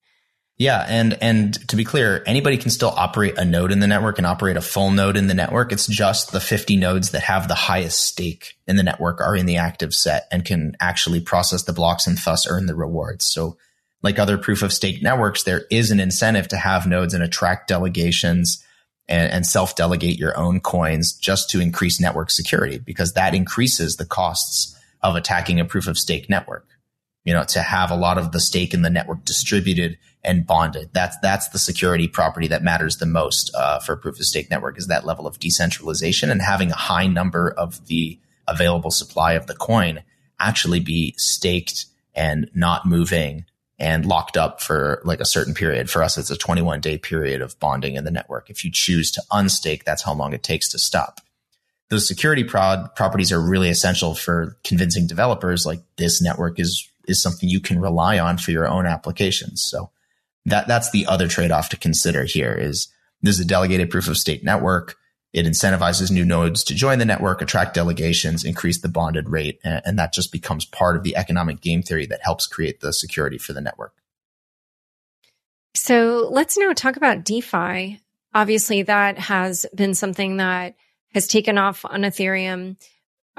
Yeah, 0.57 0.85
and 0.87 1.17
and 1.19 1.67
to 1.69 1.75
be 1.75 1.83
clear, 1.83 2.23
anybody 2.27 2.57
can 2.57 2.69
still 2.69 2.93
operate 2.95 3.37
a 3.37 3.45
node 3.45 3.71
in 3.71 3.79
the 3.79 3.87
network 3.87 4.19
and 4.19 4.27
operate 4.27 4.55
a 4.55 4.61
full 4.61 4.91
node 4.91 5.17
in 5.17 5.27
the 5.27 5.33
network. 5.33 5.71
It's 5.71 5.87
just 5.87 6.31
the 6.31 6.39
50 6.39 6.77
nodes 6.77 7.09
that 7.09 7.23
have 7.23 7.47
the 7.47 7.55
highest 7.55 7.99
stake 7.99 8.53
in 8.67 8.75
the 8.75 8.83
network 8.83 9.19
are 9.19 9.35
in 9.35 9.47
the 9.47 9.57
active 9.57 9.95
set 9.95 10.27
and 10.31 10.45
can 10.45 10.77
actually 10.79 11.21
process 11.21 11.63
the 11.63 11.73
blocks 11.73 12.05
and 12.05 12.17
thus 12.17 12.45
earn 12.47 12.67
the 12.67 12.75
rewards. 12.75 13.25
So 13.25 13.57
like 14.03 14.19
other 14.19 14.37
proof 14.37 14.61
of 14.61 14.71
stake 14.71 15.01
networks, 15.01 15.43
there 15.43 15.63
is 15.71 15.89
an 15.89 15.99
incentive 15.99 16.49
to 16.49 16.57
have 16.57 16.85
nodes 16.85 17.15
and 17.15 17.23
attract 17.23 17.67
delegations 17.67 18.63
and, 19.07 19.31
and 19.31 19.47
self 19.47 19.75
delegate 19.75 20.19
your 20.19 20.37
own 20.37 20.59
coins 20.59 21.13
just 21.13 21.49
to 21.49 21.61
increase 21.61 21.99
network 21.99 22.29
security 22.29 22.77
because 22.77 23.13
that 23.13 23.33
increases 23.33 23.95
the 23.95 24.05
costs 24.05 24.77
of 25.01 25.15
attacking 25.15 25.59
a 25.59 25.65
proof 25.65 25.87
of 25.87 25.97
stake 25.97 26.29
network. 26.29 26.67
You 27.25 27.33
know, 27.33 27.43
to 27.45 27.61
have 27.61 27.89
a 27.89 27.95
lot 27.95 28.17
of 28.17 28.33
the 28.33 28.39
stake 28.39 28.73
in 28.73 28.81
the 28.81 28.89
network 28.89 29.25
distributed 29.25 29.97
and 30.23 30.47
bonded. 30.47 30.89
That's 30.93 31.17
that's 31.19 31.49
the 31.49 31.59
security 31.59 32.07
property 32.07 32.47
that 32.47 32.63
matters 32.63 32.97
the 32.97 33.05
most 33.05 33.53
uh, 33.55 33.79
for 33.79 33.95
proof 33.95 34.19
of 34.19 34.25
stake 34.25 34.49
network 34.49 34.77
is 34.77 34.87
that 34.87 35.05
level 35.05 35.27
of 35.27 35.39
decentralization 35.39 36.29
and 36.29 36.41
having 36.41 36.71
a 36.71 36.75
high 36.75 37.07
number 37.07 37.51
of 37.51 37.85
the 37.87 38.19
available 38.47 38.91
supply 38.91 39.33
of 39.33 39.47
the 39.47 39.55
coin 39.55 40.03
actually 40.39 40.79
be 40.79 41.13
staked 41.17 41.85
and 42.13 42.49
not 42.53 42.85
moving 42.85 43.45
and 43.79 44.05
locked 44.05 44.37
up 44.37 44.61
for 44.61 45.01
like 45.03 45.19
a 45.19 45.25
certain 45.25 45.53
period. 45.53 45.89
For 45.89 46.03
us, 46.03 46.17
it's 46.17 46.29
a 46.29 46.37
21 46.37 46.79
day 46.79 46.97
period 46.97 47.41
of 47.41 47.59
bonding 47.59 47.95
in 47.95 48.03
the 48.03 48.11
network. 48.11 48.49
If 48.49 48.63
you 48.63 48.71
choose 48.71 49.11
to 49.11 49.23
unstake, 49.31 49.83
that's 49.83 50.03
how 50.03 50.13
long 50.13 50.33
it 50.33 50.43
takes 50.43 50.69
to 50.69 50.79
stop. 50.79 51.19
Those 51.89 52.07
security 52.07 52.43
prod 52.43 52.95
properties 52.95 53.31
are 53.31 53.41
really 53.41 53.69
essential 53.69 54.15
for 54.15 54.57
convincing 54.63 55.05
developers 55.05 55.65
like 55.65 55.81
this 55.97 56.21
network 56.21 56.59
is 56.59 56.87
is 57.07 57.21
something 57.21 57.49
you 57.49 57.59
can 57.59 57.81
rely 57.81 58.17
on 58.17 58.37
for 58.37 58.51
your 58.51 58.67
own 58.67 58.85
applications. 58.85 59.61
So 59.61 59.89
that 60.45 60.67
that's 60.67 60.91
the 60.91 61.05
other 61.05 61.27
trade-off 61.27 61.69
to 61.69 61.77
consider 61.77 62.23
here 62.23 62.53
is 62.53 62.89
this 63.21 63.35
is 63.35 63.45
a 63.45 63.47
delegated 63.47 63.89
proof 63.89 64.07
of 64.07 64.17
stake 64.17 64.43
network. 64.43 64.97
It 65.31 65.45
incentivizes 65.45 66.11
new 66.11 66.25
nodes 66.25 66.63
to 66.65 66.75
join 66.75 66.99
the 66.99 67.05
network, 67.05 67.41
attract 67.41 67.73
delegations, 67.73 68.43
increase 68.43 68.81
the 68.81 68.89
bonded 68.89 69.29
rate, 69.29 69.59
and, 69.63 69.81
and 69.83 69.99
that 69.99 70.13
just 70.13 70.31
becomes 70.31 70.65
part 70.65 70.95
of 70.95 71.03
the 71.03 71.15
economic 71.15 71.59
game 71.59 71.81
theory 71.81 72.05
that 72.07 72.21
helps 72.21 72.45
create 72.45 72.81
the 72.81 72.93
security 72.93 73.37
for 73.37 73.53
the 73.53 73.61
network. 73.61 73.93
So 75.73 76.29
let's 76.31 76.57
now 76.57 76.71
talk 76.73 76.97
about 76.97 77.25
DeFi. 77.25 77.99
Obviously, 78.33 78.83
that 78.83 79.17
has 79.17 79.65
been 79.73 79.95
something 79.95 80.37
that 80.37 80.75
has 81.13 81.27
taken 81.27 81.57
off 81.57 81.83
on 81.83 82.01
Ethereum. 82.01 82.77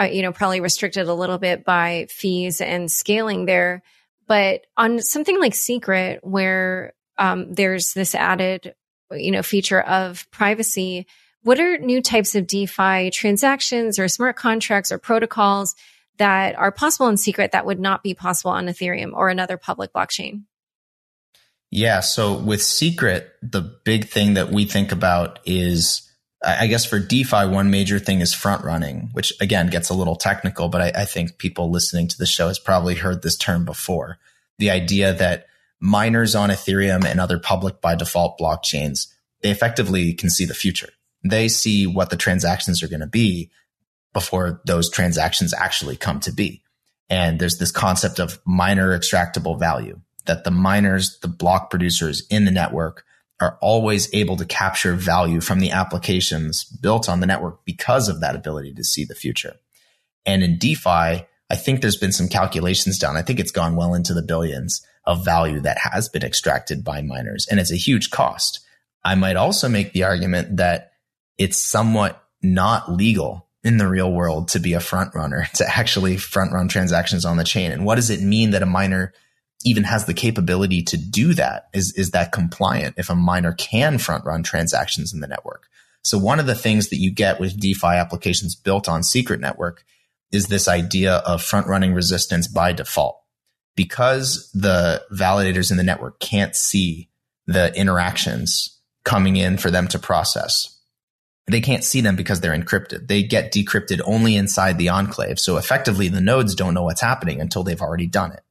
Uh, 0.01 0.05
you 0.05 0.23
know, 0.23 0.33
probably 0.33 0.61
restricted 0.61 1.07
a 1.07 1.15
little 1.15 1.39
bit 1.39 1.65
by 1.65 2.09
fees 2.11 2.61
and 2.61 2.91
scaling 2.91 3.45
there. 3.45 3.85
But 4.27 4.67
on 4.77 5.01
something 5.01 5.39
like 5.39 5.55
Secret, 5.55 6.21
where 6.23 6.95
um, 7.19 7.53
there's 7.53 7.93
this 7.93 8.15
added, 8.15 8.75
you 9.11 9.31
know, 9.31 9.43
feature 9.43 9.81
of 9.81 10.29
privacy, 10.31 11.07
what 11.43 11.61
are 11.61 11.79
new 11.79 12.01
types 12.01 12.35
of 12.35 12.47
DeFi 12.47 13.11
transactions 13.11 13.99
or 13.99 14.09
smart 14.09 14.37
contracts 14.37 14.91
or 14.91 14.99
protocols 14.99 15.75
that 16.17 16.57
are 16.57 16.73
possible 16.73 17.09
in 17.09 17.17
secret 17.17 17.53
that 17.53 17.67
would 17.67 17.81
not 17.81 18.03
be 18.03 18.15
possible 18.15 18.53
on 18.53 18.67
Ethereum 18.67 19.13
or 19.13 19.29
another 19.29 19.57
public 19.57 19.93
blockchain? 19.93 20.45
Yeah. 21.71 22.01
So 22.01 22.35
with 22.39 22.63
secret, 22.63 23.33
the 23.43 23.61
big 23.61 24.07
thing 24.07 24.35
that 24.35 24.51
we 24.51 24.65
think 24.65 24.93
about 24.93 25.41
is, 25.45 26.09
I 26.47 26.67
guess 26.67 26.85
for 26.85 26.99
DeFi, 26.99 27.47
one 27.47 27.71
major 27.71 27.99
thing 27.99 28.21
is 28.21 28.35
front 28.35 28.65
running, 28.65 29.09
which 29.13 29.33
again 29.41 29.69
gets 29.69 29.89
a 29.89 29.95
little 29.95 30.17
technical, 30.17 30.69
but 30.69 30.81
I, 30.81 31.03
I 31.03 31.05
think 31.05 31.39
people 31.39 31.71
listening 31.71 32.09
to 32.09 32.19
the 32.19 32.27
show 32.27 32.49
has 32.49 32.59
probably 32.59 32.95
heard 32.95 33.23
this 33.23 33.37
term 33.37 33.65
before. 33.65 34.19
The 34.59 34.71
idea 34.71 35.13
that 35.15 35.47
miners 35.81 36.35
on 36.35 36.51
Ethereum 36.51 37.05
and 37.05 37.21
other 37.21 37.39
public 37.39 37.81
by 37.81 37.95
default 37.95 38.39
blockchains, 38.39 39.09
they 39.43 39.51
effectively 39.51 40.13
can 40.13 40.31
see 40.31 40.45
the 40.45 40.55
future. 40.55 40.91
They 41.23 41.49
see 41.49 41.87
what 41.87 42.11
the 42.11 42.17
transactions 42.17 42.83
are 42.83 42.89
going 42.89 43.01
to 43.01 43.07
be 43.07 43.51
before 44.13 44.61
those 44.67 44.91
transactions 44.91 45.55
actually 45.55 45.97
come 45.97 46.21
to 46.21 46.33
be. 46.33 46.63
And 47.11 47.39
there's 47.39 47.59
this 47.59 47.73
concept 47.73 48.19
of 48.19 48.39
miner 48.45 48.97
extractable 48.97 49.59
value 49.59 50.01
that 50.27 50.45
the 50.45 50.51
miners, 50.51 51.19
the 51.21 51.29
block 51.29 51.71
producers 51.71 52.27
in 52.31 52.45
the 52.45 52.51
network 52.51 53.05
are 53.45 53.59
always 53.61 54.13
able 54.15 54.37
to 54.39 54.47
capture 54.47 54.95
value 54.95 55.41
from 55.41 55.61
the 55.61 55.71
applications 55.71 56.65
built 56.65 57.09
on 57.09 57.21
the 57.21 57.27
network 57.27 57.65
because 57.67 58.09
of 58.09 58.21
that 58.21 58.35
ability 58.35 58.73
to 58.73 58.83
see 58.83 59.05
the 59.05 59.15
future. 59.15 59.55
And 60.25 60.43
in 60.43 60.57
DeFi, 60.59 60.89
I 60.89 61.57
think 61.57 61.81
there's 61.81 61.99
been 61.99 62.13
some 62.13 62.29
calculations 62.29 62.99
done. 62.99 63.17
I 63.17 63.23
think 63.23 63.39
it's 63.39 63.51
gone 63.51 63.77
well 63.77 63.93
into 63.93 64.15
the 64.15 64.23
billions 64.23 64.85
of 65.05 65.25
value 65.25 65.61
that 65.61 65.77
has 65.77 66.09
been 66.09 66.25
extracted 66.25 66.83
by 66.83 67.03
miners 67.03 67.47
and 67.51 67.61
it's 67.61 67.71
a 67.71 67.77
huge 67.77 68.11
cost. 68.11 68.61
I 69.05 69.15
might 69.15 69.37
also 69.37 69.69
make 69.69 69.93
the 69.93 70.05
argument 70.05 70.57
that 70.57 70.93
it's 71.37 71.63
somewhat 71.63 72.25
not 72.43 72.91
legal 72.91 73.47
in 73.63 73.77
the 73.77 73.89
real 73.89 74.11
world 74.11 74.49
to 74.49 74.61
be 74.61 74.73
a 74.73 74.81
front 74.81 75.15
runner, 75.15 75.47
to 75.55 75.67
actually 75.69 76.17
front 76.17 76.53
run 76.53 76.69
transactions 76.69 77.27
on 77.27 77.37
the 77.37 77.45
chain. 77.45 77.73
And 77.73 77.85
what 77.85 77.97
does 77.97 78.09
it 78.09 78.23
mean 78.23 78.53
that 78.53 78.63
a 78.63 78.67
miner 78.67 79.13
even 79.65 79.85
has 79.85 80.05
the 80.05 80.15
capability 80.15 80.83
to 80.83 80.97
do 80.97 81.35
that? 81.35 81.69
Is, 81.73 81.93
is 81.93 82.11
that 82.11 82.33
compliant 82.33 82.95
if 82.99 83.11
a 83.11 83.15
miner 83.15 83.53
can 83.53 83.99
front 83.99 84.25
run 84.25 84.43
transactions 84.43 85.13
in 85.13 85.21
the 85.21 85.27
network? 85.27 85.69
So 86.03 86.19
one 86.19 86.39
of 86.39 86.47
the 86.47 86.55
things 86.55 86.91
that 86.91 86.99
you 86.99 87.11
get 87.11 87.41
with 87.41 87.59
DeFi 87.59 87.87
applications 87.87 88.55
built 88.55 88.89
on 88.89 89.03
secret 89.03 89.41
network 89.41 89.85
is 90.31 90.49
this 90.49 90.69
idea 90.69 91.15
of 91.17 91.43
front 91.43 91.67
running 91.67 91.95
resistance 91.95 92.47
by 92.47 92.73
default. 92.73 93.21
Because 93.77 94.51
the 94.53 95.03
validators 95.13 95.71
in 95.71 95.79
the 95.79 95.83
network 95.83 96.21
can't 96.21 96.55
see 96.55 97.09
the 97.47 97.75
interactions 97.75 98.79
coming 99.05 99.37
in 99.37 99.59
for 99.59 99.71
them 99.71 99.89
to 99.89 99.99
process, 99.99 100.79
they 101.47 101.61
can't 101.61 101.85
see 101.85 102.01
them 102.01 102.17
because 102.17 102.41
they're 102.41 102.57
encrypted. 102.57 103.09
They 103.09 103.23
get 103.23 103.53
decrypted 103.53 104.01
only 104.05 104.37
inside 104.37 104.79
the 104.79 104.89
enclave. 104.91 105.39
So 105.39 105.57
effectively, 105.57 106.09
the 106.09 106.21
nodes 106.21 106.55
don't 106.55 106.75
know 106.75 106.85
what's 106.85 107.01
happening 107.01 107.41
until 107.41 107.65
they've 107.65 107.83
already 107.83 108.07
done 108.07 108.33
it. 108.33 108.43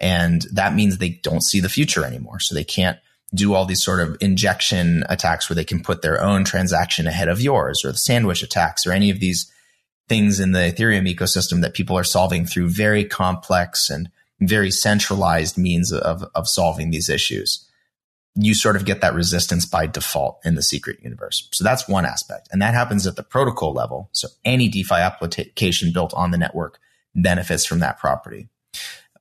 And 0.00 0.42
that 0.52 0.74
means 0.74 0.98
they 0.98 1.20
don't 1.22 1.42
see 1.42 1.60
the 1.60 1.68
future 1.68 2.04
anymore. 2.04 2.40
So 2.40 2.54
they 2.54 2.64
can't 2.64 2.98
do 3.34 3.54
all 3.54 3.66
these 3.66 3.82
sort 3.82 4.00
of 4.00 4.16
injection 4.20 5.04
attacks 5.08 5.48
where 5.48 5.54
they 5.54 5.64
can 5.64 5.82
put 5.82 6.02
their 6.02 6.22
own 6.22 6.44
transaction 6.44 7.06
ahead 7.06 7.28
of 7.28 7.42
yours 7.42 7.84
or 7.84 7.92
the 7.92 7.98
sandwich 7.98 8.42
attacks 8.42 8.86
or 8.86 8.92
any 8.92 9.10
of 9.10 9.20
these 9.20 9.52
things 10.08 10.40
in 10.40 10.52
the 10.52 10.60
Ethereum 10.60 11.12
ecosystem 11.12 11.60
that 11.60 11.74
people 11.74 11.98
are 11.98 12.04
solving 12.04 12.46
through 12.46 12.68
very 12.68 13.04
complex 13.04 13.90
and 13.90 14.10
very 14.40 14.70
centralized 14.70 15.58
means 15.58 15.92
of, 15.92 16.24
of 16.34 16.48
solving 16.48 16.90
these 16.90 17.10
issues. 17.10 17.68
You 18.34 18.54
sort 18.54 18.76
of 18.76 18.84
get 18.84 19.00
that 19.00 19.14
resistance 19.14 19.66
by 19.66 19.86
default 19.86 20.38
in 20.44 20.54
the 20.54 20.62
secret 20.62 21.00
universe. 21.02 21.48
So 21.52 21.64
that's 21.64 21.88
one 21.88 22.06
aspect. 22.06 22.48
And 22.52 22.62
that 22.62 22.72
happens 22.72 23.06
at 23.06 23.16
the 23.16 23.22
protocol 23.22 23.72
level. 23.72 24.08
So 24.12 24.28
any 24.44 24.68
DeFi 24.68 24.94
application 24.94 25.92
built 25.92 26.14
on 26.14 26.30
the 26.30 26.38
network 26.38 26.78
benefits 27.14 27.66
from 27.66 27.80
that 27.80 27.98
property. 27.98 28.48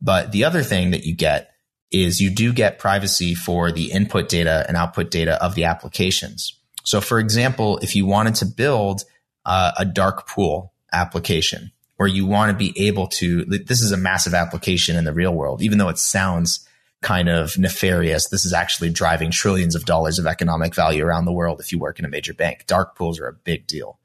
But 0.02 0.32
the 0.32 0.43
other 0.43 0.64
thing 0.64 0.91
that 0.91 1.06
you 1.06 1.16
get 1.16 1.52
is 1.91 2.20
you 2.20 2.30
do 2.30 2.54
get 2.54 2.80
privacy 2.80 3.34
for 3.34 3.72
the 3.72 3.91
input 3.91 4.30
data 4.30 4.66
and 4.68 4.76
output 4.76 5.10
data 5.10 5.41
of 5.43 5.56
the 5.56 5.64
applications. 5.64 6.60
So 6.84 7.02
for 7.02 7.20
example, 7.20 7.78
if 7.80 7.95
you 7.95 8.06
wanted 8.06 8.36
to 8.36 8.45
build 8.45 9.04
uh, 9.45 9.72
a 9.78 9.86
dark 9.86 10.28
pool 10.28 10.74
application 10.91 11.72
where 11.95 12.08
you 12.08 12.26
want 12.26 12.52
to 12.52 12.58
be 12.58 12.88
able 12.88 13.08
to, 13.08 13.45
this 13.45 13.82
is 13.82 13.91
a 13.91 13.98
massive 13.98 14.34
application 14.34 14.95
in 14.95 15.06
the 15.06 15.14
real 15.14 15.34
world, 15.34 15.62
even 15.62 15.78
though 15.78 15.89
it 15.89 15.98
sounds 15.98 16.68
kind 17.02 17.30
of 17.30 17.58
nefarious. 17.58 18.30
This 18.30 18.45
is 18.45 18.54
actually 18.54 18.89
driving 18.89 19.32
trillions 19.32 19.76
of 19.76 19.86
dollars 19.86 20.20
of 20.20 20.28
economic 20.28 20.76
value 20.76 21.06
around 21.06 21.26
the 21.26 21.32
world 21.32 21.60
if 21.60 21.72
you 21.72 21.80
work 21.80 22.00
in 22.00 22.06
a 22.06 22.10
major 22.10 22.34
bank. 22.34 22.66
Dark 22.68 22.95
pools 22.95 23.20
are 23.20 23.28
a 23.28 23.34
big 23.34 23.68
deal. 23.68 24.00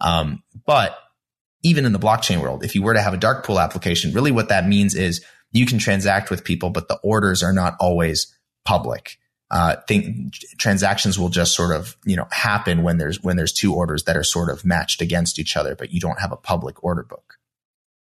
Um, 0.00 0.42
but 0.64 0.96
even 1.62 1.84
in 1.84 1.92
the 1.92 1.98
blockchain 1.98 2.40
world, 2.40 2.64
if 2.64 2.74
you 2.74 2.82
were 2.82 2.94
to 2.94 3.02
have 3.02 3.14
a 3.14 3.18
dark 3.18 3.44
pool 3.44 3.58
application, 3.58 4.12
really 4.12 4.30
what 4.30 4.48
that 4.50 4.66
means 4.66 4.94
is 4.94 5.24
you 5.56 5.66
can 5.66 5.78
transact 5.78 6.30
with 6.30 6.44
people, 6.44 6.70
but 6.70 6.88
the 6.88 6.98
orders 7.02 7.42
are 7.42 7.52
not 7.52 7.76
always 7.80 8.34
public. 8.64 9.18
Uh, 9.50 9.76
think 9.86 10.34
transactions 10.58 11.18
will 11.18 11.28
just 11.28 11.54
sort 11.54 11.74
of, 11.74 11.96
you 12.04 12.16
know, 12.16 12.26
happen 12.32 12.82
when 12.82 12.98
there's, 12.98 13.22
when 13.22 13.36
there's 13.36 13.52
two 13.52 13.74
orders 13.74 14.04
that 14.04 14.16
are 14.16 14.24
sort 14.24 14.50
of 14.50 14.64
matched 14.64 15.00
against 15.00 15.38
each 15.38 15.56
other, 15.56 15.76
but 15.76 15.92
you 15.92 16.00
don't 16.00 16.20
have 16.20 16.32
a 16.32 16.36
public 16.36 16.82
order 16.82 17.04
book. 17.04 17.38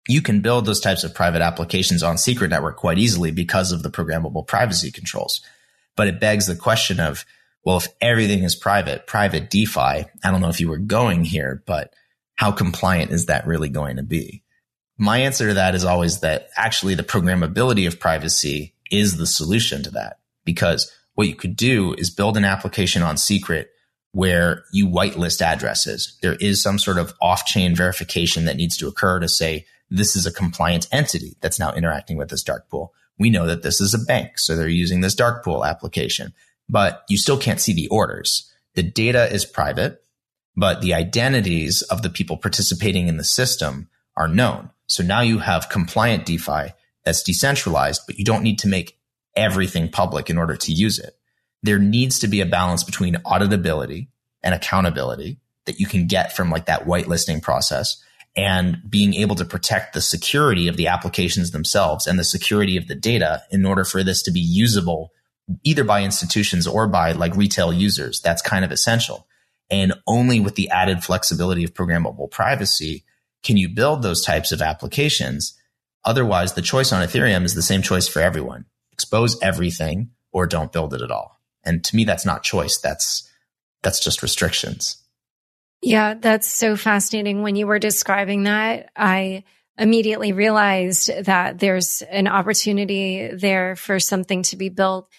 You 0.07 0.21
can 0.21 0.41
build 0.41 0.65
those 0.65 0.79
types 0.79 1.03
of 1.03 1.13
private 1.13 1.41
applications 1.41 2.03
on 2.03 2.17
secret 2.17 2.51
network 2.51 2.77
quite 2.77 2.99
easily 2.99 3.31
because 3.31 3.71
of 3.71 3.83
the 3.83 3.89
programmable 3.89 4.47
privacy 4.47 4.91
controls. 4.91 5.41
But 5.97 6.07
it 6.07 6.19
begs 6.19 6.45
the 6.45 6.55
question 6.55 6.99
of, 6.99 7.25
well, 7.65 7.77
if 7.77 7.87
everything 7.99 8.43
is 8.43 8.55
private, 8.55 9.07
private 9.07 9.49
DeFi, 9.49 9.79
I 9.79 10.05
don't 10.23 10.41
know 10.41 10.49
if 10.49 10.61
you 10.61 10.69
were 10.69 10.77
going 10.77 11.23
here, 11.23 11.63
but 11.65 11.93
how 12.35 12.51
compliant 12.51 13.11
is 13.11 13.25
that 13.25 13.47
really 13.47 13.69
going 13.69 13.97
to 13.97 14.03
be? 14.03 14.43
My 14.97 15.19
answer 15.19 15.49
to 15.49 15.53
that 15.55 15.75
is 15.75 15.83
always 15.83 16.21
that 16.21 16.49
actually 16.55 16.95
the 16.95 17.03
programmability 17.03 17.87
of 17.87 17.99
privacy 17.99 18.73
is 18.91 19.17
the 19.17 19.27
solution 19.27 19.83
to 19.83 19.91
that 19.91 20.19
because 20.45 20.91
what 21.15 21.27
you 21.27 21.35
could 21.35 21.55
do 21.55 21.93
is 21.95 22.09
build 22.09 22.37
an 22.37 22.45
application 22.45 23.01
on 23.01 23.17
secret 23.17 23.71
where 24.11 24.63
you 24.71 24.87
whitelist 24.87 25.41
addresses. 25.41 26.17
There 26.21 26.35
is 26.35 26.61
some 26.61 26.79
sort 26.79 26.97
of 26.97 27.13
off 27.21 27.45
chain 27.45 27.75
verification 27.75 28.45
that 28.45 28.55
needs 28.55 28.77
to 28.77 28.87
occur 28.87 29.19
to 29.19 29.27
say 29.27 29.65
this 29.89 30.15
is 30.15 30.25
a 30.25 30.31
compliant 30.31 30.87
entity 30.91 31.35
that's 31.41 31.59
now 31.59 31.73
interacting 31.73 32.17
with 32.17 32.29
this 32.29 32.43
dark 32.43 32.69
pool. 32.69 32.93
We 33.17 33.29
know 33.29 33.45
that 33.45 33.63
this 33.63 33.81
is 33.81 33.93
a 33.93 33.99
bank. 33.99 34.39
So 34.39 34.55
they're 34.55 34.67
using 34.69 35.01
this 35.01 35.15
dark 35.15 35.43
pool 35.43 35.65
application, 35.65 36.33
but 36.69 37.03
you 37.09 37.17
still 37.17 37.37
can't 37.37 37.59
see 37.59 37.73
the 37.73 37.89
orders. 37.89 38.51
The 38.75 38.83
data 38.83 39.31
is 39.31 39.45
private, 39.45 40.01
but 40.55 40.81
the 40.81 40.93
identities 40.93 41.81
of 41.83 42.01
the 42.01 42.09
people 42.09 42.37
participating 42.37 43.07
in 43.07 43.17
the 43.17 43.23
system 43.23 43.89
are 44.15 44.27
known. 44.27 44.69
So 44.87 45.03
now 45.03 45.21
you 45.21 45.39
have 45.39 45.69
compliant 45.69 46.25
DeFi 46.25 46.73
that's 47.03 47.23
decentralized, 47.23 48.01
but 48.07 48.17
you 48.17 48.25
don't 48.25 48.43
need 48.43 48.59
to 48.59 48.67
make 48.67 48.97
everything 49.35 49.89
public 49.89 50.29
in 50.29 50.37
order 50.37 50.55
to 50.55 50.71
use 50.71 50.99
it. 50.99 51.15
There 51.63 51.79
needs 51.79 52.19
to 52.19 52.27
be 52.27 52.41
a 52.41 52.45
balance 52.45 52.83
between 52.83 53.15
auditability 53.15 54.07
and 54.43 54.53
accountability 54.53 55.39
that 55.65 55.79
you 55.79 55.87
can 55.87 56.07
get 56.07 56.35
from 56.35 56.49
like 56.49 56.67
that 56.67 56.85
whitelisting 56.85 57.41
process 57.41 58.01
and 58.35 58.81
being 58.87 59.13
able 59.13 59.35
to 59.35 59.45
protect 59.45 59.93
the 59.93 60.01
security 60.01 60.67
of 60.67 60.77
the 60.77 60.87
applications 60.87 61.51
themselves 61.51 62.05
and 62.05 62.19
the 62.19 62.23
security 62.23 62.77
of 62.77 62.87
the 62.87 62.95
data 62.95 63.41
in 63.49 63.65
order 63.65 63.83
for 63.83 64.03
this 64.03 64.21
to 64.23 64.31
be 64.31 64.41
usable 64.41 65.11
either 65.63 65.83
by 65.83 66.03
institutions 66.03 66.67
or 66.67 66.87
by 66.87 67.11
like 67.13 67.35
retail 67.35 67.71
users. 67.71 68.19
That's 68.21 68.41
kind 68.41 68.65
of 68.65 68.71
essential. 68.71 69.27
And 69.71 69.93
only 70.05 70.39
with 70.39 70.55
the 70.55 70.69
added 70.69 71.03
flexibility 71.03 71.63
of 71.63 71.73
programmable 71.73 72.29
privacy 72.29 73.03
can 73.45 73.57
you 73.57 73.69
build 73.69 74.01
those 74.01 74.25
types 74.25 74.51
of 74.51 74.61
applications? 74.61 75.57
Otherwise, 76.03 76.53
the 76.53 76.61
choice 76.61 76.91
on 76.91 77.05
Ethereum 77.05 77.45
is 77.45 77.53
the 77.53 77.61
same 77.61 77.81
choice 77.81 78.07
for 78.07 78.21
everyone. 78.21 78.65
Expose 78.91 79.39
everything 79.41 80.09
or 80.31 80.47
don't 80.47 80.71
build 80.71 80.93
it 80.93 81.01
at 81.01 81.11
all. 81.11 81.39
And 81.63 81.83
to 81.85 81.95
me, 81.95 82.03
that's 82.03 82.25
not 82.25 82.43
choice. 82.43 82.77
That's, 82.79 83.29
that's 83.83 84.03
just 84.03 84.21
restrictions. 84.21 84.97
Yeah, 85.81 86.15
that's 86.15 86.51
so 86.51 86.75
fascinating. 86.75 87.43
When 87.43 87.55
you 87.55 87.67
were 87.67 87.79
describing 87.79 88.43
that, 88.43 88.89
I 88.95 89.43
immediately 89.77 90.31
realized 90.31 91.11
that 91.25 91.59
there's 91.59 92.01
an 92.03 92.27
opportunity 92.27 93.29
there 93.33 93.75
for 93.75 93.99
something 93.99 94.43
to 94.43 94.55
be 94.55 94.69
built 94.69 95.09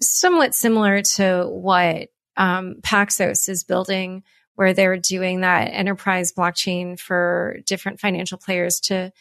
somewhat 0.00 0.54
similar 0.54 1.02
to 1.02 1.44
what 1.48 2.08
um, 2.36 2.76
Paxos 2.82 3.48
is 3.48 3.64
building 3.64 4.22
where 4.56 4.74
they're 4.74 4.96
doing 4.96 5.42
that 5.42 5.66
enterprise 5.66 6.32
blockchain 6.32 6.98
for 6.98 7.58
different 7.66 8.00
financial 8.00 8.38
players 8.38 8.80
to 8.80 9.12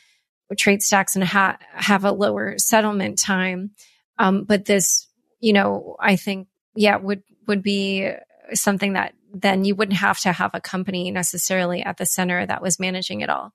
trade 0.57 0.81
stacks 0.81 1.15
and 1.15 1.23
ha- 1.23 1.57
have 1.73 2.03
a 2.03 2.11
lower 2.11 2.57
settlement 2.57 3.19
time. 3.19 3.71
Um, 4.17 4.43
but 4.43 4.65
this, 4.65 5.07
you 5.39 5.53
know, 5.53 5.95
I 5.99 6.15
think, 6.15 6.47
yeah, 6.75 6.97
would, 6.97 7.23
would 7.47 7.61
be 7.61 8.09
something 8.53 8.93
that 8.93 9.13
then 9.33 9.65
you 9.65 9.75
wouldn't 9.75 9.97
have 9.97 10.19
to 10.21 10.31
have 10.31 10.51
a 10.53 10.61
company 10.61 11.11
necessarily 11.11 11.83
at 11.83 11.97
the 11.97 12.05
center 12.05 12.45
that 12.45 12.61
was 12.61 12.79
managing 12.79 13.21
it 13.21 13.29
all. 13.29 13.51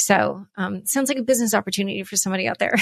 So, 0.00 0.46
um, 0.56 0.86
sounds 0.86 1.10
like 1.10 1.18
a 1.18 1.22
business 1.22 1.52
opportunity 1.52 2.02
for 2.04 2.16
somebody 2.16 2.48
out 2.48 2.58
there. 2.58 2.74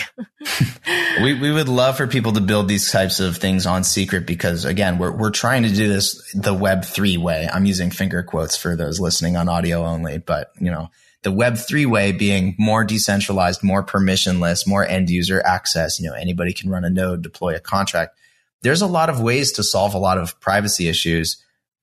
we, 1.23 1.35
we 1.35 1.51
would 1.51 1.69
love 1.69 1.97
for 1.97 2.07
people 2.07 2.33
to 2.35 2.41
build 2.41 2.69
these 2.69 2.93
types 2.93 3.19
of 3.19 3.39
things 3.39 3.67
on 3.67 3.83
secret 3.83 4.25
because 4.25 4.65
again, 4.65 4.99
we're, 4.99 5.11
we're 5.11 5.31
trying 5.31 5.65
to 5.65 5.69
do 5.69 5.89
this 5.89 6.33
the 6.33 6.55
web 6.55 6.85
three 6.85 7.17
way. 7.17 7.49
I'm 7.53 7.65
using 7.65 7.91
finger 7.91 8.23
quotes 8.23 8.57
for 8.57 8.77
those 8.77 9.01
listening 9.01 9.37
on 9.37 9.49
audio 9.49 9.85
only, 9.85 10.19
but 10.19 10.53
you 10.61 10.71
know, 10.71 10.91
The 11.25 11.33
Web3 11.33 11.87
way 11.87 12.13
being 12.13 12.55
more 12.57 12.85
decentralized, 12.85 13.65
more 13.65 13.85
permissionless, 13.85 14.65
more 14.65 14.87
end 14.87 15.11
user 15.11 15.43
access. 15.45 15.99
You 15.99 16.09
know, 16.09 16.15
anybody 16.15 16.53
can 16.53 16.71
run 16.71 16.85
a 16.85 16.91
node, 16.91 17.23
deploy 17.23 17.57
a 17.57 17.61
contract. 17.61 18.17
There's 18.63 18.83
a 18.83 18.87
lot 18.87 19.11
of 19.11 19.21
ways 19.21 19.51
to 19.53 19.65
solve 19.65 19.95
a 19.95 19.99
lot 19.99 20.19
of 20.19 20.39
privacy 20.41 20.87
issues 20.89 21.43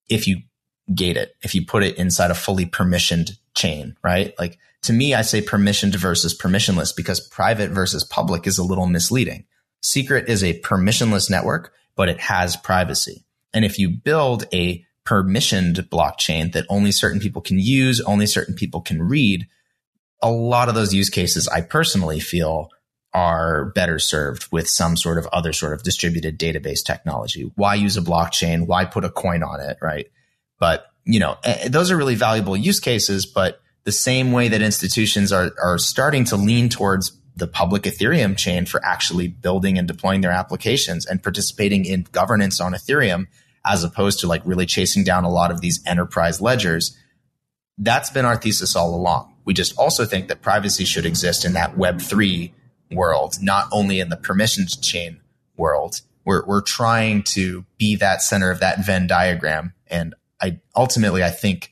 if 0.09 0.27
you 0.27 0.37
gate 0.93 1.17
it, 1.17 1.35
if 1.41 1.55
you 1.55 1.65
put 1.65 1.83
it 1.83 1.97
inside 1.97 2.31
a 2.31 2.35
fully 2.35 2.65
permissioned 2.65 3.37
chain, 3.53 3.97
right? 4.01 4.33
Like 4.39 4.57
to 4.85 4.93
me, 4.93 5.13
I 5.13 5.21
say 5.21 5.41
permissioned 5.41 5.95
versus 5.95 6.37
permissionless 6.37 6.95
because 6.95 7.19
private 7.19 7.71
versus 7.71 8.03
public 8.03 8.47
is 8.47 8.57
a 8.57 8.63
little 8.63 8.87
misleading. 8.87 9.45
Secret 9.81 10.29
is 10.29 10.43
a 10.43 10.59
permissionless 10.61 11.29
network, 11.29 11.73
but 11.95 12.09
it 12.09 12.19
has 12.19 12.55
privacy. 12.55 13.25
And 13.53 13.63
if 13.63 13.77
you 13.79 13.89
build 13.89 14.45
a 14.53 14.83
permissioned 15.05 15.75
blockchain 15.89 16.51
that 16.53 16.65
only 16.69 16.91
certain 16.91 17.19
people 17.19 17.41
can 17.41 17.59
use, 17.59 18.01
only 18.01 18.25
certain 18.25 18.55
people 18.55 18.81
can 18.81 19.01
read, 19.01 19.47
a 20.21 20.31
lot 20.31 20.69
of 20.69 20.75
those 20.75 20.93
use 20.93 21.09
cases 21.09 21.47
I 21.47 21.61
personally 21.61 22.19
feel 22.19 22.69
are 23.13 23.65
better 23.75 23.97
served 23.97 24.51
with 24.51 24.67
some 24.67 24.97
sort 24.97 25.17
of 25.17 25.27
other 25.27 25.53
sort 25.53 25.73
of 25.73 25.83
distributed 25.83 26.37
database 26.37 26.83
technology. 26.83 27.49
Why 27.55 27.75
use 27.75 27.95
a 27.95 28.01
blockchain? 28.01 28.67
Why 28.67 28.85
put 28.85 29.05
a 29.05 29.09
coin 29.09 29.41
on 29.41 29.61
it? 29.61 29.77
Right. 29.81 30.07
But, 30.59 30.85
you 31.05 31.19
know, 31.19 31.37
eh, 31.43 31.69
those 31.69 31.91
are 31.91 31.97
really 31.97 32.15
valuable 32.15 32.57
use 32.57 32.79
cases, 32.79 33.25
but 33.25 33.61
the 33.85 33.91
same 33.91 34.31
way 34.31 34.47
that 34.49 34.61
institutions 34.61 35.31
are, 35.31 35.51
are 35.63 35.77
starting 35.77 36.25
to 36.25 36.35
lean 36.35 36.69
towards 36.69 37.17
the 37.35 37.47
public 37.47 37.83
Ethereum 37.83 38.35
chain 38.35 38.65
for 38.65 38.83
actually 38.83 39.27
building 39.27 39.77
and 39.77 39.87
deploying 39.87 40.21
their 40.21 40.31
applications 40.31 41.05
and 41.05 41.21
participating 41.21 41.85
in 41.85 42.07
governance 42.11 42.59
on 42.59 42.73
Ethereum, 42.73 43.27
as 43.65 43.83
opposed 43.83 44.19
to 44.19 44.27
like 44.27 44.41
really 44.45 44.65
chasing 44.65 45.03
down 45.03 45.23
a 45.23 45.29
lot 45.29 45.51
of 45.51 45.61
these 45.61 45.81
enterprise 45.85 46.41
ledgers. 46.41 46.97
That's 47.77 48.09
been 48.09 48.25
our 48.25 48.37
thesis 48.37 48.75
all 48.75 48.95
along. 48.95 49.35
We 49.43 49.53
just 49.53 49.77
also 49.77 50.05
think 50.05 50.27
that 50.29 50.41
privacy 50.41 50.85
should 50.85 51.05
exist 51.05 51.45
in 51.45 51.53
that 51.53 51.75
Web3 51.75 52.51
world, 52.91 53.35
not 53.41 53.67
only 53.71 53.99
in 53.99 54.09
the 54.09 54.17
permissioned 54.17 54.81
chain 54.81 55.19
world. 55.57 56.01
We're, 56.23 56.43
we're 56.45 56.61
trying 56.61 57.23
to 57.23 57.65
be 57.77 57.97
that 57.97 58.23
center 58.23 58.49
of 58.49 58.61
that 58.61 58.83
Venn 58.83 59.05
diagram. 59.05 59.73
And 59.87 60.15
I 60.41 60.59
ultimately, 60.75 61.23
I 61.23 61.29
think 61.29 61.71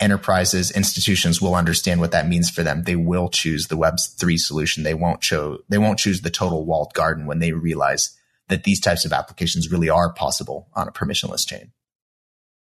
enterprises, 0.00 0.70
institutions 0.70 1.40
will 1.40 1.54
understand 1.54 2.00
what 2.00 2.12
that 2.12 2.28
means 2.28 2.50
for 2.50 2.62
them. 2.62 2.84
They 2.84 2.96
will 2.96 3.28
choose 3.28 3.66
the 3.66 3.76
Web3 3.76 4.38
solution. 4.38 4.82
They 4.82 4.94
won't 4.94 5.22
show, 5.22 5.58
they 5.68 5.78
won't 5.78 5.98
choose 5.98 6.22
the 6.22 6.30
total 6.30 6.64
walled 6.64 6.94
garden 6.94 7.26
when 7.26 7.38
they 7.38 7.52
realize 7.52 8.16
that 8.48 8.64
these 8.64 8.80
types 8.80 9.04
of 9.04 9.12
applications 9.12 9.70
really 9.70 9.88
are 9.88 10.12
possible 10.12 10.68
on 10.74 10.88
a 10.88 10.92
permissionless 10.92 11.46
chain. 11.46 11.72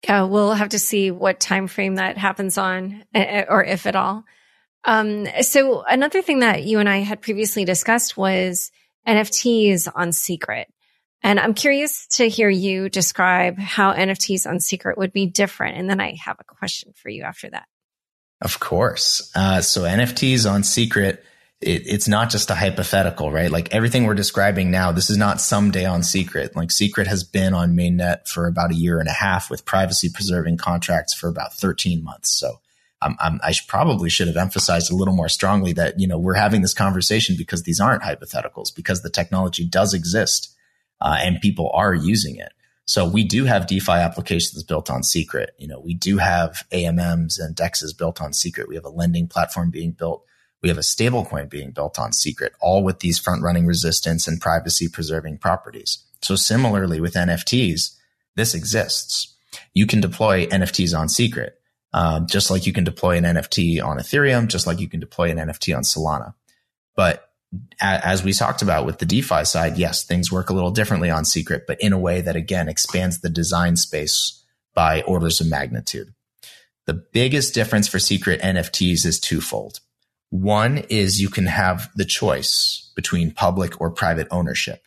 Yeah, 0.04 0.24
we'll 0.24 0.54
have 0.54 0.70
to 0.70 0.80
see 0.80 1.12
what 1.12 1.40
time 1.40 1.68
frame 1.68 1.96
that 1.96 2.18
happens 2.18 2.58
on, 2.58 3.04
or 3.14 3.64
if 3.64 3.86
at 3.86 3.96
all. 3.96 4.24
Um, 4.86 5.28
so 5.42 5.84
another 5.84 6.22
thing 6.22 6.40
that 6.40 6.64
you 6.64 6.80
and 6.80 6.88
I 6.88 6.98
had 6.98 7.22
previously 7.22 7.66
discussed 7.66 8.16
was 8.16 8.72
NFTs 9.08 9.90
on 9.94 10.14
Secret. 10.14 10.68
And 11.22 11.40
I'm 11.40 11.54
curious 11.54 12.08
to 12.14 12.30
hear 12.30 12.50
you 12.50 12.90
describe 12.90 13.58
how 13.58 13.94
NFTs 13.94 14.48
on 14.48 14.60
Secret 14.60 14.98
would 14.98 15.12
be 15.12 15.26
different. 15.26 15.78
And 15.78 15.90
then 15.90 16.00
I 16.00 16.16
have 16.24 16.38
a 16.40 16.44
question 16.44 16.94
for 16.96 17.10
you 17.10 17.24
after 17.24 17.50
that. 17.50 17.68
Of 18.42 18.60
course. 18.60 19.32
Uh, 19.36 19.62
so 19.62 19.82
NFTs 19.82 20.50
on 20.50 20.64
Secret 20.64 21.24
it, 21.62 21.84
it's 21.86 22.08
not 22.08 22.30
just 22.30 22.50
a 22.50 22.56
hypothetical, 22.56 23.32
right? 23.32 23.52
Like 23.52 23.74
everything 23.74 24.06
we're 24.06 24.14
describing 24.14 24.72
now, 24.72 24.92
this 24.92 25.10
is 25.10 25.18
not 25.18 25.42
someday 25.42 25.86
on 25.86 26.04
Secret. 26.04 26.56
Like 26.56 26.72
Secret 26.72 27.08
has 27.08 27.24
been 27.24 27.54
on 27.54 27.76
mainnet 27.76 28.28
for 28.28 28.48
about 28.48 28.72
a 28.72 28.76
year 28.76 29.00
and 29.00 29.10
a 29.10 29.14
half 29.14 29.50
with 29.50 29.66
privacy 29.66 30.10
preserving 30.14 30.58
contracts 30.58 31.14
for 31.14 31.28
about 31.28 31.54
13 31.54 32.04
months. 32.04 32.32
So 32.32 32.60
I'm, 33.02 33.40
i 33.44 33.52
should 33.52 33.68
probably 33.68 34.10
should 34.10 34.28
have 34.28 34.38
emphasized 34.38 34.92
a 34.92 34.96
little 34.96 35.14
more 35.14 35.30
strongly 35.30 35.74
that, 35.74 36.00
you 36.00 36.08
know, 36.08 36.18
we're 36.18 36.34
having 36.34 36.62
this 36.62 36.74
conversation 36.74 37.36
because 37.38 37.64
these 37.64 37.80
aren't 37.80 38.04
hypotheticals, 38.04 38.74
because 38.76 39.02
the 39.02 39.10
technology 39.10 39.66
does 39.66 39.94
exist 39.94 40.56
uh, 41.02 41.18
and 41.20 41.42
people 41.42 41.72
are 41.74 41.94
using 41.94 42.38
it. 42.38 42.52
So 42.86 43.08
we 43.08 43.24
do 43.24 43.46
have 43.46 43.68
DeFi 43.68 43.92
applications 43.92 44.64
built 44.64 44.90
on 44.90 45.04
Secret. 45.04 45.52
You 45.60 45.68
know, 45.68 45.80
we 45.80 45.94
do 45.94 46.18
have 46.18 46.64
AMMs 46.72 47.40
and 47.40 47.56
DEXs 47.56 47.96
built 47.96 48.20
on 48.20 48.34
Secret. 48.34 48.68
We 48.68 48.76
have 48.76 48.86
a 48.86 48.90
lending 48.90 49.28
platform 49.28 49.70
being 49.70 49.92
built 49.92 50.26
we 50.62 50.70
have 50.70 50.78
a 50.78 50.82
stablecoin 50.82 51.50
being 51.50 51.72
built 51.72 51.98
on 52.00 52.12
secret, 52.12 52.54
all 52.60 52.84
with 52.84 53.00
these 53.00 53.20
front 53.20 53.42
running 53.42 53.66
resistance 53.66 54.28
and 54.28 54.42
privacy 54.42 54.88
preserving 54.90 55.38
properties. 55.38 56.00
So 56.22 56.36
similarly 56.36 57.00
with 57.00 57.14
NFTs, 57.14 57.96
this 58.36 58.54
exists. 58.54 59.36
You 59.74 59.88
can 59.88 60.02
deploy 60.02 60.48
NFTs 60.48 60.98
on 60.98 61.10
secret, 61.10 61.60
um, 61.94 62.28
just 62.28 62.52
like 62.52 62.66
you 62.66 62.74
can 62.74 62.84
deploy 62.84 63.18
an 63.18 63.24
NFT 63.24 63.84
on 63.84 63.98
Ethereum, 63.98 64.48
just 64.48 64.68
like 64.68 64.80
you 64.80 64.90
can 64.90 65.00
deploy 65.00 65.30
an 65.30 65.38
NFT 65.38 65.76
on 65.76 65.84
Solana. 65.84 66.34
But 66.96 67.29
as 67.82 68.24
we 68.24 68.34
talked 68.34 68.62
about 68.62 68.86
with 68.86 69.00
the 69.00 69.06
DeFi 69.06 69.46
side, 69.46 69.78
yes, 69.78 70.04
things 70.04 70.32
work 70.32 70.50
a 70.50 70.54
little 70.54 70.72
differently 70.72 71.10
on 71.10 71.26
secret, 71.26 71.64
but 71.68 71.82
in 71.82 71.94
a 71.94 72.00
way 72.00 72.22
that 72.22 72.36
again 72.36 72.70
expands 72.70 73.22
the 73.22 73.30
design 73.30 73.76
space 73.76 74.44
by 74.76 75.02
orders 75.04 75.42
of 75.42 75.48
magnitude. 75.48 76.14
The 76.86 76.94
biggest 76.94 77.54
difference 77.54 77.88
for 77.88 78.00
secret 78.00 78.42
NFTs 78.42 79.06
is 79.06 79.20
twofold. 79.20 79.80
One 80.30 80.80
is 80.90 81.22
you 81.22 81.30
can 81.30 81.48
have 81.48 81.90
the 81.96 82.06
choice 82.06 82.92
between 82.96 83.32
public 83.32 83.80
or 83.82 83.90
private 83.90 84.28
ownership. 84.30 84.84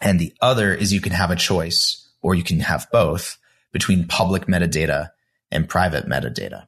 And 0.00 0.20
the 0.20 0.32
other 0.40 0.72
is 0.72 0.92
you 0.92 1.00
can 1.00 1.12
have 1.12 1.30
a 1.30 1.36
choice 1.36 2.08
or 2.22 2.34
you 2.34 2.42
can 2.42 2.60
have 2.60 2.86
both 2.92 3.38
between 3.72 4.06
public 4.06 4.46
metadata 4.46 5.10
and 5.50 5.68
private 5.68 6.06
metadata. 6.06 6.66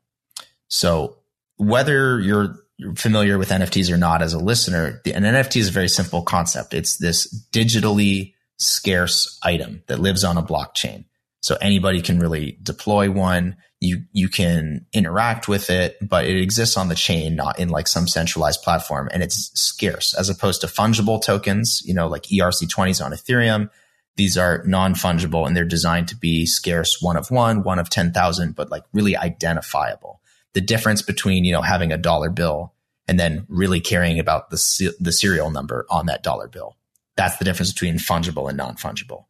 So 0.69 1.19
whether 1.57 2.21
you're 2.21 2.57
familiar 2.95 3.39
with 3.39 3.51
NFTs 3.51 3.91
or 3.91 3.97
not 3.97 4.23
as 4.23 4.35
a 4.35 4.39
listener, 4.39 5.01
an 5.07 5.23
NFT 5.23 5.57
is 5.57 5.69
a 5.69 5.73
very 5.73 5.89
simple 5.89 6.23
concept. 6.23 6.75
It's 6.75 6.97
this 6.97 7.47
digitally 7.53 8.35
scarce 8.59 9.39
item 9.43 9.83
that 9.87 10.01
lives 10.01 10.25
on 10.25 10.37
a 10.37 10.43
blockchain. 10.43 11.05
So 11.41 11.57
anybody 11.61 12.03
can 12.03 12.19
really 12.19 12.59
deploy 12.63 13.11
one 13.11 13.57
you 13.81 14.03
you 14.13 14.29
can 14.29 14.87
interact 14.93 15.49
with 15.49 15.69
it, 15.69 15.97
but 16.01 16.25
it 16.25 16.41
exists 16.41 16.77
on 16.77 16.89
the 16.89 16.95
chain, 16.95 17.37
not 17.37 17.59
in 17.59 17.69
like 17.69 17.89
some 17.89 18.09
centralized 18.09 18.63
platform, 18.63 19.09
and 19.13 19.23
it's 19.23 19.51
scarce 19.55 20.15
as 20.15 20.31
opposed 20.31 20.63
to 20.63 20.67
fungible 20.67 21.23
tokens. 21.23 21.83
You 21.85 21.95
know, 21.95 22.09
like 22.09 22.25
ERC20s 22.25 23.05
on 23.05 23.13
Ethereum. 23.13 23.71
These 24.17 24.39
are 24.39 24.65
non 24.65 24.95
fungible 24.95 25.47
and 25.47 25.55
they're 25.55 25.67
designed 25.67 26.09
to 26.09 26.17
be 26.17 26.47
scarce, 26.47 27.03
one 27.03 27.19
of 27.19 27.31
one, 27.31 27.63
one 27.63 27.79
of 27.79 27.91
ten 27.91 28.13
thousand, 28.13 28.57
but 28.57 28.71
like 28.71 28.85
really 28.95 29.15
identifiable. 29.15 30.16
The 30.57 30.63
difference 30.63 31.03
between 31.03 31.45
you 31.45 31.53
know 31.53 31.61
having 31.61 31.93
a 31.93 31.99
dollar 31.99 32.31
bill 32.31 32.73
and 33.07 33.21
then 33.21 33.45
really 33.49 33.81
caring 33.81 34.19
about 34.19 34.49
the 34.49 34.95
the 34.99 35.13
serial 35.13 35.51
number 35.51 35.85
on 35.91 36.07
that 36.07 36.23
dollar 36.23 36.49
bill. 36.49 36.77
That's 37.17 37.37
the 37.37 37.45
difference 37.45 37.73
between 37.73 37.99
fungible 37.99 38.49
and 38.49 38.57
non 38.57 38.77
fungible. 38.77 39.27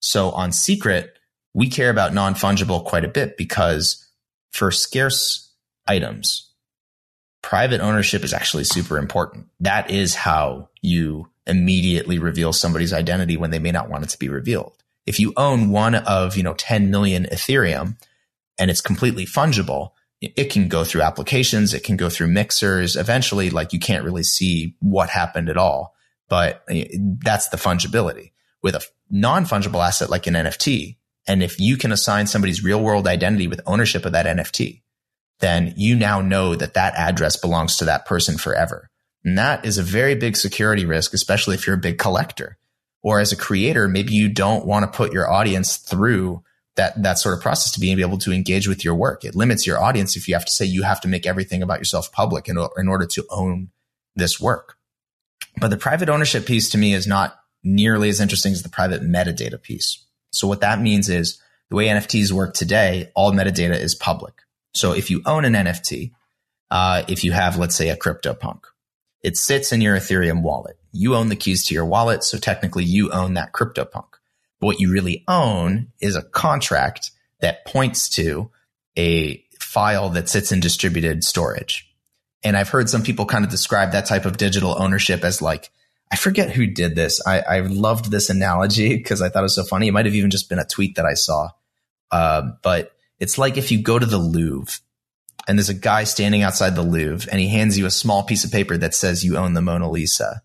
So 0.00 0.30
on 0.30 0.52
Secret 0.52 1.18
we 1.52 1.68
care 1.68 1.90
about 1.90 2.14
non 2.14 2.34
fungible 2.34 2.84
quite 2.84 3.04
a 3.04 3.08
bit 3.08 3.36
because 3.36 4.08
for 4.52 4.70
scarce 4.70 5.52
items, 5.86 6.50
private 7.42 7.80
ownership 7.80 8.24
is 8.24 8.32
actually 8.32 8.64
super 8.64 8.98
important. 8.98 9.48
That 9.60 9.90
is 9.90 10.14
how 10.14 10.68
you 10.82 11.28
immediately 11.46 12.18
reveal 12.18 12.52
somebody's 12.52 12.92
identity 12.92 13.36
when 13.36 13.50
they 13.50 13.58
may 13.58 13.72
not 13.72 13.88
want 13.88 14.04
it 14.04 14.10
to 14.10 14.18
be 14.18 14.28
revealed. 14.28 14.72
If 15.06 15.18
you 15.18 15.32
own 15.36 15.70
one 15.70 15.94
of, 15.94 16.36
you 16.36 16.42
know, 16.42 16.54
10 16.54 16.90
million 16.90 17.24
Ethereum 17.24 17.96
and 18.58 18.70
it's 18.70 18.80
completely 18.80 19.26
fungible, 19.26 19.90
it 20.20 20.50
can 20.50 20.68
go 20.68 20.84
through 20.84 21.02
applications. 21.02 21.72
It 21.72 21.84
can 21.84 21.96
go 21.96 22.10
through 22.10 22.28
mixers. 22.28 22.96
Eventually, 22.96 23.50
like 23.50 23.72
you 23.72 23.78
can't 23.78 24.04
really 24.04 24.22
see 24.22 24.74
what 24.80 25.08
happened 25.08 25.48
at 25.48 25.56
all, 25.56 25.94
but 26.28 26.62
eh, 26.68 26.86
that's 27.18 27.48
the 27.48 27.56
fungibility 27.56 28.32
with 28.62 28.74
a 28.74 28.84
non 29.10 29.44
fungible 29.44 29.84
asset 29.84 30.10
like 30.10 30.26
an 30.26 30.34
NFT. 30.34 30.96
And 31.26 31.42
if 31.42 31.60
you 31.60 31.76
can 31.76 31.92
assign 31.92 32.26
somebody's 32.26 32.64
real 32.64 32.82
world 32.82 33.06
identity 33.06 33.46
with 33.46 33.60
ownership 33.66 34.04
of 34.04 34.12
that 34.12 34.26
NFT, 34.26 34.82
then 35.40 35.72
you 35.76 35.96
now 35.96 36.20
know 36.20 36.54
that 36.54 36.74
that 36.74 36.94
address 36.94 37.36
belongs 37.36 37.76
to 37.78 37.84
that 37.86 38.04
person 38.06 38.36
forever. 38.36 38.90
And 39.24 39.38
that 39.38 39.64
is 39.64 39.78
a 39.78 39.82
very 39.82 40.14
big 40.14 40.36
security 40.36 40.84
risk, 40.84 41.14
especially 41.14 41.54
if 41.54 41.66
you're 41.66 41.76
a 41.76 41.80
big 41.80 41.98
collector 41.98 42.58
or 43.02 43.20
as 43.20 43.32
a 43.32 43.36
creator, 43.36 43.88
maybe 43.88 44.12
you 44.12 44.28
don't 44.28 44.66
want 44.66 44.90
to 44.90 44.96
put 44.96 45.12
your 45.12 45.30
audience 45.30 45.76
through 45.76 46.42
that, 46.76 47.02
that 47.02 47.18
sort 47.18 47.36
of 47.36 47.42
process 47.42 47.72
to 47.72 47.80
being 47.80 47.98
able 48.00 48.18
to 48.18 48.32
engage 48.32 48.68
with 48.68 48.84
your 48.84 48.94
work. 48.94 49.24
It 49.24 49.34
limits 49.34 49.66
your 49.66 49.80
audience 49.80 50.16
if 50.16 50.28
you 50.28 50.34
have 50.34 50.44
to 50.44 50.52
say 50.52 50.64
you 50.64 50.82
have 50.82 51.00
to 51.02 51.08
make 51.08 51.26
everything 51.26 51.62
about 51.62 51.78
yourself 51.78 52.12
public 52.12 52.48
in, 52.48 52.56
in 52.76 52.88
order 52.88 53.06
to 53.06 53.26
own 53.30 53.70
this 54.14 54.40
work. 54.40 54.76
But 55.60 55.68
the 55.68 55.76
private 55.76 56.08
ownership 56.08 56.46
piece 56.46 56.70
to 56.70 56.78
me 56.78 56.94
is 56.94 57.06
not 57.06 57.38
nearly 57.62 58.08
as 58.08 58.20
interesting 58.20 58.52
as 58.52 58.62
the 58.62 58.68
private 58.68 59.02
metadata 59.02 59.60
piece. 59.60 60.04
So 60.32 60.46
what 60.46 60.60
that 60.60 60.80
means 60.80 61.08
is 61.08 61.40
the 61.68 61.76
way 61.76 61.86
NFTs 61.86 62.32
work 62.32 62.54
today, 62.54 63.10
all 63.14 63.32
metadata 63.32 63.78
is 63.78 63.94
public. 63.94 64.34
So 64.74 64.92
if 64.92 65.10
you 65.10 65.22
own 65.26 65.44
an 65.44 65.54
NFT, 65.54 66.12
uh, 66.70 67.02
if 67.08 67.24
you 67.24 67.32
have, 67.32 67.58
let's 67.58 67.74
say, 67.74 67.88
a 67.88 67.96
CryptoPunk, 67.96 68.60
it 69.22 69.36
sits 69.36 69.72
in 69.72 69.80
your 69.80 69.96
Ethereum 69.96 70.42
wallet. 70.42 70.78
You 70.92 71.14
own 71.14 71.28
the 71.28 71.36
keys 71.36 71.66
to 71.66 71.74
your 71.74 71.84
wallet. 71.84 72.24
So 72.24 72.38
technically 72.38 72.84
you 72.84 73.10
own 73.10 73.34
that 73.34 73.52
CryptoPunk. 73.52 74.09
But 74.60 74.66
what 74.66 74.80
you 74.80 74.92
really 74.92 75.24
own 75.26 75.88
is 76.00 76.16
a 76.16 76.22
contract 76.22 77.10
that 77.40 77.64
points 77.64 78.08
to 78.10 78.50
a 78.96 79.42
file 79.58 80.10
that 80.10 80.28
sits 80.28 80.52
in 80.52 80.60
distributed 80.60 81.24
storage. 81.24 81.86
And 82.42 82.56
I've 82.56 82.68
heard 82.68 82.88
some 82.88 83.02
people 83.02 83.26
kind 83.26 83.44
of 83.44 83.50
describe 83.50 83.92
that 83.92 84.06
type 84.06 84.24
of 84.24 84.36
digital 84.36 84.80
ownership 84.80 85.24
as 85.24 85.42
like, 85.42 85.70
I 86.10 86.16
forget 86.16 86.50
who 86.50 86.66
did 86.66 86.96
this. 86.96 87.24
I, 87.26 87.40
I 87.40 87.60
loved 87.60 88.10
this 88.10 88.30
analogy 88.30 88.96
because 88.96 89.22
I 89.22 89.28
thought 89.28 89.40
it 89.40 89.42
was 89.42 89.54
so 89.54 89.64
funny. 89.64 89.88
It 89.88 89.92
might 89.92 90.06
have 90.06 90.14
even 90.14 90.30
just 90.30 90.48
been 90.48 90.58
a 90.58 90.66
tweet 90.66 90.96
that 90.96 91.06
I 91.06 91.14
saw. 91.14 91.50
Uh, 92.10 92.50
but 92.62 92.92
it's 93.18 93.38
like 93.38 93.56
if 93.56 93.70
you 93.70 93.82
go 93.82 93.98
to 93.98 94.06
the 94.06 94.18
Louvre 94.18 94.80
and 95.46 95.58
there's 95.58 95.68
a 95.68 95.74
guy 95.74 96.04
standing 96.04 96.42
outside 96.42 96.74
the 96.74 96.82
Louvre 96.82 97.28
and 97.30 97.40
he 97.40 97.48
hands 97.48 97.78
you 97.78 97.86
a 97.86 97.90
small 97.90 98.24
piece 98.24 98.44
of 98.44 98.50
paper 98.50 98.76
that 98.76 98.94
says 98.94 99.24
you 99.24 99.36
own 99.36 99.54
the 99.54 99.62
Mona 99.62 99.88
Lisa. 99.88 100.42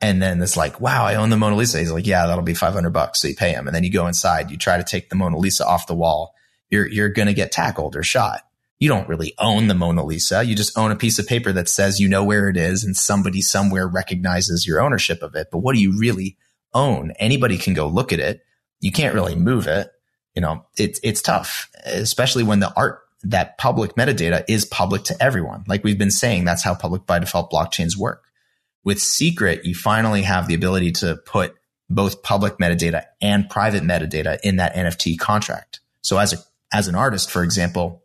And 0.00 0.22
then 0.22 0.40
it's 0.40 0.56
like, 0.56 0.80
wow, 0.80 1.04
I 1.04 1.16
own 1.16 1.28
the 1.28 1.36
Mona 1.36 1.56
Lisa. 1.56 1.78
He's 1.78 1.92
like, 1.92 2.06
yeah, 2.06 2.26
that'll 2.26 2.42
be 2.42 2.54
500 2.54 2.90
bucks. 2.90 3.20
So 3.20 3.28
you 3.28 3.36
pay 3.36 3.52
him. 3.52 3.66
And 3.66 3.74
then 3.74 3.84
you 3.84 3.92
go 3.92 4.06
inside, 4.06 4.50
you 4.50 4.56
try 4.56 4.78
to 4.78 4.84
take 4.84 5.10
the 5.10 5.16
Mona 5.16 5.36
Lisa 5.36 5.66
off 5.66 5.86
the 5.86 5.94
wall. 5.94 6.34
You're, 6.70 6.86
you're 6.88 7.10
going 7.10 7.28
to 7.28 7.34
get 7.34 7.52
tackled 7.52 7.96
or 7.96 8.02
shot 8.02 8.42
you 8.80 8.88
don't 8.88 9.08
really 9.08 9.34
own 9.38 9.68
the 9.68 9.74
Mona 9.74 10.02
Lisa. 10.02 10.42
You 10.42 10.56
just 10.56 10.76
own 10.76 10.90
a 10.90 10.96
piece 10.96 11.18
of 11.18 11.26
paper 11.26 11.52
that 11.52 11.68
says 11.68 12.00
you 12.00 12.08
know 12.08 12.24
where 12.24 12.48
it 12.48 12.56
is 12.56 12.82
and 12.82 12.96
somebody 12.96 13.42
somewhere 13.42 13.86
recognizes 13.86 14.66
your 14.66 14.80
ownership 14.80 15.22
of 15.22 15.36
it. 15.36 15.48
But 15.52 15.58
what 15.58 15.74
do 15.74 15.82
you 15.82 15.96
really 15.98 16.38
own? 16.72 17.12
Anybody 17.18 17.58
can 17.58 17.74
go 17.74 17.86
look 17.86 18.10
at 18.10 18.20
it. 18.20 18.40
You 18.80 18.90
can't 18.90 19.14
really 19.14 19.36
move 19.36 19.66
it. 19.66 19.90
You 20.34 20.40
know, 20.40 20.64
it's, 20.78 20.98
it's 21.02 21.20
tough, 21.20 21.70
especially 21.84 22.42
when 22.42 22.60
the 22.60 22.72
art, 22.74 23.00
that 23.22 23.58
public 23.58 23.96
metadata 23.96 24.44
is 24.48 24.64
public 24.64 25.04
to 25.04 25.22
everyone. 25.22 25.64
Like 25.68 25.84
we've 25.84 25.98
been 25.98 26.10
saying, 26.10 26.46
that's 26.46 26.64
how 26.64 26.74
public 26.74 27.04
by 27.04 27.18
default 27.18 27.52
blockchains 27.52 27.98
work. 27.98 28.24
With 28.84 29.00
secret, 29.00 29.64
you 29.64 29.74
finally 29.74 30.22
have 30.22 30.48
the 30.48 30.54
ability 30.54 30.92
to 30.92 31.16
put 31.16 31.54
both 31.88 32.22
public 32.22 32.58
metadata 32.58 33.04
and 33.20 33.50
private 33.50 33.82
metadata 33.82 34.38
in 34.42 34.56
that 34.56 34.74
NFT 34.74 35.18
contract. 35.18 35.80
So 36.02 36.18
as 36.18 36.32
a, 36.32 36.38
as 36.72 36.88
an 36.88 36.94
artist, 36.94 37.30
for 37.30 37.42
example, 37.42 38.04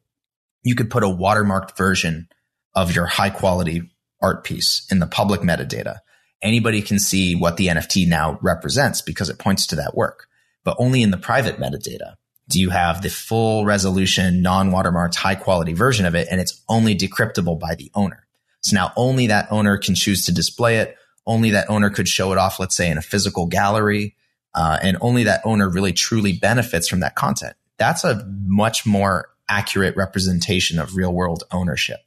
you 0.64 0.76
could 0.76 0.90
put 0.90 1.04
a 1.04 1.08
watermarked 1.08 1.78
version 1.78 2.28
of 2.74 2.94
your 2.94 3.06
high 3.06 3.30
quality 3.30 3.92
art 4.22 4.44
piece 4.44 4.86
in 4.92 5.00
the 5.00 5.08
public 5.08 5.42
metadata. 5.42 6.00
Anybody 6.42 6.82
can 6.82 7.00
see 7.00 7.36
what 7.36 7.58
the 7.58 7.68
NFT 7.68 8.08
now 8.08 8.38
represents 8.42 9.02
because 9.02 9.30
it 9.30 9.40
points 9.40 9.68
to 9.68 9.76
that 9.78 9.96
work, 9.96 10.28
but 10.64 10.76
only 10.80 11.02
in 11.02 11.12
the 11.12 11.18
private 11.18 11.58
metadata 11.58 12.16
do 12.48 12.60
you 12.60 12.70
have 12.70 13.02
the 13.02 13.10
full 13.10 13.66
resolution, 13.66 14.42
non 14.42 14.72
watermarked, 14.72 15.16
high 15.16 15.36
quality 15.36 15.74
version 15.74 16.06
of 16.06 16.16
it. 16.16 16.28
And 16.30 16.40
it's 16.40 16.62
only 16.70 16.96
decryptable 16.96 17.60
by 17.60 17.76
the 17.76 17.92
owner. 17.96 18.25
So 18.66 18.76
now 18.76 18.94
only 18.96 19.28
that 19.28 19.52
owner 19.52 19.78
can 19.78 19.94
choose 19.94 20.26
to 20.26 20.34
display 20.34 20.78
it. 20.78 20.96
Only 21.28 21.52
that 21.52 21.70
owner 21.70 21.92
could 21.92 22.08
show 22.08 22.32
it 22.32 22.40
off, 22.40 22.60
let's 22.60 22.76
say 22.76 22.90
in 22.90 22.98
a 22.98 23.02
physical 23.02 23.46
gallery. 23.46 24.16
Uh, 24.56 24.80
and 24.82 24.98
only 25.02 25.24
that 25.26 25.42
owner 25.46 25.70
really 25.70 25.94
truly 25.94 26.34
benefits 26.34 26.88
from 26.88 27.02
that 27.02 27.14
content. 27.14 27.56
That's 27.78 28.04
a 28.04 28.26
much 28.44 28.84
more 28.86 29.30
accurate 29.48 29.96
representation 29.96 30.80
of 30.80 30.96
real 30.96 31.14
world 31.14 31.44
ownership. 31.52 32.00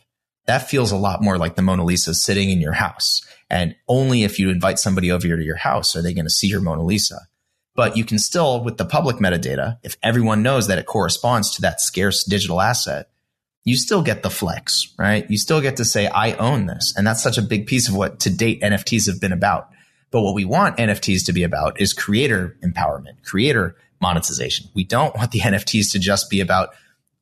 That 0.47 0.69
feels 0.69 0.91
a 0.91 0.97
lot 0.97 1.23
more 1.23 1.39
like 1.39 1.55
the 1.55 1.63
Mona 1.63 1.85
Lisa 1.85 2.13
sitting 2.13 2.51
in 2.51 2.61
your 2.61 2.73
house. 2.73 3.25
And 3.49 3.77
only 3.87 4.25
if 4.25 4.41
you 4.41 4.51
invite 4.51 4.81
somebody 4.81 5.13
over 5.13 5.29
to 5.29 5.45
your 5.45 5.57
house 5.57 5.95
are 5.95 6.03
they 6.03 6.15
going 6.15 6.25
to 6.25 6.31
see 6.31 6.49
your 6.49 6.61
Mona 6.61 6.83
Lisa. 6.83 7.21
But 7.77 7.97
you 7.97 8.05
can 8.05 8.19
still, 8.19 8.65
with 8.65 8.79
the 8.79 8.85
public 8.85 9.19
metadata, 9.19 9.79
if 9.85 9.97
everyone 10.03 10.43
knows 10.43 10.67
that 10.67 10.79
it 10.79 10.87
corresponds 10.87 11.55
to 11.55 11.63
that 11.63 11.81
scarce 11.81 12.25
digital 12.25 12.61
asset, 12.61 13.11
you 13.65 13.77
still 13.77 14.03
get 14.03 14.23
the 14.23 14.31
flex, 14.31 14.95
right? 14.99 15.29
You 15.31 15.37
still 15.37 15.61
get 15.61 15.77
to 15.77 15.85
say, 15.85 16.07
I 16.07 16.33
own 16.33 16.67
this. 16.67 16.95
And 16.97 17.07
that's 17.07 17.23
such 17.23 17.39
a 17.39 17.43
big 17.43 17.67
piece 17.67 17.89
of 17.89 17.95
what 17.95 18.21
to 18.21 18.31
date 18.31 18.63
NFTs 18.63 19.07
have 19.07 19.21
been 19.21 19.33
about. 19.33 19.71
But 20.11 20.23
what 20.23 20.35
we 20.35 20.45
want 20.45 20.79
NFTs 20.79 21.27
to 21.27 21.33
be 21.33 21.43
about 21.43 21.81
is 21.81 21.93
creator 21.93 22.57
empowerment, 22.65 23.23
creator 23.25 23.77
monetization. 24.01 24.69
We 24.75 24.85
don't 24.85 25.15
want 25.15 25.33
the 25.33 25.41
NFTs 25.41 25.93
to 25.93 25.99
just 25.99 26.31
be 26.31 26.41
about 26.41 26.71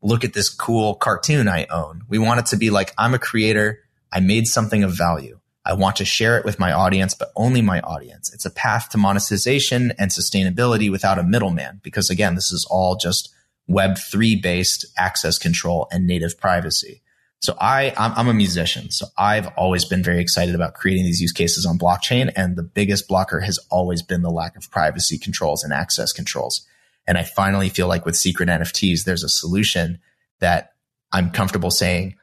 look 0.03 0.25
at 0.25 0.35
this 0.35 0.49
cool 0.49 0.95
cartoon 0.95 1.49
I 1.49 1.67
own. 1.67 2.03
We 2.09 2.19
want 2.19 2.41
it 2.41 2.47
to 2.47 2.57
be 2.57 2.71
like, 2.71 2.93
I'm 2.97 3.15
a 3.15 3.19
creator. 3.19 3.81
I 4.13 4.21
made 4.21 4.47
something 4.47 4.85
of 4.85 4.97
value. 4.97 5.41
I 5.65 5.73
want 5.73 5.97
to 5.97 6.05
share 6.05 6.39
it 6.39 6.45
with 6.45 6.61
my 6.61 6.73
audience, 6.73 7.13
but 7.13 7.33
only 7.35 7.61
my 7.61 7.81
audience. 7.81 8.33
It's 8.33 8.47
a 8.47 8.51
path 8.51 8.91
to 8.91 8.99
monetization 8.99 9.93
and 9.99 10.13
sustainability 10.13 10.93
without 10.93 11.19
a 11.19 11.25
middleman. 11.25 11.81
Because 11.83 12.09
again, 12.09 12.37
this 12.37 12.53
is 12.53 12.65
all 12.71 12.95
just 12.95 13.35
web 13.69 13.99
three 13.99 14.37
based 14.37 14.87
access 14.97 15.39
control 15.39 15.89
and 15.91 16.07
native 16.07 16.39
privacy. 16.39 17.03
So 17.41 17.57
I, 17.61 17.93
I'm, 17.97 18.13
I'm, 18.13 18.29
a 18.29 18.35
musician. 18.35 18.91
So 18.91 19.07
I've 19.19 19.47
always 19.59 19.85
been 19.85 20.03
very 20.03 20.21
excited 20.21 20.55
about 20.55 20.75
creating 20.75 21.05
these 21.05 21.21
use 21.21 21.33
cases 21.33 21.67
on 21.67 21.79
blockchain. 21.79 22.33
And 22.35 22.57
the 22.57 22.63
biggest 22.63 23.09
blocker 23.09 23.41
has 23.41 23.59
always 23.71 24.03
been 24.03 24.23
the 24.23 24.31
lack 24.31 24.57
of 24.57 24.71
privacy 24.71 25.19
controls 25.19 25.63
and 25.63 25.73
access 25.73 26.13
controls. 26.13 26.67
And 27.07 27.19
I 27.19 27.23
finally 27.23 27.69
feel 27.69 27.89
like 27.89 28.07
with 28.07 28.17
secret 28.17 28.49
NFTs, 28.49 29.05
there's 29.05 29.23
a 29.23 29.29
solution 29.29 30.01
that 30.41 30.73
I'm 31.13 31.31
comfortable 31.31 31.71
saying 31.71 32.17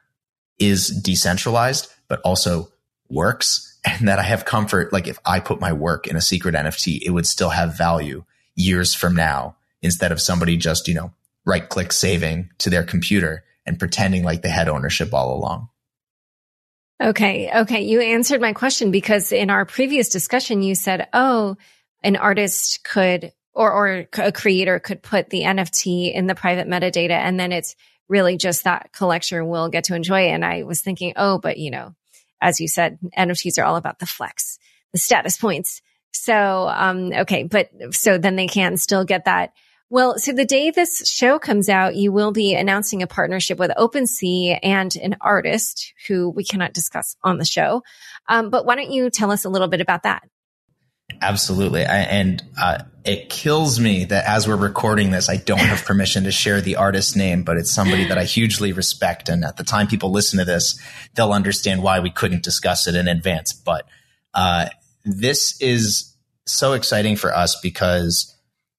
is 0.60 0.88
decentralized, 0.88 1.88
but 2.08 2.20
also 2.22 2.70
works 3.10 3.80
and 3.86 4.08
that 4.08 4.20
I 4.20 4.24
have 4.24 4.46
comfort. 4.46 4.92
Like 4.92 5.08
if 5.08 5.20
I 5.26 5.40
put 5.40 5.62
my 5.62 5.74
work 5.74 6.08
in 6.08 6.16
a 6.16 6.22
secret 6.22 6.56
NFT, 6.56 7.02
it 7.06 7.12
would 7.12 7.28
still 7.28 7.50
have 7.50 7.78
value 7.78 8.26
years 8.56 8.94
from 8.94 9.16
now 9.16 9.56
instead 9.82 10.12
of 10.12 10.22
somebody 10.22 10.58
just, 10.58 10.88
you 10.88 10.96
know, 10.96 11.14
right 11.46 11.68
click 11.68 11.92
saving 11.92 12.50
to 12.60 12.70
their 12.70 12.84
computer 12.84 13.44
and 13.66 13.80
pretending 13.80 14.24
like 14.24 14.42
they 14.42 14.50
had 14.50 14.70
ownership 14.70 15.14
all 15.14 15.36
along. 15.36 15.70
Okay. 17.02 17.52
Okay. 17.54 17.84
You 17.84 18.02
answered 18.02 18.40
my 18.40 18.54
question 18.54 18.92
because 18.92 19.32
in 19.32 19.50
our 19.50 19.66
previous 19.66 20.10
discussion, 20.10 20.62
you 20.62 20.76
said, 20.76 21.08
oh, 21.14 21.58
an 22.02 22.16
artist 22.16 22.84
could 22.84 23.34
or, 23.54 23.72
or 23.72 24.08
a 24.18 24.32
creator 24.32 24.80
could 24.80 25.04
put 25.04 25.30
the 25.30 25.42
NFT 25.42 26.14
in 26.14 26.28
the 26.28 26.36
private 26.36 26.68
metadata 26.68 27.12
and 27.12 27.40
then 27.40 27.52
it's 27.52 27.76
really 28.10 28.38
just 28.38 28.64
that 28.64 28.92
collector 28.94 29.44
will 29.44 29.70
get 29.70 29.86
to 29.86 29.96
enjoy. 29.96 30.28
It. 30.28 30.32
And 30.32 30.46
I 30.46 30.64
was 30.64 30.82
thinking, 30.82 31.14
oh, 31.16 31.38
but 31.40 31.58
you 31.58 31.72
know, 31.72 31.94
as 32.42 32.60
you 32.60 32.68
said, 32.68 33.00
NFTs 33.18 33.60
are 33.60 33.66
all 33.66 33.76
about 33.76 34.00
the 34.00 34.06
flex, 34.06 34.60
the 34.92 34.98
status 34.98 35.38
points. 35.38 35.82
So, 36.12 36.68
um, 36.68 37.12
okay, 37.12 37.44
but 37.44 37.70
so 37.92 38.18
then 38.18 38.36
they 38.36 38.48
can 38.48 38.78
still 38.78 39.04
get 39.04 39.26
that. 39.26 39.54
Well, 39.90 40.18
so 40.18 40.34
the 40.34 40.46
day 40.46 40.72
this 40.72 41.08
show 41.08 41.38
comes 41.38 41.70
out, 41.70 41.96
you 41.96 42.12
will 42.12 42.32
be 42.32 42.56
announcing 42.56 43.04
a 43.04 43.08
partnership 43.08 43.60
with 43.60 43.70
OpenSea 43.78 44.60
and 44.64 44.96
an 44.96 45.18
artist 45.22 45.94
who 46.08 46.30
we 46.30 46.44
cannot 46.44 46.74
discuss 46.74 47.16
on 47.24 47.38
the 47.38 47.46
show. 47.46 47.84
Um, 48.28 48.50
but 48.50 48.66
why 48.66 48.76
don't 48.76 48.92
you 48.92 49.10
tell 49.10 49.30
us 49.30 49.46
a 49.46 49.50
little 49.50 49.68
bit 49.68 49.82
about 49.82 50.04
that? 50.04 50.24
Absolutely. 51.22 51.86
I, 51.86 52.00
and 52.00 52.44
uh, 52.60 52.80
it 53.06 53.30
kills 53.30 53.80
me 53.80 54.06
that 54.06 54.26
as 54.26 54.48
we're 54.48 54.56
recording 54.56 55.12
this, 55.12 55.30
I 55.30 55.38
don't 55.38 55.60
have 55.60 55.86
permission 55.86 56.24
to 56.24 56.32
share 56.32 56.62
the 56.62 56.78
artist's 56.78 57.16
name, 57.16 57.44
but 57.44 57.58
it's 57.58 57.72
somebody 57.72 58.06
that 58.08 58.18
I 58.18 58.24
hugely 58.24 58.72
respect. 58.72 59.30
And 59.30 59.44
at 59.44 59.58
the 59.58 59.64
time 59.64 59.88
people 59.88 60.12
listen 60.12 60.40
to 60.40 60.46
this, 60.46 60.80
they'll 61.16 61.34
understand 61.34 61.84
why 61.84 62.00
we 62.00 62.10
couldn't 62.10 62.44
discuss 62.44 62.88
it 62.88 62.96
in 62.96 63.08
advance. 63.08 63.54
But 63.54 63.86
uh, 64.34 64.70
this 65.06 65.62
is 65.62 66.16
so 66.46 66.74
exciting 66.74 67.16
for 67.16 67.34
us 67.36 67.60
because 67.62 68.33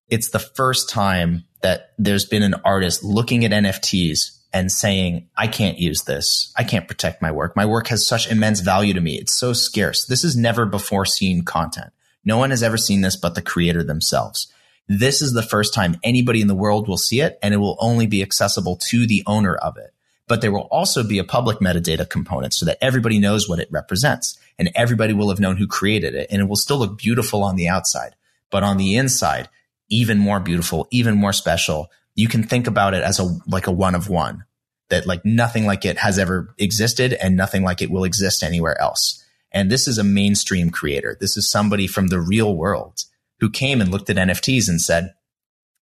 it's 0.09 0.31
the 0.31 0.39
first 0.39 0.91
time 0.91 1.45
that 1.63 1.93
there's 1.99 2.25
been 2.25 2.43
an 2.43 2.55
artist 2.65 3.03
looking 3.03 3.45
at 3.45 3.51
NFTs 3.51 4.39
and 4.53 4.71
saying, 4.71 5.29
I 5.37 5.49
can't 5.49 5.79
use 5.79 6.03
this. 6.03 6.53
I 6.57 6.63
can't 6.63 6.87
protect 6.87 7.21
my 7.21 7.33
work. 7.33 7.57
My 7.57 7.67
work 7.67 7.89
has 7.89 8.07
such 8.07 8.31
immense 8.31 8.61
value 8.61 8.95
to 8.95 9.01
me. 9.01 9.17
It's 9.17 9.35
so 9.35 9.53
scarce. 9.53 10.07
This 10.07 10.23
is 10.23 10.37
never 10.37 10.65
before 10.65 11.05
seen 11.05 11.45
content. 11.45 11.93
No 12.25 12.39
one 12.39 12.51
has 12.51 12.63
ever 12.63 12.77
seen 12.77 13.01
this 13.01 13.17
but 13.17 13.35
the 13.35 13.43
creator 13.43 13.83
themselves. 13.83 14.53
This 14.87 15.23
is 15.23 15.33
the 15.33 15.43
first 15.43 15.75
time 15.75 15.97
anybody 16.03 16.41
in 16.41 16.47
the 16.47 16.55
world 16.55 16.87
will 16.87 16.99
see 16.99 17.21
it 17.21 17.39
and 17.43 17.55
it 17.55 17.57
will 17.59 17.77
only 17.81 18.07
be 18.07 18.23
accessible 18.23 18.77
to 18.77 19.07
the 19.07 19.23
owner 19.27 19.57
of 19.57 19.77
it. 19.77 19.93
But 20.29 20.41
there 20.41 20.53
will 20.53 20.69
also 20.71 21.03
be 21.03 21.19
a 21.19 21.25
public 21.25 21.59
metadata 21.59 22.09
component 22.09 22.55
so 22.55 22.65
that 22.67 22.79
everybody 22.81 23.19
knows 23.19 23.49
what 23.49 23.59
it 23.59 23.69
represents 23.71 24.39
and 24.59 24.71
everybody 24.75 25.13
will 25.13 25.31
have 25.31 25.41
known 25.41 25.57
who 25.57 25.67
created 25.67 26.15
it 26.15 26.29
and 26.31 26.41
it 26.41 26.49
will 26.49 26.57
still 26.57 26.79
look 26.79 26.99
beautiful 26.99 27.43
on 27.43 27.57
the 27.57 27.69
outside. 27.69 28.15
But 28.51 28.63
on 28.63 28.77
the 28.77 28.97
inside, 28.97 29.49
even 29.89 30.19
more 30.19 30.41
beautiful, 30.41 30.89
even 30.91 31.17
more 31.17 31.33
special. 31.33 31.91
You 32.15 32.29
can 32.29 32.43
think 32.43 32.67
about 32.67 32.95
it 32.95 33.03
as 33.03 33.19
a, 33.19 33.39
like 33.47 33.67
a 33.67 33.73
one 33.73 33.95
of 33.95 34.09
one 34.09 34.45
that 34.91 35.07
like 35.07 35.25
nothing 35.25 35.67
like 35.67 35.85
it 35.85 35.99
has 35.99 36.19
ever 36.19 36.55
existed 36.59 37.15
and 37.15 37.37
nothing 37.37 37.63
like 37.63 37.83
it 37.83 37.91
will 37.91 38.05
exist 38.05 38.43
anywhere 38.43 38.81
else. 38.81 39.25
And 39.51 39.71
this 39.71 39.87
is 39.87 39.99
a 39.99 40.05
mainstream 40.05 40.71
creator. 40.71 41.17
This 41.21 41.37
is 41.37 41.51
somebody 41.51 41.87
from 41.87 42.09
the 42.09 42.21
real 42.21 42.55
world 42.55 43.05
who 43.41 43.51
came 43.51 43.81
and 43.81 43.91
looked 43.91 44.11
at 44.11 44.17
NFTs 44.17 44.69
and 44.69 44.81
said, 44.81 45.15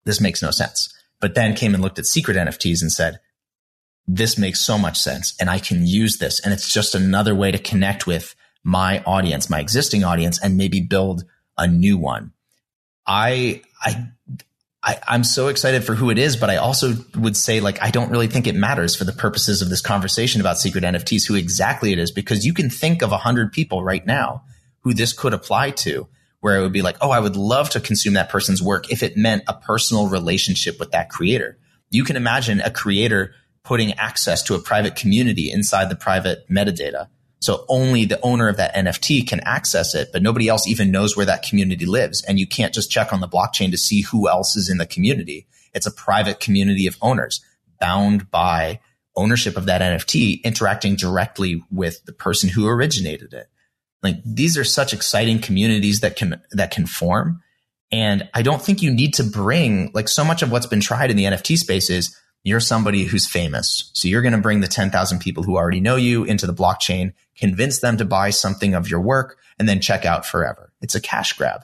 this 0.04 0.22
makes 0.22 0.42
no 0.42 0.52
sense. 0.52 0.94
But 1.20 1.36
then 1.36 1.56
came 1.56 1.74
and 1.74 1.82
looked 1.82 2.00
at 2.00 2.06
secret 2.06 2.38
NFTs 2.38 2.82
and 2.82 2.92
said, 2.92 3.20
this 4.08 4.38
makes 4.38 4.60
so 4.60 4.78
much 4.78 5.00
sense 5.00 5.36
and 5.40 5.50
I 5.50 5.60
can 5.60 5.86
use 5.86 6.18
this. 6.18 6.40
And 6.40 6.54
it's 6.54 6.74
just 6.74 6.96
another 6.96 7.34
way 7.36 7.52
to 7.52 7.58
connect 7.58 8.08
with 8.08 8.36
my 8.64 9.02
audience, 9.04 9.50
my 9.50 9.60
existing 9.60 10.04
audience, 10.04 10.40
and 10.42 10.58
maybe 10.58 10.82
build 10.82 11.24
a 11.58 11.68
new 11.68 11.98
one. 11.98 12.34
I, 13.12 13.62
I, 13.82 14.08
I, 14.82 15.16
am 15.16 15.26
so 15.26 15.50
excited 15.50 15.84
for 15.84 15.96
who 15.96 16.12
it 16.12 16.18
is, 16.18 16.38
but 16.38 16.50
I 16.50 16.56
also 16.56 16.94
would 17.18 17.36
say 17.36 17.60
like 17.60 17.82
I 17.82 17.92
don't 17.92 18.10
really 18.10 18.28
think 18.28 18.48
it 18.48 18.56
matters 18.56 18.96
for 18.96 19.04
the 19.04 19.12
purposes 19.12 19.62
of 19.62 19.70
this 19.70 19.82
conversation 19.82 20.40
about 20.40 20.58
secret 20.58 20.86
NFTs 20.86 21.28
who 21.28 21.36
exactly 21.36 21.92
it 21.92 22.00
is 22.00 22.10
because 22.10 22.46
you 22.46 22.54
can 22.54 22.70
think 22.70 23.02
of 23.02 23.12
a 23.12 23.18
hundred 23.18 23.52
people 23.52 23.84
right 23.84 24.06
now 24.06 24.46
who 24.84 24.94
this 24.94 25.12
could 25.12 25.34
apply 25.34 25.72
to, 25.72 26.08
where 26.40 26.58
it 26.58 26.62
would 26.62 26.72
be 26.72 26.82
like, 26.82 26.96
oh, 27.02 27.12
I 27.12 27.20
would 27.20 27.36
love 27.36 27.70
to 27.72 27.82
consume 27.82 28.14
that 28.14 28.30
person's 28.30 28.64
work 28.64 28.90
if 28.90 29.04
it 29.04 29.18
meant 29.18 29.44
a 29.46 29.54
personal 29.54 30.08
relationship 30.08 30.80
with 30.80 30.92
that 30.92 31.10
creator. 31.10 31.58
You 31.90 32.06
can 32.06 32.16
imagine 32.16 32.62
a 32.62 32.72
creator 32.72 33.34
putting 33.64 33.92
access 33.94 34.42
to 34.44 34.56
a 34.56 34.60
private 34.60 34.96
community 34.96 35.52
inside 35.52 35.90
the 35.90 35.98
private 35.98 36.50
metadata. 36.50 37.10
So 37.42 37.66
only 37.68 38.06
the 38.06 38.22
owner 38.22 38.48
of 38.48 38.58
that 38.58 38.76
NFT 38.76 39.28
can 39.28 39.40
access 39.42 39.96
it, 39.96 40.10
but 40.14 40.22
nobody 40.22 40.48
else 40.48 40.68
even 40.68 40.92
knows 40.92 41.18
where 41.18 41.26
that 41.26 41.42
community 41.42 41.88
lives. 41.88 42.24
And 42.24 42.40
you 42.40 42.46
can't 42.46 42.74
just 42.74 42.92
check 42.92 43.12
on 43.12 43.20
the 43.20 43.28
blockchain 43.28 43.72
to 43.72 43.78
see 43.78 44.02
who 44.02 44.30
else 44.30 44.56
is 44.56 44.70
in 44.70 44.78
the 44.78 44.86
community. 44.86 45.48
It's 45.74 45.88
a 45.88 45.92
private 45.92 46.40
community 46.40 46.86
of 46.86 46.98
owners 47.02 47.44
bound 47.80 48.30
by 48.30 48.80
ownership 49.16 49.58
of 49.58 49.66
that 49.66 49.82
NFT 49.82 50.44
interacting 50.44 50.96
directly 50.96 51.64
with 51.72 52.06
the 52.06 52.14
person 52.14 52.48
who 52.48 52.68
originated 52.68 53.34
it. 53.34 53.48
Like 54.04 54.18
these 54.24 54.56
are 54.56 54.64
such 54.64 54.94
exciting 54.94 55.40
communities 55.40 56.02
that 56.02 56.16
can, 56.16 56.42
that 56.52 56.70
can 56.70 56.86
form. 56.86 57.42
And 57.92 58.30
I 58.36 58.44
don't 58.44 58.62
think 58.62 58.84
you 58.84 58.94
need 58.94 59.16
to 59.16 59.24
bring 59.24 59.92
like 59.94 60.08
so 60.08 60.24
much 60.24 60.44
of 60.44 60.52
what's 60.52 60.68
been 60.68 60.80
tried 60.80 61.10
in 61.10 61.18
the 61.18 61.26
NFT 61.26 61.58
space 61.58 61.90
is 61.90 62.16
you're 62.44 62.60
somebody 62.60 63.04
who's 63.04 63.28
famous. 63.28 63.92
So 63.94 64.08
you're 64.08 64.22
going 64.22 64.34
to 64.34 64.40
bring 64.40 64.62
the 64.62 64.68
10,000 64.68 65.20
people 65.20 65.44
who 65.44 65.58
already 65.58 65.80
know 65.80 65.96
you 65.96 66.24
into 66.24 66.48
the 66.48 66.54
blockchain, 66.54 67.14
convince 67.38 67.80
them 67.80 67.98
to 67.98 68.06
buy 68.06 68.32
something 68.32 68.74
of 68.74 68.90
your 68.90 69.02
work 69.02 69.38
and 69.60 69.70
then 69.70 69.80
check 69.80 70.06
out 70.06 70.26
forever. 70.26 70.74
It's 70.82 70.96
a 70.96 71.02
cash 71.02 71.34
grab. 71.34 71.62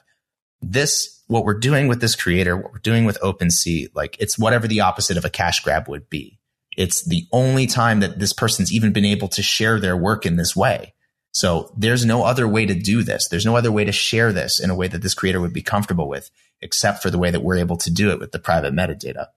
This, 0.61 1.23
what 1.27 1.45
we're 1.45 1.59
doing 1.59 1.87
with 1.87 2.01
this 2.01 2.15
creator, 2.15 2.55
what 2.55 2.73
we're 2.73 2.79
doing 2.79 3.05
with 3.05 3.19
OpenSea, 3.21 3.89
like 3.95 4.17
it's 4.19 4.37
whatever 4.37 4.67
the 4.67 4.81
opposite 4.81 5.17
of 5.17 5.25
a 5.25 5.29
cash 5.29 5.61
grab 5.61 5.87
would 5.87 6.09
be. 6.09 6.39
It's 6.75 7.03
the 7.03 7.25
only 7.31 7.65
time 7.65 8.01
that 8.01 8.19
this 8.19 8.33
person's 8.33 8.71
even 8.71 8.93
been 8.93 9.05
able 9.05 9.27
to 9.29 9.41
share 9.41 9.79
their 9.79 9.97
work 9.97 10.25
in 10.27 10.35
this 10.35 10.55
way. 10.55 10.93
So 11.31 11.71
there's 11.75 12.05
no 12.05 12.23
other 12.23 12.47
way 12.47 12.65
to 12.65 12.73
do 12.73 13.03
this. 13.03 13.27
There's 13.27 13.45
no 13.45 13.55
other 13.55 13.71
way 13.71 13.83
to 13.83 13.91
share 13.91 14.31
this 14.31 14.59
in 14.59 14.69
a 14.69 14.75
way 14.75 14.87
that 14.87 15.01
this 15.01 15.13
creator 15.13 15.41
would 15.41 15.53
be 15.53 15.61
comfortable 15.61 16.07
with, 16.07 16.29
except 16.61 17.01
for 17.01 17.09
the 17.09 17.19
way 17.19 17.31
that 17.31 17.43
we're 17.43 17.57
able 17.57 17.77
to 17.77 17.91
do 17.91 18.11
it 18.11 18.19
with 18.19 18.31
the 18.31 18.39
private 18.39 18.73
metadata. 18.73 19.27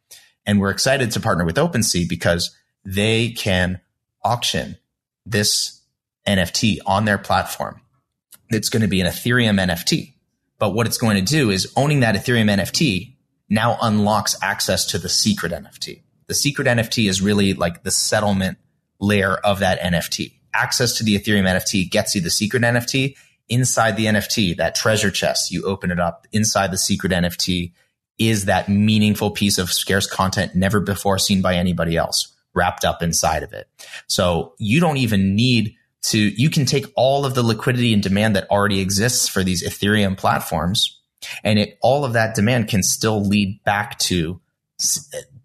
And 0.51 0.61
we're 0.61 0.73
excited 0.73 1.13
to 1.13 1.21
partner 1.21 1.45
with 1.45 1.55
OpenSea 1.55 2.09
because 2.09 2.51
they 2.85 3.29
can 3.29 3.81
auction 4.25 4.79
this 5.25 5.81
NFT 6.27 6.79
on 6.85 7.05
their 7.05 7.19
platform. 7.19 7.81
It's 8.49 8.69
going 8.69 8.83
to 8.83 8.89
be 8.89 9.01
an 9.01 9.07
Ethereum 9.07 9.61
NFT. 9.61 10.15
But 10.59 10.71
what 10.71 10.89
it's 10.89 10.99
going 10.99 11.15
to 11.15 11.23
do 11.23 11.51
is 11.51 11.73
owning 11.77 12.01
that 12.01 12.17
Ethereum 12.17 12.51
NFT 12.51 13.15
now 13.49 13.79
unlocks 13.81 14.35
access 14.43 14.87
to 14.87 14.99
the 14.99 15.09
secret 15.09 15.53
NFT. 15.53 16.03
The 16.27 16.35
secret 16.35 16.67
NFT 16.67 17.09
is 17.09 17.23
really 17.23 17.55
like 17.55 17.85
the 17.85 17.93
settlement 17.93 18.59
layer 18.99 19.35
of 19.35 19.61
that 19.61 19.79
NFT. 19.79 20.33
Access 20.53 20.99
to 20.99 21.05
the 21.05 21.17
Ethereum 21.17 21.45
NFT 21.45 21.89
gets 21.89 22.17
you 22.17 22.23
the 22.23 22.29
secret 22.29 22.65
NFT. 22.65 23.15
Inside 23.49 23.97
the 23.97 24.07
NFT, 24.07 24.57
that 24.57 24.75
treasure 24.75 25.13
chest, 25.13 25.53
you 25.53 25.63
open 25.63 25.93
it 25.93 26.01
up. 26.01 26.27
Inside 26.33 26.73
the 26.73 26.77
secret 26.77 27.13
NFT 27.13 27.71
is 28.21 28.45
that 28.45 28.69
meaningful 28.69 29.33
piece 29.33 29.59
of 29.59 29.73
scarce 29.73 30.07
content 30.07 30.55
never 30.55 30.79
before 30.79 31.19
seen 31.19 31.43
by 31.43 31.57
anybody 31.57 31.97
else 31.97 32.33
wrapped 32.55 32.85
up 32.85 33.03
inside 33.03 33.43
of 33.43 33.53
it. 33.53 33.69
So 34.07 34.55
you 34.59 34.81
don't 34.81 34.99
even 34.99 35.35
need 35.35 35.75
to, 36.03 36.19
you 36.19 36.51
can 36.51 36.67
take 36.67 36.87
all 36.95 37.25
of 37.25 37.35
the 37.35 37.43
liquidity 37.43 37.93
and 37.93 38.03
demand 38.03 38.37
that 38.37 38.49
already 38.51 38.81
exists 38.81 39.29
for 39.29 39.43
these 39.43 39.67
Ethereum 39.67 40.17
platforms 40.17 41.01
and 41.45 41.59
it, 41.59 41.79
all 41.83 42.05
of 42.05 42.13
that 42.15 42.35
demand 42.35 42.69
can 42.69 42.83
still 42.83 43.23
lead 43.23 43.63
back 43.65 43.99
to 44.01 44.41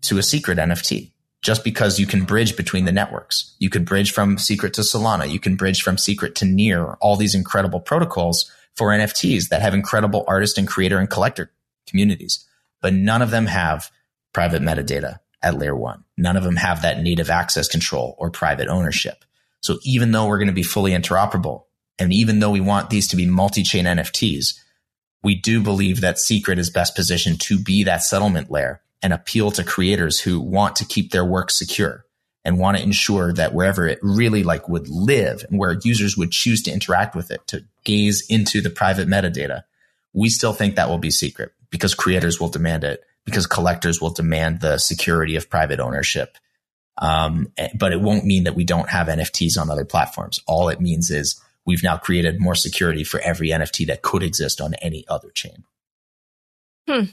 to 0.01 0.17
a 0.17 0.23
secret 0.23 0.57
NFT 0.57 1.11
just 1.41 1.63
because 1.63 1.99
you 1.99 2.07
can 2.07 2.23
bridge 2.23 2.55
between 2.55 2.85
the 2.85 2.91
networks. 2.91 3.55
You 3.59 3.69
could 3.69 3.85
bridge 3.85 4.11
from 4.11 4.37
secret 4.37 4.73
to 4.75 4.81
Solana. 4.81 5.29
You 5.29 5.39
can 5.39 5.55
bridge 5.55 5.81
from 5.81 5.97
secret 5.97 6.35
to 6.35 6.45
near 6.45 6.93
all 7.01 7.15
these 7.15 7.35
incredible 7.35 7.79
protocols 7.79 8.49
for 8.75 8.89
NFTs 8.89 9.49
that 9.49 9.61
have 9.61 9.73
incredible 9.73 10.23
artist 10.27 10.57
and 10.57 10.67
creator 10.67 10.97
and 10.97 11.09
collector 11.09 11.51
communities, 11.85 12.45
but 12.81 12.93
none 12.93 13.21
of 13.21 13.31
them 13.31 13.45
have 13.47 13.89
private 14.33 14.61
metadata 14.61 15.19
at 15.41 15.57
layer 15.57 15.75
one. 15.75 16.03
None 16.17 16.37
of 16.37 16.43
them 16.43 16.55
have 16.55 16.81
that 16.81 17.01
native 17.01 17.29
access 17.29 17.67
control 17.67 18.15
or 18.17 18.29
private 18.29 18.67
ownership. 18.67 19.23
So 19.61 19.77
even 19.83 20.11
though 20.11 20.27
we're 20.27 20.37
going 20.37 20.47
to 20.47 20.53
be 20.53 20.63
fully 20.63 20.91
interoperable 20.91 21.63
and 21.97 22.11
even 22.11 22.39
though 22.39 22.51
we 22.51 22.61
want 22.61 22.89
these 22.89 23.07
to 23.09 23.15
be 23.15 23.25
multi-chain 23.25 23.85
NFTs, 23.85 24.59
we 25.23 25.35
do 25.35 25.61
believe 25.61 26.01
that 26.01 26.19
secret 26.19 26.59
is 26.59 26.69
best 26.69 26.95
positioned 26.95 27.41
to 27.41 27.57
be 27.57 27.83
that 27.83 28.03
settlement 28.03 28.51
layer 28.51 28.81
and 29.01 29.13
appeal 29.13 29.51
to 29.51 29.63
creators 29.63 30.19
who 30.19 30.39
want 30.39 30.75
to 30.75 30.85
keep 30.85 31.11
their 31.11 31.25
work 31.25 31.49
secure 31.49 32.05
and 32.43 32.59
want 32.59 32.77
to 32.77 32.83
ensure 32.83 33.33
that 33.33 33.53
wherever 33.53 33.87
it 33.87 33.99
really 34.03 34.43
like 34.43 34.69
would 34.69 34.87
live 34.87 35.43
and 35.49 35.59
where 35.59 35.79
users 35.83 36.15
would 36.15 36.31
choose 36.31 36.61
to 36.61 36.71
interact 36.71 37.15
with 37.15 37.31
it 37.31 37.45
to 37.47 37.63
gaze 37.83 38.25
into 38.29 38.61
the 38.61 38.69
private 38.69 39.07
metadata, 39.07 39.63
we 40.13 40.29
still 40.29 40.53
think 40.53 40.75
that 40.75 40.89
will 40.89 40.99
be 40.99 41.11
secret 41.11 41.51
because 41.69 41.95
creators 41.95 42.39
will 42.39 42.49
demand 42.49 42.83
it 42.83 43.03
because 43.25 43.47
collectors 43.47 43.99
will 43.99 44.11
demand 44.11 44.61
the 44.61 44.77
security 44.77 45.35
of 45.35 45.49
private 45.49 45.79
ownership. 45.79 46.37
Um, 46.97 47.51
eh, 47.57 47.69
but 47.77 47.91
it 47.91 47.99
won't 47.99 48.23
mean 48.23 48.45
that 48.45 48.55
we 48.55 48.63
don't 48.63 48.89
have 48.89 49.07
NFTs 49.07 49.59
on 49.59 49.69
other 49.69 49.83
platforms. 49.83 50.39
All 50.47 50.69
it 50.69 50.79
means 50.79 51.09
is 51.09 51.41
we've 51.65 51.83
now 51.83 51.97
created 51.97 52.39
more 52.39 52.55
security 52.55 53.03
for 53.03 53.19
every 53.19 53.49
NFT 53.49 53.87
that 53.87 54.01
could 54.01 54.23
exist 54.23 54.61
on 54.61 54.75
any 54.75 55.05
other 55.07 55.29
chain. 55.31 55.65
Hmm. 56.87 57.05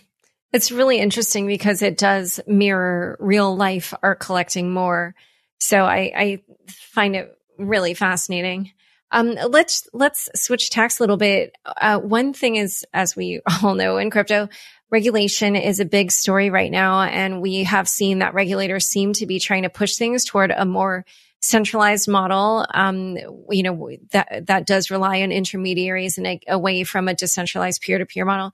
It's 0.52 0.70
really 0.70 0.98
interesting 0.98 1.46
because 1.46 1.80
it 1.80 1.96
does 1.96 2.38
mirror 2.46 3.16
real 3.18 3.56
life 3.56 3.94
art 4.02 4.20
collecting 4.20 4.70
more. 4.70 5.14
So 5.58 5.82
I, 5.82 6.12
I 6.14 6.42
find 6.68 7.16
it 7.16 7.36
really 7.58 7.94
fascinating. 7.94 8.72
Um, 9.12 9.34
let's 9.48 9.88
let's 9.92 10.28
switch 10.34 10.70
tacks 10.70 10.98
a 10.98 11.02
little 11.02 11.18
bit. 11.18 11.54
Uh, 11.64 11.98
one 11.98 12.32
thing 12.32 12.56
is, 12.56 12.84
as 12.92 13.14
we 13.14 13.40
all 13.62 13.74
know 13.74 13.98
in 13.98 14.10
crypto, 14.10 14.48
regulation 14.90 15.54
is 15.54 15.78
a 15.78 15.84
big 15.84 16.10
story 16.10 16.50
right 16.50 16.70
now, 16.70 17.02
and 17.02 17.40
we 17.42 17.64
have 17.64 17.88
seen 17.88 18.20
that 18.20 18.34
regulators 18.34 18.86
seem 18.86 19.12
to 19.14 19.26
be 19.26 19.38
trying 19.38 19.62
to 19.62 19.70
push 19.70 19.96
things 19.96 20.24
toward 20.24 20.50
a 20.50 20.64
more 20.64 21.04
centralized 21.40 22.08
model. 22.08 22.66
Um, 22.72 23.18
you 23.50 23.62
know 23.62 23.90
that 24.12 24.46
that 24.46 24.66
does 24.66 24.90
rely 24.90 25.22
on 25.22 25.30
intermediaries 25.30 26.16
and 26.16 26.40
away 26.48 26.82
from 26.84 27.06
a 27.06 27.14
decentralized 27.14 27.82
peer 27.82 27.98
to 27.98 28.06
peer 28.06 28.24
model. 28.24 28.52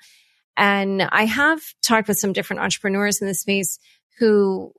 And 0.57 1.03
I 1.03 1.25
have 1.25 1.61
talked 1.83 2.09
with 2.09 2.19
some 2.19 2.33
different 2.33 2.63
entrepreneurs 2.63 3.21
in 3.21 3.29
the 3.29 3.35
space 3.35 3.79
who, 4.19 4.73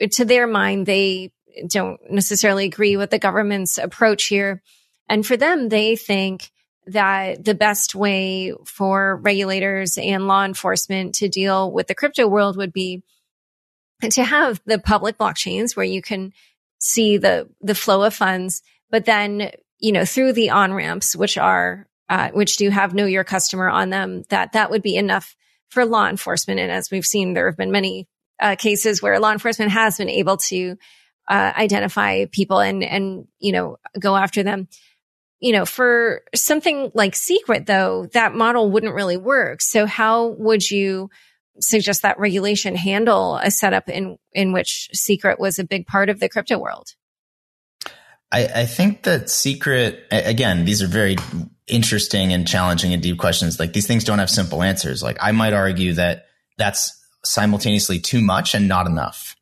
to 0.00 0.24
their 0.24 0.48
mind, 0.48 0.84
they 0.84 1.32
don't 1.68 2.00
necessarily 2.10 2.64
agree 2.64 2.96
with 2.96 3.10
the 3.10 3.20
government's 3.20 3.78
approach 3.78 4.24
here. 4.24 4.62
And 5.08 5.26
for 5.26 5.36
them, 5.36 5.68
they 5.68 5.96
think 5.96 6.50
that 6.86 7.44
the 7.44 7.54
best 7.54 7.94
way 7.94 8.52
for 8.64 9.16
regulators 9.16 9.98
and 9.98 10.26
law 10.26 10.44
enforcement 10.44 11.16
to 11.16 11.28
deal 11.28 11.70
with 11.70 11.86
the 11.86 11.94
crypto 11.94 12.26
world 12.26 12.56
would 12.56 12.72
be 12.72 13.02
to 14.10 14.24
have 14.24 14.60
the 14.66 14.78
public 14.78 15.16
blockchains 15.16 15.76
where 15.76 15.86
you 15.86 16.02
can 16.02 16.32
see 16.78 17.18
the, 17.18 17.48
the 17.60 17.74
flow 17.74 18.02
of 18.02 18.14
funds, 18.14 18.62
but 18.90 19.04
then, 19.04 19.52
you 19.78 19.92
know, 19.92 20.04
through 20.04 20.32
the 20.32 20.50
on 20.50 20.72
ramps, 20.72 21.14
which 21.14 21.38
are 21.38 21.86
uh, 22.08 22.30
which 22.32 22.58
do 22.58 22.68
have 22.68 22.92
know 22.92 23.06
your 23.06 23.24
customer 23.24 23.70
on 23.70 23.88
them, 23.88 24.22
that 24.28 24.52
that 24.52 24.70
would 24.70 24.82
be 24.82 24.96
enough 24.96 25.34
for 25.70 25.86
law 25.86 26.08
enforcement. 26.08 26.60
And 26.60 26.70
as 26.70 26.90
we've 26.90 27.06
seen, 27.06 27.32
there 27.32 27.46
have 27.46 27.56
been 27.56 27.72
many 27.72 28.06
uh, 28.38 28.56
cases 28.56 29.00
where 29.00 29.18
law 29.18 29.32
enforcement 29.32 29.70
has 29.70 29.96
been 29.96 30.10
able 30.10 30.36
to 30.36 30.76
uh, 31.28 31.52
identify 31.56 32.26
people 32.26 32.60
and 32.60 32.84
and 32.84 33.26
you 33.38 33.52
know 33.52 33.78
go 33.98 34.14
after 34.14 34.42
them. 34.42 34.68
You 35.42 35.52
know, 35.52 35.66
for 35.66 36.22
something 36.36 36.92
like 36.94 37.16
secret 37.16 37.66
though, 37.66 38.06
that 38.12 38.32
model 38.32 38.70
wouldn't 38.70 38.94
really 38.94 39.16
work. 39.16 39.60
So 39.60 39.86
how 39.86 40.28
would 40.28 40.70
you 40.70 41.10
suggest 41.60 42.02
that 42.02 42.18
regulation 42.18 42.76
handle 42.76 43.36
a 43.36 43.50
setup 43.50 43.88
in 43.88 44.18
in 44.32 44.52
which 44.52 44.88
secret 44.92 45.40
was 45.40 45.58
a 45.58 45.64
big 45.64 45.86
part 45.86 46.08
of 46.08 46.20
the 46.20 46.28
crypto 46.28 46.58
world? 46.58 46.94
I, 48.30 48.46
I 48.54 48.66
think 48.66 49.02
that 49.02 49.28
secret 49.28 50.04
again, 50.12 50.64
these 50.64 50.80
are 50.80 50.86
very 50.86 51.16
interesting 51.66 52.32
and 52.32 52.46
challenging 52.46 52.92
and 52.92 53.02
deep 53.02 53.18
questions. 53.18 53.58
Like 53.58 53.72
these 53.72 53.86
things 53.86 54.04
don't 54.04 54.20
have 54.20 54.30
simple 54.30 54.62
answers. 54.62 55.02
Like 55.02 55.18
I 55.20 55.32
might 55.32 55.54
argue 55.54 55.94
that 55.94 56.26
that's 56.56 56.98
simultaneously 57.24 57.98
too 57.98 58.22
much 58.22 58.54
and 58.54 58.68
not 58.68 58.86
enough. 58.86 59.36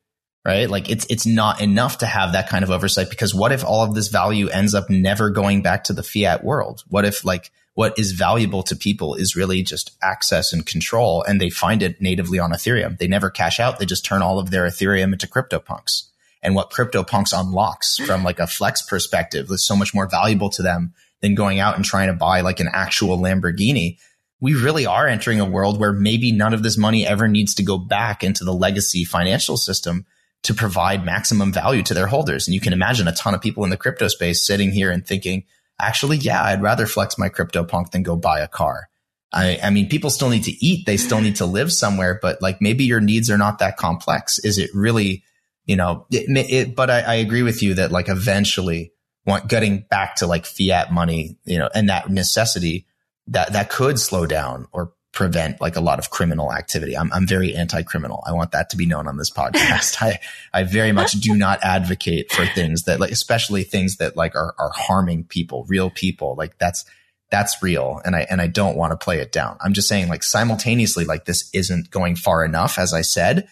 Right? 0.45 0.71
Like 0.71 0.89
it's 0.89 1.07
it's 1.11 1.27
not 1.27 1.61
enough 1.61 1.99
to 1.99 2.07
have 2.07 2.33
that 2.33 2.49
kind 2.49 2.65
of 2.65 2.71
oversight 2.71 3.11
because 3.11 3.35
what 3.35 3.53
if 3.53 3.63
all 3.63 3.85
of 3.85 3.95
this 3.95 4.09
value 4.09 4.49
ends 4.49 4.75
up 4.75 4.89
never 4.89 5.29
going 5.29 5.61
back 5.61 5.85
to 5.85 5.93
the 5.93 6.03
fiat 6.03 6.43
world? 6.43 6.83
What 6.89 7.05
if 7.05 7.27
like 7.27 7.51
what 7.75 7.99
is 7.99 8.13
valuable 8.13 8.63
to 8.65 8.77
people 8.77 9.15
is 9.15 9.37
really 9.37 9.63
just 9.63 9.97
access 10.03 10.53
and 10.53 10.67
control 10.67 11.23
and 11.23 11.41
they 11.41 11.51
find 11.51 11.83
it 11.83 12.01
natively 12.01 12.39
on 12.39 12.51
Ethereum. 12.51 12.99
They 12.99 13.07
never 13.07 13.31
cash 13.31 13.61
out, 13.61 13.79
they 13.79 13.87
just 13.87 14.05
turn 14.05 14.23
all 14.23 14.39
of 14.39 14.51
their 14.51 14.67
Ethereum 14.67 15.13
into 15.13 15.27
CryptoPunks. 15.27 16.09
And 16.43 16.55
what 16.55 16.71
CryptoPunks 16.71 17.39
unlocks 17.39 17.99
from 17.99 18.25
like 18.25 18.39
a 18.39 18.47
flex 18.47 18.83
perspective 18.83 19.51
is 19.51 19.67
so 19.67 19.77
much 19.77 19.95
more 19.95 20.09
valuable 20.09 20.51
to 20.51 20.63
them 20.63 20.95
than 21.21 21.35
going 21.35 21.59
out 21.59 21.77
and 21.77 21.85
trying 21.85 22.09
to 22.09 22.15
buy 22.15 22.41
like 22.41 22.61
an 22.61 22.69
actual 22.73 23.19
Lamborghini. 23.19 23.99
We 24.41 24.55
really 24.55 24.87
are 24.87 25.07
entering 25.07 25.39
a 25.39 25.45
world 25.45 25.79
where 25.79 25.93
maybe 25.93 26.33
none 26.33 26.55
of 26.55 26.63
this 26.63 26.79
money 26.79 27.07
ever 27.07 27.29
needs 27.29 27.55
to 27.55 27.63
go 27.63 27.77
back 27.77 28.25
into 28.25 28.45
the 28.45 28.55
legacy 28.55 29.05
financial 29.05 29.59
system 29.59 30.07
to 30.43 30.55
provide 30.55 31.05
maximum 31.05 31.53
value 31.53 31.83
to 31.83 31.95
their 31.95 32.07
holders. 32.07 32.47
And 32.47 32.55
you 32.55 32.61
can 32.61 32.73
imagine 32.73 33.09
a 33.09 33.13
ton 33.13 33.35
of 33.35 33.43
people 33.43 33.65
in 33.65 33.71
the 33.71 33.77
crypto 33.77 34.09
space 34.09 34.47
sitting 34.47 34.71
here 34.71 34.91
and 34.91 35.07
thinking, 35.07 35.45
actually, 35.81 36.17
yeah, 36.17 36.43
I'd 36.43 36.63
rather 36.63 36.87
flex 36.87 37.19
my 37.19 37.29
crypto 37.29 37.65
punk 37.65 37.91
than 37.91 38.03
go 38.03 38.17
buy 38.17 38.41
a 38.41 38.49
car. 38.49 38.89
I, 39.33 39.59
I 39.63 39.71
mean, 39.71 39.89
people 39.89 40.11
still 40.11 40.31
need 40.31 40.45
to 40.45 40.65
eat. 40.65 40.87
They 40.87 40.97
still 40.97 41.21
need 41.21 41.37
to 41.37 41.47
live 41.47 41.73
somewhere, 41.73 42.19
but 42.21 42.43
like 42.43 42.61
maybe 42.61 42.85
your 42.85 43.01
needs 43.01 43.31
are 43.31 43.39
not 43.39 43.61
that 43.61 43.77
complex. 43.77 44.39
Is 44.41 44.59
it 44.59 44.71
really 44.75 45.25
you 45.71 45.77
know, 45.77 46.05
it, 46.11 46.27
it, 46.51 46.75
but 46.75 46.91
I, 46.91 47.01
I 47.01 47.15
agree 47.15 47.45
with 47.45 47.63
you 47.63 47.75
that 47.75 47.93
like 47.93 48.09
eventually 48.09 48.93
want 49.25 49.49
getting 49.49 49.85
back 49.89 50.17
to 50.17 50.27
like 50.27 50.45
fiat 50.45 50.93
money, 50.93 51.39
you 51.45 51.59
know, 51.59 51.69
and 51.73 51.89
that 51.89 52.11
necessity 52.11 52.87
that, 53.29 53.53
that 53.53 53.71
could 53.71 53.97
slow 53.97 54.27
down 54.27 54.67
or 54.73 54.93
prevent 55.13 55.61
like 55.61 55.77
a 55.77 55.81
lot 55.81 55.99
of 55.99 56.11
criminal 56.11 56.53
activity. 56.53 56.97
I'm, 56.97 57.13
I'm 57.13 57.27
very 57.27 57.55
anti-criminal. 57.55 58.23
I 58.27 58.33
want 58.33 58.53
that 58.53 58.71
to 58.71 58.77
be 58.77 58.87
known 58.87 59.09
on 59.09 59.17
this 59.17 59.31
podcast. 59.31 59.97
I, 60.01 60.21
I 60.53 60.63
very 60.63 60.93
much 60.93 61.13
do 61.13 61.35
not 61.35 61.59
advocate 61.63 62.31
for 62.31 62.47
things 62.47 62.85
that 62.85 63.01
like, 63.01 63.11
especially 63.11 63.65
things 63.65 63.97
that 63.97 64.17
like 64.17 64.37
are, 64.37 64.55
are 64.59 64.71
harming 64.73 65.25
people, 65.25 65.65
real 65.69 65.91
people. 65.91 66.37
Like 66.37 66.59
that's, 66.59 66.85
that's 67.31 67.63
real. 67.63 68.01
And 68.05 68.15
I, 68.15 68.27
and 68.31 68.41
I 68.41 68.47
don't 68.47 68.77
want 68.77 68.93
to 68.93 68.97
play 68.97 69.19
it 69.19 69.33
down. 69.33 69.57
I'm 69.61 69.73
just 69.73 69.89
saying 69.89 70.09
like 70.09 70.23
simultaneously, 70.23 71.05
like 71.05 71.25
this 71.25 71.51
isn't 71.53 71.91
going 71.91 72.15
far 72.15 72.45
enough, 72.45 72.79
as 72.79 72.95
I 72.95 73.03
said, 73.03 73.49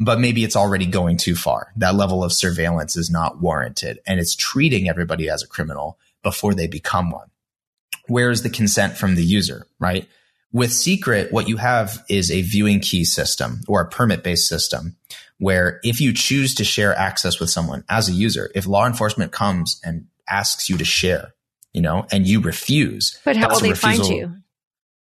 but 0.00 0.18
maybe 0.18 0.42
it's 0.42 0.56
already 0.56 0.86
going 0.86 1.16
too 1.16 1.36
far. 1.36 1.72
That 1.76 1.94
level 1.94 2.24
of 2.24 2.32
surveillance 2.32 2.96
is 2.96 3.10
not 3.10 3.40
warranted 3.40 4.00
and 4.06 4.18
it's 4.18 4.34
treating 4.34 4.88
everybody 4.88 5.28
as 5.28 5.42
a 5.42 5.48
criminal 5.48 5.98
before 6.22 6.54
they 6.54 6.66
become 6.66 7.10
one. 7.10 7.30
Where 8.08 8.30
is 8.30 8.42
the 8.42 8.50
consent 8.50 8.96
from 8.96 9.14
the 9.14 9.24
user, 9.24 9.66
right? 9.78 10.08
With 10.56 10.72
secret, 10.72 11.32
what 11.32 11.48
you 11.48 11.58
have 11.58 12.02
is 12.08 12.30
a 12.30 12.40
viewing 12.40 12.80
key 12.80 13.04
system 13.04 13.60
or 13.68 13.82
a 13.82 13.88
permit 13.90 14.24
based 14.24 14.48
system 14.48 14.96
where 15.36 15.80
if 15.82 16.00
you 16.00 16.14
choose 16.14 16.54
to 16.54 16.64
share 16.64 16.96
access 16.96 17.38
with 17.38 17.50
someone 17.50 17.84
as 17.90 18.08
a 18.08 18.12
user, 18.12 18.50
if 18.54 18.66
law 18.66 18.86
enforcement 18.86 19.32
comes 19.32 19.78
and 19.84 20.06
asks 20.26 20.70
you 20.70 20.78
to 20.78 20.84
share, 20.86 21.34
you 21.74 21.82
know, 21.82 22.06
and 22.10 22.26
you 22.26 22.40
refuse. 22.40 23.20
But 23.22 23.36
how 23.36 23.50
will 23.50 23.60
they 23.60 23.68
refusal. 23.68 24.06
find 24.06 24.16
you? 24.16 24.32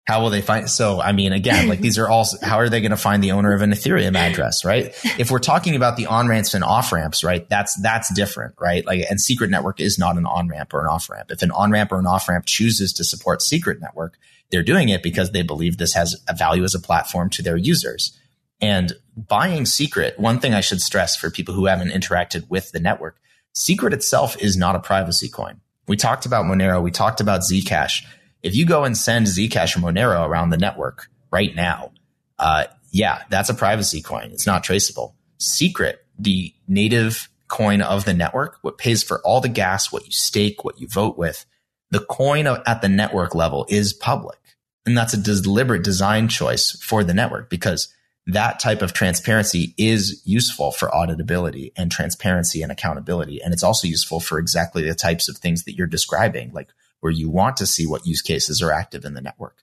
How 0.06 0.22
will 0.22 0.30
they 0.30 0.40
find? 0.40 0.70
So, 0.70 1.02
I 1.02 1.12
mean, 1.12 1.34
again, 1.34 1.68
like 1.68 1.80
these 1.80 1.98
are 1.98 2.08
all, 2.08 2.26
how 2.40 2.56
are 2.56 2.70
they 2.70 2.80
going 2.80 2.92
to 2.92 2.96
find 2.96 3.22
the 3.22 3.32
owner 3.32 3.52
of 3.52 3.60
an 3.60 3.72
Ethereum 3.72 4.16
address, 4.16 4.64
right? 4.64 4.94
If 5.18 5.30
we're 5.30 5.38
talking 5.38 5.76
about 5.76 5.98
the 5.98 6.06
on 6.06 6.28
ramps 6.28 6.54
and 6.54 6.64
off 6.64 6.92
ramps, 6.92 7.22
right? 7.22 7.46
That's, 7.50 7.74
that's 7.82 8.10
different, 8.14 8.54
right? 8.58 8.86
Like, 8.86 9.04
and 9.10 9.20
secret 9.20 9.50
network 9.50 9.80
is 9.80 9.98
not 9.98 10.16
an 10.16 10.24
on 10.24 10.48
ramp 10.48 10.72
or 10.72 10.80
an 10.80 10.86
off 10.86 11.10
ramp. 11.10 11.30
If 11.30 11.42
an 11.42 11.50
on 11.50 11.70
ramp 11.72 11.92
or 11.92 11.98
an 11.98 12.06
off 12.06 12.26
ramp 12.26 12.46
chooses 12.46 12.94
to 12.94 13.04
support 13.04 13.42
secret 13.42 13.82
network, 13.82 14.16
they're 14.52 14.62
doing 14.62 14.88
it 14.88 15.02
because 15.02 15.32
they 15.32 15.42
believe 15.42 15.78
this 15.78 15.94
has 15.94 16.22
a 16.28 16.34
value 16.34 16.62
as 16.62 16.74
a 16.74 16.80
platform 16.80 17.30
to 17.30 17.42
their 17.42 17.56
users. 17.56 18.16
And 18.60 18.92
buying 19.16 19.66
secret, 19.66 20.18
one 20.20 20.38
thing 20.38 20.54
I 20.54 20.60
should 20.60 20.80
stress 20.80 21.16
for 21.16 21.30
people 21.30 21.54
who 21.54 21.66
haven't 21.66 21.90
interacted 21.90 22.48
with 22.48 22.70
the 22.70 22.78
network, 22.78 23.18
secret 23.54 23.92
itself 23.92 24.36
is 24.40 24.56
not 24.56 24.76
a 24.76 24.80
privacy 24.80 25.28
coin. 25.28 25.60
We 25.88 25.96
talked 25.96 26.26
about 26.26 26.44
Monero. 26.44 26.80
We 26.80 26.92
talked 26.92 27.20
about 27.20 27.40
Zcash 27.40 28.04
if 28.42 28.56
you 28.56 28.66
go 28.66 28.84
and 28.84 28.96
send 28.96 29.26
Zcash 29.26 29.76
or 29.76 29.80
Monero 29.80 30.26
around 30.26 30.50
the 30.50 30.58
network 30.58 31.08
right 31.30 31.54
now, 31.54 31.92
uh, 32.38 32.64
yeah, 32.90 33.22
that's 33.30 33.48
a 33.48 33.54
privacy 33.54 34.02
coin. 34.02 34.30
It's 34.32 34.46
not 34.46 34.64
traceable. 34.64 35.16
Secret, 35.38 36.04
the 36.18 36.52
native 36.68 37.30
coin 37.48 37.82
of 37.82 38.04
the 38.04 38.14
network, 38.14 38.58
what 38.62 38.78
pays 38.78 39.02
for 39.02 39.20
all 39.20 39.40
the 39.40 39.48
gas, 39.48 39.92
what 39.92 40.04
you 40.04 40.12
stake, 40.12 40.64
what 40.64 40.80
you 40.80 40.88
vote 40.88 41.16
with, 41.16 41.46
the 41.90 42.00
coin 42.00 42.46
at 42.46 42.82
the 42.82 42.88
network 42.88 43.34
level 43.34 43.66
is 43.68 43.92
public. 43.92 44.38
And 44.84 44.96
that's 44.96 45.14
a 45.14 45.16
deliberate 45.16 45.84
design 45.84 46.28
choice 46.28 46.72
for 46.72 47.04
the 47.04 47.14
network 47.14 47.48
because 47.48 47.92
that 48.26 48.60
type 48.60 48.82
of 48.82 48.92
transparency 48.92 49.74
is 49.76 50.22
useful 50.24 50.70
for 50.70 50.88
auditability 50.88 51.72
and 51.76 51.90
transparency 51.90 52.62
and 52.62 52.70
accountability. 52.70 53.42
And 53.42 53.52
it's 53.52 53.62
also 53.62 53.88
useful 53.88 54.20
for 54.20 54.38
exactly 54.38 54.82
the 54.82 54.94
types 54.94 55.28
of 55.28 55.38
things 55.38 55.64
that 55.64 55.74
you're 55.74 55.86
describing, 55.86 56.52
like 56.52 56.70
where 57.00 57.12
you 57.12 57.28
want 57.28 57.56
to 57.56 57.66
see 57.66 57.86
what 57.86 58.06
use 58.06 58.22
cases 58.22 58.62
are 58.62 58.72
active 58.72 59.04
in 59.04 59.14
the 59.14 59.20
network. 59.20 59.58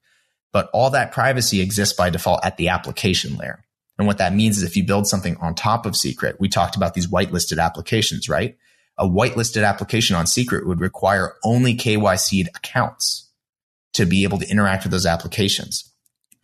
But 0.52 0.70
all 0.74 0.90
that 0.90 1.12
privacy 1.12 1.62
exists 1.62 1.96
by 1.96 2.10
default 2.10 2.44
at 2.44 2.58
the 2.58 2.70
application 2.70 3.38
layer. 3.38 3.64
And 3.98 4.08
what 4.08 4.18
that 4.18 4.34
means 4.34 4.58
is 4.58 4.64
if 4.64 4.76
you 4.76 4.86
build 4.86 5.08
something 5.08 5.38
on 5.38 5.56
top 5.56 5.86
of 5.86 5.96
secret, 5.96 6.40
we 6.40 6.50
talked 6.50 6.76
about 6.76 6.94
these 6.94 7.08
whitelisted 7.08 7.64
applications, 7.64 8.28
right? 8.28 8.58
A 8.98 9.08
whitelisted 9.08 9.66
application 9.66 10.16
on 10.16 10.28
secret 10.28 10.68
would 10.68 10.82
require 10.82 11.36
only 11.44 11.76
KYC'd 11.76 12.50
accounts 12.56 13.29
to 13.94 14.06
be 14.06 14.24
able 14.24 14.38
to 14.40 14.50
interact 14.50 14.84
with 14.84 14.92
those 14.92 15.06
applications. 15.06 15.92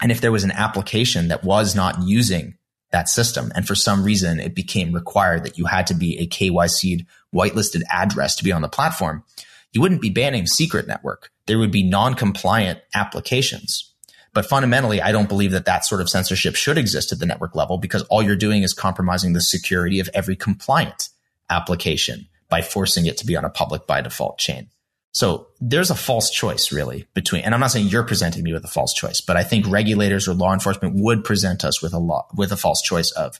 And 0.01 0.11
if 0.11 0.21
there 0.21 0.31
was 0.31 0.43
an 0.43 0.51
application 0.51 1.29
that 1.29 1.43
was 1.43 1.75
not 1.75 2.03
using 2.03 2.55
that 2.91 3.09
system, 3.09 3.51
and 3.55 3.67
for 3.67 3.75
some 3.75 4.03
reason 4.03 4.39
it 4.39 4.55
became 4.55 4.93
required 4.93 5.43
that 5.43 5.57
you 5.57 5.65
had 5.65 5.87
to 5.87 5.93
be 5.93 6.17
a 6.17 6.27
KYC'd 6.27 7.05
whitelisted 7.33 7.81
address 7.89 8.35
to 8.35 8.43
be 8.43 8.51
on 8.51 8.61
the 8.61 8.69
platform, 8.69 9.23
you 9.71 9.81
wouldn't 9.81 10.01
be 10.01 10.09
banning 10.09 10.47
secret 10.47 10.87
network. 10.87 11.31
There 11.47 11.59
would 11.59 11.71
be 11.71 11.83
non-compliant 11.83 12.79
applications. 12.93 13.93
But 14.33 14.45
fundamentally, 14.45 15.01
I 15.01 15.11
don't 15.13 15.29
believe 15.29 15.51
that 15.51 15.65
that 15.65 15.85
sort 15.85 16.01
of 16.01 16.09
censorship 16.09 16.55
should 16.55 16.77
exist 16.77 17.11
at 17.11 17.19
the 17.19 17.25
network 17.25 17.55
level 17.55 17.77
because 17.77 18.03
all 18.03 18.21
you're 18.21 18.35
doing 18.35 18.63
is 18.63 18.73
compromising 18.73 19.33
the 19.33 19.41
security 19.41 19.99
of 19.99 20.09
every 20.13 20.35
compliant 20.35 21.09
application 21.49 22.27
by 22.49 22.61
forcing 22.61 23.05
it 23.05 23.17
to 23.17 23.25
be 23.25 23.35
on 23.35 23.45
a 23.45 23.49
public 23.49 23.87
by 23.87 24.01
default 24.01 24.37
chain. 24.37 24.69
So 25.16 25.47
there's 25.61 25.91
a 25.91 25.95
false 25.95 26.30
choice 26.30 26.74
really 26.74 27.07
between, 27.13 27.43
and 27.43 27.53
I'm 27.53 27.61
not 27.61 27.72
saying 27.72 27.88
you're 27.88 28.03
presenting 28.03 28.43
me 28.43 28.51
with 28.51 28.66
a 28.66 28.68
false 28.68 28.93
choice, 28.93 29.22
but 29.22 29.38
I 29.38 29.43
think 29.43 29.66
regulators 29.66 30.28
or 30.28 30.34
law 30.34 30.51
enforcement 30.51 30.95
would 30.97 31.24
present 31.24 31.63
us 31.63 31.82
with 31.82 31.93
a 31.93 31.99
law, 31.99 32.28
with 32.36 32.51
a 32.51 32.57
false 32.57 32.82
choice 32.82 33.11
of 33.11 33.39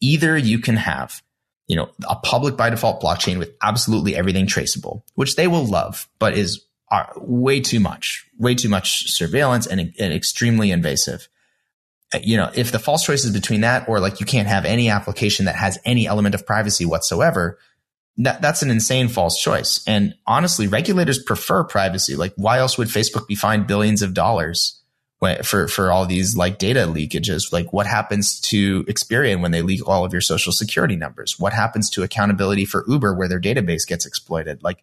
either 0.00 0.38
you 0.38 0.60
can 0.60 0.76
have 0.76 1.20
you 1.66 1.76
know, 1.76 1.88
a 2.08 2.16
public 2.16 2.56
by 2.56 2.70
default 2.70 3.00
blockchain 3.00 3.38
with 3.38 3.52
absolutely 3.60 4.16
everything 4.16 4.46
traceable, 4.46 5.04
which 5.14 5.36
they 5.36 5.46
will 5.46 5.64
love, 5.64 6.08
but 6.18 6.36
is 6.36 6.64
uh, 6.90 7.04
way 7.16 7.60
too 7.60 7.78
much, 7.78 8.26
way 8.38 8.56
too 8.56 8.68
much 8.68 9.08
surveillance 9.08 9.68
and, 9.68 9.80
and 9.80 10.12
extremely 10.12 10.72
invasive. 10.72 11.28
Uh, 12.12 12.18
you 12.24 12.36
know, 12.36 12.50
if 12.54 12.72
the 12.72 12.80
false 12.80 13.04
choice 13.04 13.24
is 13.24 13.32
between 13.32 13.60
that 13.60 13.88
or 13.88 14.00
like 14.00 14.18
you 14.18 14.26
can't 14.26 14.48
have 14.48 14.64
any 14.64 14.90
application 14.90 15.46
that 15.46 15.54
has 15.54 15.78
any 15.84 16.08
element 16.08 16.34
of 16.34 16.46
privacy 16.46 16.84
whatsoever, 16.84 17.58
that, 18.18 18.42
that's 18.42 18.62
an 18.62 18.70
insane 18.70 19.08
false 19.08 19.40
choice. 19.40 19.82
And 19.86 20.14
honestly, 20.26 20.66
regulators 20.66 21.22
prefer 21.22 21.64
privacy. 21.64 22.16
Like, 22.16 22.34
why 22.36 22.58
else 22.58 22.76
would 22.76 22.88
Facebook 22.88 23.26
be 23.26 23.34
fined 23.34 23.66
billions 23.66 24.02
of 24.02 24.14
dollars 24.14 24.80
for 25.44 25.68
for 25.68 25.92
all 25.92 26.06
these 26.06 26.36
like 26.36 26.58
data 26.58 26.80
leakages? 26.80 27.52
Like 27.52 27.72
what 27.72 27.86
happens 27.86 28.40
to 28.40 28.84
experian 28.84 29.42
when 29.42 29.50
they 29.50 29.62
leak 29.62 29.86
all 29.86 30.04
of 30.04 30.12
your 30.12 30.22
social 30.22 30.52
security 30.52 30.96
numbers? 30.96 31.38
What 31.38 31.52
happens 31.52 31.90
to 31.90 32.02
accountability 32.02 32.64
for 32.64 32.84
uber 32.88 33.14
where 33.14 33.28
their 33.28 33.40
database 33.40 33.86
gets 33.86 34.06
exploited? 34.06 34.62
Like 34.62 34.82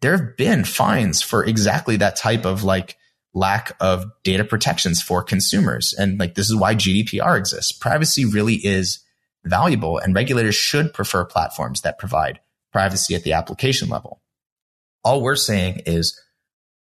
there 0.00 0.16
have 0.16 0.36
been 0.36 0.64
fines 0.64 1.22
for 1.22 1.44
exactly 1.44 1.96
that 1.96 2.16
type 2.16 2.44
of 2.44 2.62
like 2.62 2.96
lack 3.34 3.76
of 3.80 4.06
data 4.22 4.44
protections 4.44 5.02
for 5.02 5.22
consumers. 5.22 5.94
And 5.94 6.18
like 6.18 6.34
this 6.34 6.48
is 6.48 6.56
why 6.56 6.74
gdpr 6.74 7.36
exists. 7.36 7.72
Privacy 7.72 8.24
really 8.24 8.54
is 8.54 9.00
valuable 9.44 9.98
and 9.98 10.14
regulators 10.14 10.54
should 10.54 10.94
prefer 10.94 11.24
platforms 11.24 11.82
that 11.82 11.98
provide 11.98 12.40
privacy 12.76 13.14
at 13.14 13.24
the 13.24 13.32
application 13.32 13.88
level 13.88 14.20
all 15.06 15.22
we're 15.22 15.36
saying 15.36 15.82
is 15.86 16.20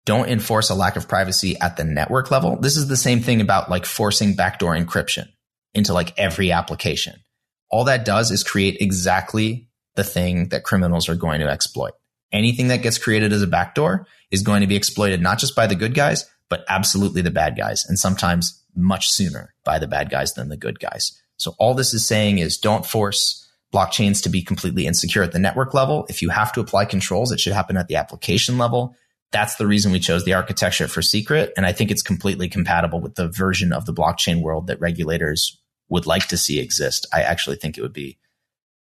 don't 0.06 0.30
enforce 0.30 0.70
a 0.70 0.74
lack 0.74 0.96
of 0.96 1.06
privacy 1.06 1.60
at 1.60 1.76
the 1.76 1.84
network 1.84 2.30
level. 2.30 2.56
This 2.56 2.78
is 2.78 2.88
the 2.88 2.96
same 2.96 3.20
thing 3.20 3.42
about 3.42 3.68
like 3.68 3.84
forcing 3.84 4.34
backdoor 4.34 4.74
encryption 4.74 5.28
into 5.74 5.92
like 5.92 6.18
every 6.18 6.50
application. 6.50 7.22
All 7.70 7.84
that 7.84 8.06
does 8.06 8.30
is 8.30 8.42
create 8.42 8.78
exactly 8.80 9.68
the 9.94 10.04
thing 10.04 10.48
that 10.48 10.64
criminals 10.64 11.10
are 11.10 11.14
going 11.14 11.40
to 11.40 11.50
exploit. 11.50 11.92
Anything 12.32 12.68
that 12.68 12.82
gets 12.82 12.96
created 12.96 13.30
as 13.34 13.42
a 13.42 13.46
backdoor 13.46 14.06
is 14.30 14.40
going 14.40 14.62
to 14.62 14.66
be 14.66 14.76
exploited 14.76 15.20
not 15.20 15.38
just 15.38 15.54
by 15.54 15.66
the 15.66 15.74
good 15.74 15.92
guys, 15.92 16.24
but 16.48 16.64
absolutely 16.66 17.20
the 17.20 17.30
bad 17.30 17.58
guys 17.58 17.84
and 17.86 17.98
sometimes 17.98 18.64
much 18.74 19.10
sooner 19.10 19.54
by 19.64 19.78
the 19.78 19.86
bad 19.86 20.08
guys 20.08 20.32
than 20.32 20.48
the 20.48 20.56
good 20.56 20.80
guys. 20.80 21.20
So 21.36 21.54
all 21.58 21.74
this 21.74 21.92
is 21.92 22.08
saying 22.08 22.38
is 22.38 22.56
don't 22.56 22.86
force 22.86 23.43
blockchains 23.74 24.22
to 24.22 24.28
be 24.28 24.42
completely 24.42 24.86
insecure 24.86 25.24
at 25.24 25.32
the 25.32 25.38
network 25.38 25.74
level. 25.74 26.06
If 26.08 26.22
you 26.22 26.30
have 26.30 26.52
to 26.52 26.60
apply 26.60 26.84
controls, 26.84 27.32
it 27.32 27.40
should 27.40 27.52
happen 27.52 27.76
at 27.76 27.88
the 27.88 27.96
application 27.96 28.56
level 28.56 28.94
that's 29.34 29.56
the 29.56 29.66
reason 29.66 29.90
we 29.90 29.98
chose 29.98 30.24
the 30.24 30.32
architecture 30.32 30.86
for 30.86 31.02
secret. 31.02 31.52
And 31.56 31.66
I 31.66 31.72
think 31.72 31.90
it's 31.90 32.02
completely 32.02 32.48
compatible 32.48 33.00
with 33.00 33.16
the 33.16 33.28
version 33.28 33.72
of 33.72 33.84
the 33.84 33.92
blockchain 33.92 34.40
world 34.40 34.68
that 34.68 34.80
regulators 34.80 35.60
would 35.88 36.06
like 36.06 36.28
to 36.28 36.38
see 36.38 36.60
exist. 36.60 37.04
I 37.12 37.22
actually 37.22 37.56
think 37.56 37.76
it 37.76 37.82
would 37.82 37.92
be 37.92 38.16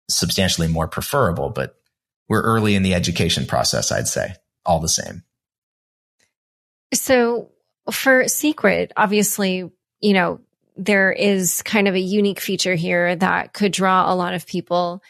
substantially 0.09 0.67
more 0.67 0.89
preferable, 0.89 1.51
but 1.51 1.75
we're 2.27 2.41
early 2.41 2.75
in 2.75 2.83
the 2.83 2.93
education 2.93 3.45
process, 3.45 3.93
I'd 3.93 4.09
say, 4.09 4.35
all 4.65 4.81
the 4.81 4.89
same. 4.89 5.23
So 6.93 7.49
for 7.89 8.27
secret, 8.27 8.91
obviously, 8.97 9.71
you 10.01 10.13
know, 10.13 10.41
there 10.77 11.11
is 11.11 11.61
kind 11.63 11.87
of 11.87 11.95
a 11.95 11.99
unique 11.99 12.39
feature 12.39 12.75
here 12.75 13.15
that 13.15 13.53
could 13.53 13.71
draw 13.71 14.11
a 14.11 14.15
lot 14.15 14.33
of 14.33 14.47
people 14.47 15.01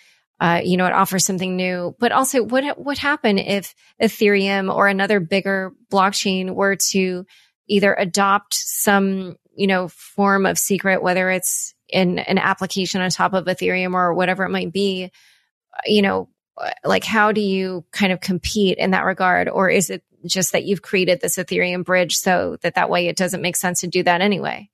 uh, 0.41 0.59
you 0.63 0.75
know, 0.75 0.87
it 0.87 0.93
offers 0.93 1.23
something 1.23 1.55
new. 1.55 1.95
But 1.99 2.11
also, 2.11 2.41
what 2.41 2.79
what 2.79 2.97
happen 2.97 3.37
if 3.37 3.75
Ethereum 4.01 4.73
or 4.73 4.87
another 4.87 5.19
bigger 5.19 5.71
blockchain 5.91 6.55
were 6.55 6.75
to 6.89 7.27
either 7.67 7.93
adopt 7.93 8.55
some, 8.55 9.37
you 9.55 9.67
know, 9.67 9.87
form 9.87 10.47
of 10.47 10.57
secret, 10.57 11.03
whether 11.03 11.29
it's 11.29 11.75
in 11.87 12.17
an 12.17 12.39
application 12.39 13.01
on 13.01 13.11
top 13.11 13.33
of 13.33 13.45
Ethereum 13.45 13.93
or 13.93 14.15
whatever 14.15 14.43
it 14.43 14.49
might 14.49 14.73
be, 14.73 15.11
you 15.85 16.01
know, 16.01 16.27
like 16.83 17.03
how 17.03 17.31
do 17.31 17.41
you 17.41 17.85
kind 17.91 18.11
of 18.11 18.19
compete 18.19 18.79
in 18.79 18.91
that 18.91 19.05
regard, 19.05 19.47
or 19.47 19.69
is 19.69 19.91
it 19.91 20.03
just 20.25 20.53
that 20.53 20.65
you've 20.65 20.81
created 20.81 21.21
this 21.21 21.37
Ethereum 21.37 21.85
bridge 21.85 22.15
so 22.15 22.57
that 22.61 22.73
that 22.75 22.89
way 22.89 23.07
it 23.07 23.15
doesn't 23.15 23.43
make 23.43 23.55
sense 23.55 23.81
to 23.81 23.87
do 23.87 24.01
that 24.01 24.21
anyway? 24.21 24.71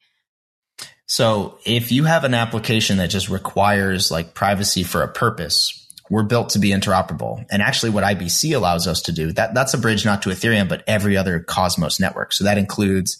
So 1.08 1.58
if 1.66 1.92
you 1.92 2.04
have 2.04 2.26
an 2.26 2.34
application 2.34 2.98
that 2.98 3.10
just 3.10 3.30
requires 3.30 4.12
like 4.12 4.34
privacy 4.34 4.84
for 4.84 5.02
a 5.02 5.08
purpose, 5.08 5.86
we're 6.10 6.24
built 6.24 6.50
to 6.50 6.60
be 6.60 6.70
interoperable. 6.70 7.46
And 7.50 7.62
actually 7.62 7.90
what 7.92 8.04
IBC 8.04 8.56
allows 8.56 8.88
us 8.88 9.02
to 9.04 9.14
do, 9.14 9.32
that 9.34 9.54
that's 9.54 9.74
a 9.74 9.78
bridge 9.78 10.06
not 10.06 10.22
to 10.24 10.30
Ethereum, 10.30 10.68
but 10.68 10.84
every 10.86 11.18
other 11.18 11.40
Cosmos 11.40 12.00
network. 12.00 12.34
So 12.34 12.44
that 12.44 12.58
includes 12.58 13.18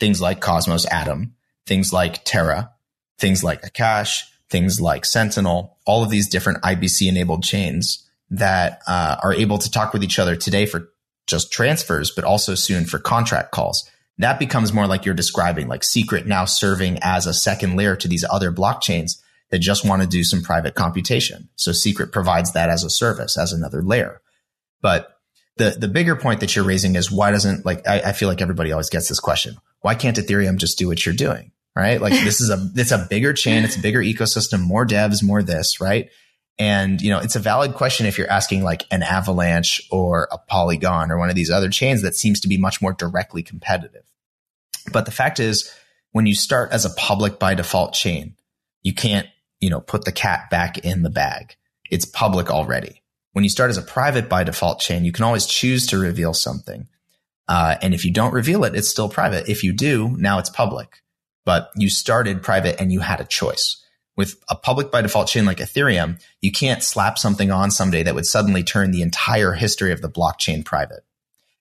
things 0.00 0.20
like 0.20 0.40
Cosmos 0.40 0.86
Atom, 0.90 1.34
things 1.66 1.92
like 1.92 2.24
Terra, 2.24 2.72
things 3.18 3.44
like 3.44 3.62
Akash, 3.62 4.22
things 4.48 4.80
like 4.80 5.04
Sentinel, 5.04 5.78
all 5.86 6.02
of 6.02 6.10
these 6.10 6.28
different 6.28 6.62
IBC 6.62 7.08
enabled 7.08 7.42
chains 7.42 8.08
that 8.30 8.80
uh, 8.86 9.16
are 9.22 9.34
able 9.34 9.58
to 9.58 9.70
talk 9.70 9.92
with 9.92 10.02
each 10.02 10.18
other 10.18 10.34
today 10.34 10.64
for 10.64 10.88
just 11.26 11.52
transfers, 11.52 12.10
but 12.10 12.24
also 12.24 12.54
soon 12.54 12.84
for 12.84 12.98
contract 12.98 13.50
calls. 13.52 13.88
That 14.18 14.38
becomes 14.38 14.72
more 14.72 14.86
like 14.86 15.04
you're 15.04 15.14
describing, 15.14 15.68
like 15.68 15.84
Secret 15.84 16.26
now 16.26 16.44
serving 16.44 16.98
as 17.02 17.26
a 17.26 17.34
second 17.34 17.76
layer 17.76 17.96
to 17.96 18.08
these 18.08 18.24
other 18.30 18.52
blockchains 18.52 19.20
that 19.50 19.58
just 19.58 19.86
want 19.86 20.02
to 20.02 20.08
do 20.08 20.24
some 20.24 20.42
private 20.42 20.74
computation. 20.74 21.48
So 21.56 21.72
Secret 21.72 22.12
provides 22.12 22.52
that 22.52 22.70
as 22.70 22.84
a 22.84 22.90
service, 22.90 23.38
as 23.38 23.52
another 23.52 23.82
layer. 23.82 24.20
But 24.80 25.08
the 25.56 25.70
the 25.78 25.88
bigger 25.88 26.16
point 26.16 26.40
that 26.40 26.56
you're 26.56 26.64
raising 26.64 26.96
is 26.96 27.10
why 27.10 27.30
doesn't 27.30 27.64
like 27.64 27.86
I, 27.86 28.00
I 28.00 28.12
feel 28.12 28.28
like 28.28 28.40
everybody 28.40 28.72
always 28.72 28.90
gets 28.90 29.08
this 29.08 29.20
question. 29.20 29.56
Why 29.80 29.94
can't 29.94 30.16
Ethereum 30.16 30.56
just 30.56 30.78
do 30.78 30.88
what 30.88 31.04
you're 31.04 31.14
doing? 31.14 31.52
Right? 31.76 32.00
Like 32.00 32.12
this 32.12 32.40
is 32.40 32.50
a 32.50 32.70
it's 32.74 32.92
a 32.92 33.06
bigger 33.08 33.32
chain, 33.32 33.64
it's 33.64 33.76
a 33.76 33.80
bigger 33.80 34.00
ecosystem, 34.00 34.60
more 34.60 34.86
devs, 34.86 35.22
more 35.22 35.42
this, 35.42 35.80
right? 35.80 36.10
And, 36.58 37.00
you 37.00 37.10
know, 37.10 37.18
it's 37.18 37.36
a 37.36 37.40
valid 37.40 37.74
question 37.74 38.06
if 38.06 38.18
you're 38.18 38.30
asking 38.30 38.62
like 38.62 38.84
an 38.90 39.02
Avalanche 39.02 39.80
or 39.90 40.28
a 40.30 40.38
Polygon 40.38 41.10
or 41.10 41.18
one 41.18 41.30
of 41.30 41.34
these 41.34 41.50
other 41.50 41.70
chains 41.70 42.02
that 42.02 42.14
seems 42.14 42.40
to 42.40 42.48
be 42.48 42.58
much 42.58 42.82
more 42.82 42.92
directly 42.92 43.42
competitive. 43.42 44.04
But 44.92 45.06
the 45.06 45.12
fact 45.12 45.40
is, 45.40 45.72
when 46.12 46.26
you 46.26 46.34
start 46.34 46.72
as 46.72 46.84
a 46.84 46.90
public 46.90 47.38
by 47.38 47.54
default 47.54 47.94
chain, 47.94 48.36
you 48.82 48.92
can't, 48.92 49.26
you 49.60 49.70
know, 49.70 49.80
put 49.80 50.04
the 50.04 50.12
cat 50.12 50.50
back 50.50 50.78
in 50.78 51.02
the 51.02 51.10
bag. 51.10 51.56
It's 51.90 52.04
public 52.04 52.50
already. 52.50 53.02
When 53.32 53.44
you 53.44 53.50
start 53.50 53.70
as 53.70 53.78
a 53.78 53.82
private 53.82 54.28
by 54.28 54.44
default 54.44 54.80
chain, 54.80 55.04
you 55.04 55.12
can 55.12 55.24
always 55.24 55.46
choose 55.46 55.86
to 55.86 55.98
reveal 55.98 56.34
something. 56.34 56.86
Uh, 57.48 57.76
and 57.80 57.94
if 57.94 58.04
you 58.04 58.12
don't 58.12 58.34
reveal 58.34 58.64
it, 58.64 58.74
it's 58.74 58.88
still 58.88 59.08
private. 59.08 59.48
If 59.48 59.64
you 59.64 59.72
do, 59.72 60.14
now 60.18 60.38
it's 60.38 60.50
public. 60.50 61.02
But 61.44 61.70
you 61.76 61.88
started 61.88 62.42
private 62.42 62.80
and 62.80 62.92
you 62.92 63.00
had 63.00 63.20
a 63.20 63.24
choice 63.24 63.81
with 64.16 64.42
a 64.48 64.54
public 64.54 64.90
by 64.90 65.02
default 65.02 65.28
chain 65.28 65.44
like 65.44 65.58
Ethereum, 65.58 66.20
you 66.40 66.52
can't 66.52 66.82
slap 66.82 67.18
something 67.18 67.50
on 67.50 67.70
someday 67.70 68.02
that 68.02 68.14
would 68.14 68.26
suddenly 68.26 68.62
turn 68.62 68.90
the 68.90 69.02
entire 69.02 69.52
history 69.52 69.92
of 69.92 70.02
the 70.02 70.10
blockchain 70.10 70.64
private. 70.64 71.04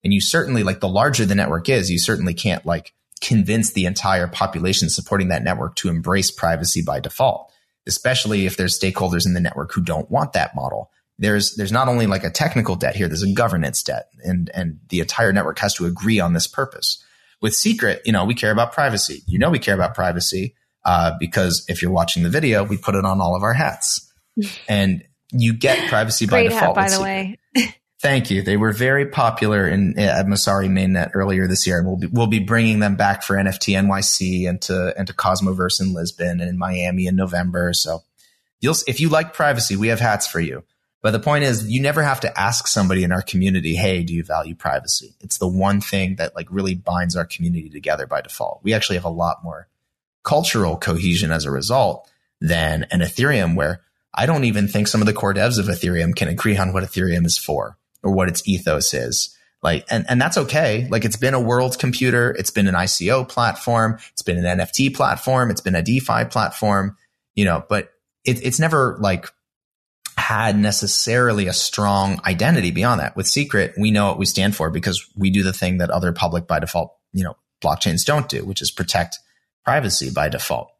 And 0.03 0.13
you 0.13 0.19
certainly, 0.19 0.63
like 0.63 0.79
the 0.79 0.89
larger 0.89 1.25
the 1.25 1.35
network 1.35 1.69
is, 1.69 1.89
you 1.89 1.99
certainly 1.99 2.33
can't 2.33 2.65
like 2.65 2.93
convince 3.21 3.71
the 3.71 3.85
entire 3.85 4.27
population 4.27 4.89
supporting 4.89 5.29
that 5.29 5.43
network 5.43 5.75
to 5.75 5.89
embrace 5.89 6.31
privacy 6.31 6.81
by 6.81 6.99
default, 6.99 7.51
especially 7.87 8.45
if 8.45 8.57
there's 8.57 8.77
stakeholders 8.77 9.25
in 9.25 9.33
the 9.33 9.39
network 9.39 9.71
who 9.71 9.81
don't 9.81 10.09
want 10.09 10.33
that 10.33 10.55
model. 10.55 10.91
There's, 11.19 11.55
there's 11.55 11.71
not 11.71 11.87
only 11.87 12.07
like 12.07 12.23
a 12.23 12.31
technical 12.31 12.75
debt 12.75 12.95
here, 12.95 13.07
there's 13.07 13.21
a 13.21 13.31
governance 13.31 13.83
debt 13.83 14.07
and, 14.23 14.49
and 14.55 14.79
the 14.89 15.01
entire 15.01 15.31
network 15.31 15.59
has 15.59 15.75
to 15.75 15.85
agree 15.85 16.19
on 16.19 16.33
this 16.33 16.47
purpose. 16.47 17.03
With 17.41 17.53
secret, 17.53 18.01
you 18.05 18.11
know, 18.11 18.25
we 18.25 18.33
care 18.33 18.51
about 18.51 18.73
privacy. 18.73 19.21
You 19.27 19.37
know, 19.37 19.51
we 19.51 19.59
care 19.59 19.75
about 19.75 19.93
privacy 19.93 20.55
uh, 20.83 21.13
because 21.19 21.65
if 21.67 21.81
you're 21.81 21.91
watching 21.91 22.23
the 22.23 22.29
video, 22.29 22.63
we 22.63 22.77
put 22.77 22.95
it 22.95 23.05
on 23.05 23.21
all 23.21 23.35
of 23.35 23.43
our 23.43 23.53
hats, 23.53 24.11
and 24.67 25.03
you 25.31 25.53
get 25.53 25.89
privacy 25.89 26.25
by 26.25 26.43
default. 26.43 26.61
Hat, 26.61 26.75
by 26.75 26.83
the 26.83 26.89
Secret. 26.89 27.03
way. 27.03 27.39
Thank 28.01 28.31
you. 28.31 28.41
They 28.41 28.57
were 28.57 28.71
very 28.71 29.05
popular 29.05 29.67
in 29.67 29.97
at 29.99 30.25
Messari 30.25 30.67
mainnet 30.67 31.11
earlier 31.13 31.47
this 31.47 31.67
year, 31.67 31.77
and 31.77 31.87
we'll 31.87 31.97
be, 31.97 32.07
we'll 32.07 32.27
be 32.27 32.39
bringing 32.39 32.79
them 32.79 32.95
back 32.95 33.21
for 33.21 33.35
NFT 33.35 33.79
NYC 33.79 34.49
and 34.49 34.59
to 34.63 34.97
and 34.97 35.05
to 35.07 35.13
Cosmoverse 35.13 35.79
in 35.79 35.93
Lisbon 35.93 36.41
and 36.41 36.49
in 36.49 36.57
Miami 36.57 37.05
in 37.05 37.15
November. 37.15 37.73
So, 37.73 37.99
you'll 38.59 38.75
if 38.87 38.99
you 38.99 39.09
like 39.09 39.33
privacy, 39.33 39.75
we 39.75 39.89
have 39.89 39.99
hats 39.99 40.25
for 40.25 40.39
you. 40.39 40.63
But 41.03 41.11
the 41.11 41.19
point 41.19 41.43
is, 41.43 41.67
you 41.67 41.81
never 41.81 42.01
have 42.01 42.19
to 42.21 42.39
ask 42.39 42.67
somebody 42.67 43.03
in 43.03 43.11
our 43.11 43.21
community, 43.21 43.75
"Hey, 43.75 44.03
do 44.03 44.15
you 44.15 44.23
value 44.23 44.55
privacy?" 44.55 45.13
It's 45.21 45.37
the 45.37 45.47
one 45.47 45.79
thing 45.79 46.15
that 46.15 46.35
like 46.35 46.47
really 46.49 46.73
binds 46.73 47.15
our 47.15 47.25
community 47.25 47.69
together 47.69 48.07
by 48.07 48.21
default. 48.21 48.61
We 48.63 48.73
actually 48.73 48.95
have 48.95 49.05
a 49.05 49.09
lot 49.09 49.43
more 49.43 49.67
cultural 50.23 50.77
cohesion 50.77 51.31
as 51.31 51.45
a 51.45 51.51
result 51.51 52.09
than 52.39 52.85
an 52.91 53.01
Ethereum 53.01 53.55
where 53.55 53.81
I 54.13 54.25
don't 54.25 54.43
even 54.43 54.67
think 54.67 54.87
some 54.87 55.01
of 55.01 55.07
the 55.07 55.13
core 55.13 55.33
devs 55.33 55.59
of 55.59 55.67
Ethereum 55.67 56.15
can 56.15 56.27
agree 56.27 56.57
on 56.57 56.73
what 56.73 56.83
Ethereum 56.83 57.25
is 57.25 57.37
for 57.37 57.77
or 58.03 58.11
what 58.11 58.27
its 58.27 58.47
ethos 58.47 58.93
is. 58.93 59.35
Like, 59.63 59.85
and, 59.91 60.05
and 60.09 60.19
that's 60.19 60.37
okay. 60.37 60.87
Like 60.89 61.05
it's 61.05 61.17
been 61.17 61.35
a 61.35 61.39
world 61.39 61.77
computer. 61.77 62.31
It's 62.31 62.49
been 62.49 62.67
an 62.67 62.73
ICO 62.73 63.27
platform. 63.27 63.99
It's 64.11 64.23
been 64.23 64.43
an 64.43 64.59
NFT 64.59 64.95
platform. 64.95 65.51
It's 65.51 65.61
been 65.61 65.75
a 65.75 65.83
DeFi 65.83 66.25
platform, 66.25 66.97
you 67.35 67.45
know, 67.45 67.63
but 67.69 67.91
it, 68.25 68.43
it's 68.43 68.59
never 68.59 68.97
like 68.99 69.27
had 70.17 70.57
necessarily 70.57 71.47
a 71.47 71.53
strong 71.53 72.19
identity 72.25 72.71
beyond 72.71 73.01
that. 73.01 73.15
With 73.15 73.27
Secret, 73.27 73.73
we 73.77 73.91
know 73.91 74.07
what 74.07 74.19
we 74.19 74.25
stand 74.25 74.55
for 74.55 74.71
because 74.71 75.07
we 75.15 75.29
do 75.29 75.43
the 75.43 75.53
thing 75.53 75.77
that 75.77 75.91
other 75.91 76.11
public 76.11 76.47
by 76.47 76.59
default, 76.59 76.95
you 77.13 77.23
know, 77.23 77.35
blockchains 77.63 78.03
don't 78.03 78.27
do, 78.27 78.43
which 78.43 78.61
is 78.61 78.71
protect 78.71 79.19
privacy 79.63 80.09
by 80.09 80.29
default. 80.29 80.71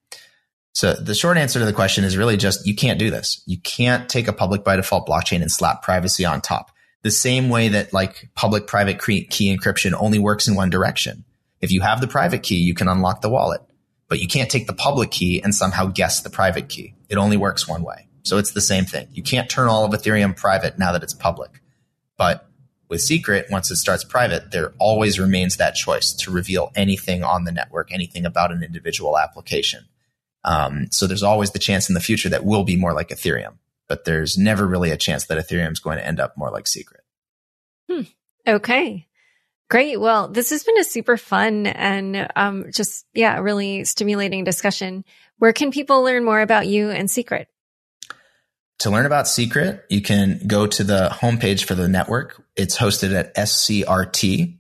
So 0.74 0.94
the 0.94 1.16
short 1.16 1.38
answer 1.38 1.60
to 1.60 1.66
the 1.66 1.74
question 1.74 2.04
is 2.04 2.16
really 2.18 2.38
just 2.38 2.66
you 2.66 2.76
can't 2.76 3.00
do 3.00 3.10
this. 3.10 3.42
You 3.46 3.60
can't 3.60 4.08
take 4.10 4.28
a 4.28 4.34
public 4.34 4.64
by 4.64 4.78
default 4.78 5.08
blockchain 5.08 5.42
and 5.42 5.52
slap 5.52 5.82
privacy 5.82 6.26
on 6.26 6.42
top. 6.42 6.72
The 7.04 7.12
same 7.12 7.50
way 7.50 7.70
that 7.70 7.94
like 7.94 8.30
public 8.36 8.68
private 8.68 9.00
key 9.02 9.56
encryption 9.56 9.94
only 9.94 10.20
works 10.20 10.48
in 10.48 10.56
one 10.56 10.70
direction. 10.70 11.26
If 11.60 11.72
you 11.72 11.82
have 11.82 12.00
the 12.00 12.08
private 12.08 12.44
key, 12.44 12.58
you 12.58 12.74
can 12.74 12.88
unlock 12.88 13.22
the 13.22 13.30
wallet, 13.30 13.62
but 14.08 14.20
you 14.20 14.28
can't 14.28 14.50
take 14.50 14.68
the 14.68 14.74
public 14.74 15.12
key 15.12 15.42
and 15.44 15.54
somehow 15.54 15.88
guess 15.88 16.22
the 16.22 16.30
private 16.30 16.70
key. 16.70 16.96
It 17.10 17.18
only 17.18 17.38
works 17.38 17.68
one 17.68 17.84
way. 17.84 18.08
So 18.24 18.38
it's 18.38 18.52
the 18.52 18.62
same 18.62 18.86
thing. 18.86 19.08
You 19.12 19.24
can't 19.24 19.50
turn 19.50 19.68
all 19.68 19.84
of 19.84 19.92
Ethereum 19.92 20.36
private 20.38 20.78
now 20.78 20.92
that 20.92 21.04
it's 21.04 21.14
public, 21.14 21.62
but 22.18 22.48
with 22.92 23.02
Secret, 23.02 23.48
once 23.50 23.72
it 23.72 23.78
starts 23.78 24.04
private, 24.04 24.52
there 24.52 24.74
always 24.78 25.18
remains 25.18 25.56
that 25.58 25.76
choice 25.76 26.12
to 26.12 26.30
reveal 26.30 26.74
anything 26.76 27.24
on 27.24 27.46
the 27.46 27.52
network, 27.52 27.92
anything 27.92 28.26
about 28.26 28.52
an 28.52 28.64
individual 28.64 29.18
application. 29.18 29.86
Um, 30.44 30.88
so 30.92 31.08
there's 31.08 31.24
always 31.24 31.52
the 31.52 31.60
chance 31.60 31.88
in 31.88 31.96
the 31.96 32.02
future 32.02 32.28
that 32.28 32.44
will 32.44 32.66
be 32.66 32.76
more 32.76 32.94
like 32.94 33.08
Ethereum, 33.08 33.54
but 33.88 34.04
there's 34.04 34.38
never 34.38 34.68
really 34.68 34.92
a 34.92 34.98
chance 34.98 35.26
that 35.28 35.38
Ethereum 35.38 35.72
is 35.72 35.80
going 35.80 36.00
to 36.00 36.06
end 36.06 36.20
up 36.20 36.38
more 36.38 36.52
like 36.52 36.68
Secret. 36.68 37.02
Hmm. 37.90 38.02
Okay. 38.46 39.08
Great. 39.70 39.98
Well, 39.98 40.28
this 40.28 40.50
has 40.50 40.66
been 40.66 40.78
a 40.78 40.84
super 40.84 41.16
fun 41.16 41.68
and 41.68 42.28
um, 42.36 42.66
just, 42.74 43.06
yeah, 43.14 43.40
really 43.40 43.86
stimulating 43.86 44.44
discussion. 44.44 45.06
Where 45.38 45.54
can 45.54 45.72
people 45.72 46.04
learn 46.04 46.26
more 46.26 46.42
about 46.42 46.68
you 46.68 46.90
and 46.90 47.10
Secret? 47.10 47.48
To 48.82 48.90
learn 48.90 49.06
about 49.06 49.28
Secret, 49.28 49.86
you 49.90 50.02
can 50.02 50.42
go 50.48 50.66
to 50.66 50.84
the 50.84 51.10
homepage 51.12 51.66
for 51.66 51.76
the 51.76 51.88
network. 51.88 52.44
It's 52.56 52.76
hosted 52.76 53.14
at 53.14 53.36
scrt.network. 53.36 54.58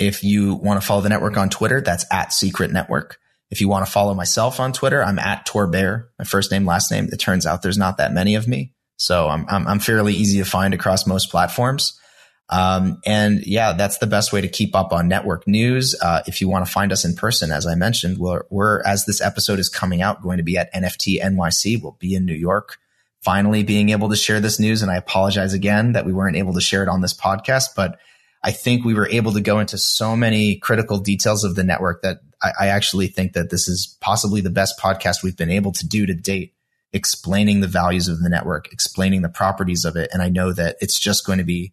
If 0.00 0.24
you 0.24 0.54
want 0.54 0.80
to 0.80 0.86
follow 0.86 1.00
the 1.00 1.08
network 1.08 1.36
on 1.36 1.48
Twitter, 1.48 1.80
that's 1.80 2.04
at 2.10 2.32
Secret 2.32 2.72
Network. 2.72 3.18
If 3.50 3.60
you 3.60 3.68
want 3.68 3.86
to 3.86 3.92
follow 3.92 4.14
myself 4.14 4.58
on 4.58 4.72
Twitter, 4.72 5.00
I'm 5.00 5.20
at 5.20 5.46
TorBair, 5.46 6.08
my 6.18 6.24
first 6.24 6.50
name, 6.50 6.66
last 6.66 6.90
name. 6.90 7.08
It 7.12 7.18
turns 7.18 7.46
out 7.46 7.62
there's 7.62 7.78
not 7.78 7.98
that 7.98 8.12
many 8.12 8.34
of 8.34 8.48
me. 8.48 8.72
So 8.96 9.28
I'm, 9.28 9.46
I'm, 9.48 9.68
I'm 9.68 9.78
fairly 9.78 10.14
easy 10.14 10.38
to 10.40 10.44
find 10.44 10.74
across 10.74 11.06
most 11.06 11.30
platforms. 11.30 12.00
Um, 12.48 13.00
and 13.04 13.44
yeah, 13.44 13.72
that's 13.72 13.98
the 13.98 14.06
best 14.06 14.32
way 14.32 14.40
to 14.40 14.48
keep 14.48 14.76
up 14.76 14.92
on 14.92 15.08
network 15.08 15.48
news. 15.48 15.96
Uh, 16.00 16.22
if 16.26 16.40
you 16.40 16.48
want 16.48 16.64
to 16.64 16.70
find 16.70 16.92
us 16.92 17.04
in 17.04 17.14
person, 17.14 17.50
as 17.50 17.66
I 17.66 17.74
mentioned, 17.74 18.18
we're, 18.18 18.42
we're, 18.50 18.82
as 18.82 19.04
this 19.04 19.20
episode 19.20 19.58
is 19.58 19.68
coming 19.68 20.00
out, 20.00 20.22
going 20.22 20.36
to 20.36 20.44
be 20.44 20.56
at 20.56 20.72
NFT 20.72 21.20
NYC. 21.20 21.82
We'll 21.82 21.96
be 21.98 22.14
in 22.14 22.24
New 22.24 22.34
York, 22.34 22.78
finally 23.20 23.64
being 23.64 23.90
able 23.90 24.08
to 24.10 24.16
share 24.16 24.38
this 24.38 24.60
news. 24.60 24.82
And 24.82 24.90
I 24.90 24.96
apologize 24.96 25.54
again 25.54 25.92
that 25.92 26.06
we 26.06 26.12
weren't 26.12 26.36
able 26.36 26.54
to 26.54 26.60
share 26.60 26.84
it 26.84 26.88
on 26.88 27.00
this 27.00 27.14
podcast, 27.14 27.70
but 27.74 27.98
I 28.44 28.52
think 28.52 28.84
we 28.84 28.94
were 28.94 29.08
able 29.08 29.32
to 29.32 29.40
go 29.40 29.58
into 29.58 29.76
so 29.76 30.14
many 30.14 30.56
critical 30.56 30.98
details 30.98 31.42
of 31.42 31.56
the 31.56 31.64
network 31.64 32.02
that 32.02 32.18
I, 32.40 32.52
I 32.60 32.66
actually 32.68 33.08
think 33.08 33.32
that 33.32 33.50
this 33.50 33.66
is 33.66 33.96
possibly 34.00 34.40
the 34.40 34.50
best 34.50 34.78
podcast 34.78 35.24
we've 35.24 35.36
been 35.36 35.50
able 35.50 35.72
to 35.72 35.86
do 35.86 36.06
to 36.06 36.14
date 36.14 36.52
explaining 36.92 37.60
the 37.60 37.66
values 37.66 38.06
of 38.06 38.22
the 38.22 38.28
network, 38.28 38.72
explaining 38.72 39.22
the 39.22 39.28
properties 39.28 39.84
of 39.84 39.96
it. 39.96 40.08
And 40.12 40.22
I 40.22 40.28
know 40.28 40.52
that 40.52 40.76
it's 40.80 40.98
just 40.98 41.26
going 41.26 41.38
to 41.38 41.44
be 41.44 41.72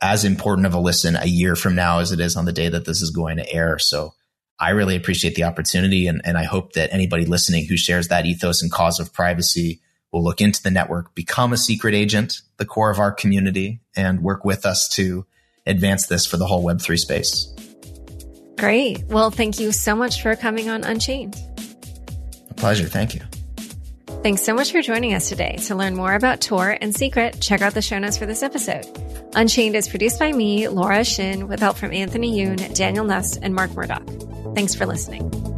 as 0.00 0.24
important 0.24 0.66
of 0.66 0.74
a 0.74 0.80
listen 0.80 1.16
a 1.16 1.26
year 1.26 1.56
from 1.56 1.74
now 1.74 1.98
as 1.98 2.12
it 2.12 2.20
is 2.20 2.36
on 2.36 2.44
the 2.44 2.52
day 2.52 2.68
that 2.68 2.84
this 2.84 3.02
is 3.02 3.10
going 3.10 3.36
to 3.38 3.52
air. 3.52 3.78
So 3.78 4.14
I 4.58 4.70
really 4.70 4.96
appreciate 4.96 5.34
the 5.34 5.44
opportunity. 5.44 6.06
And, 6.06 6.20
and 6.24 6.36
I 6.36 6.44
hope 6.44 6.72
that 6.72 6.92
anybody 6.92 7.24
listening 7.24 7.66
who 7.66 7.76
shares 7.76 8.08
that 8.08 8.26
ethos 8.26 8.62
and 8.62 8.70
cause 8.70 9.00
of 9.00 9.12
privacy 9.12 9.80
will 10.12 10.24
look 10.24 10.40
into 10.40 10.62
the 10.62 10.70
network, 10.70 11.14
become 11.14 11.52
a 11.52 11.56
secret 11.56 11.94
agent, 11.94 12.40
the 12.56 12.64
core 12.64 12.90
of 12.90 12.98
our 12.98 13.12
community, 13.12 13.80
and 13.94 14.22
work 14.22 14.44
with 14.44 14.64
us 14.64 14.88
to 14.88 15.26
advance 15.66 16.06
this 16.06 16.26
for 16.26 16.38
the 16.38 16.46
whole 16.46 16.64
Web3 16.64 16.98
space. 16.98 17.54
Great. 18.56 19.04
Well, 19.04 19.30
thank 19.30 19.60
you 19.60 19.70
so 19.70 19.94
much 19.94 20.22
for 20.22 20.34
coming 20.34 20.68
on 20.68 20.82
Unchained. 20.82 21.36
A 22.50 22.54
pleasure. 22.54 22.86
Thank 22.86 23.14
you. 23.14 23.20
Thanks 24.22 24.42
so 24.42 24.54
much 24.54 24.72
for 24.72 24.82
joining 24.82 25.14
us 25.14 25.28
today. 25.28 25.56
To 25.66 25.74
learn 25.74 25.94
more 25.94 26.14
about 26.14 26.40
Tor 26.40 26.76
and 26.80 26.94
Secret, 26.94 27.40
check 27.40 27.62
out 27.62 27.74
the 27.74 27.82
show 27.82 27.98
notes 27.98 28.18
for 28.18 28.26
this 28.26 28.42
episode. 28.42 28.86
Unchained 29.34 29.76
is 29.76 29.88
produced 29.88 30.18
by 30.18 30.32
me, 30.32 30.68
Laura 30.68 31.04
Shin, 31.04 31.46
with 31.48 31.60
help 31.60 31.76
from 31.76 31.92
Anthony 31.92 32.36
Yoon, 32.36 32.74
Daniel 32.74 33.04
Nuss, 33.04 33.36
and 33.36 33.54
Mark 33.54 33.70
Murdoch. 33.72 34.06
Thanks 34.54 34.74
for 34.74 34.86
listening. 34.86 35.57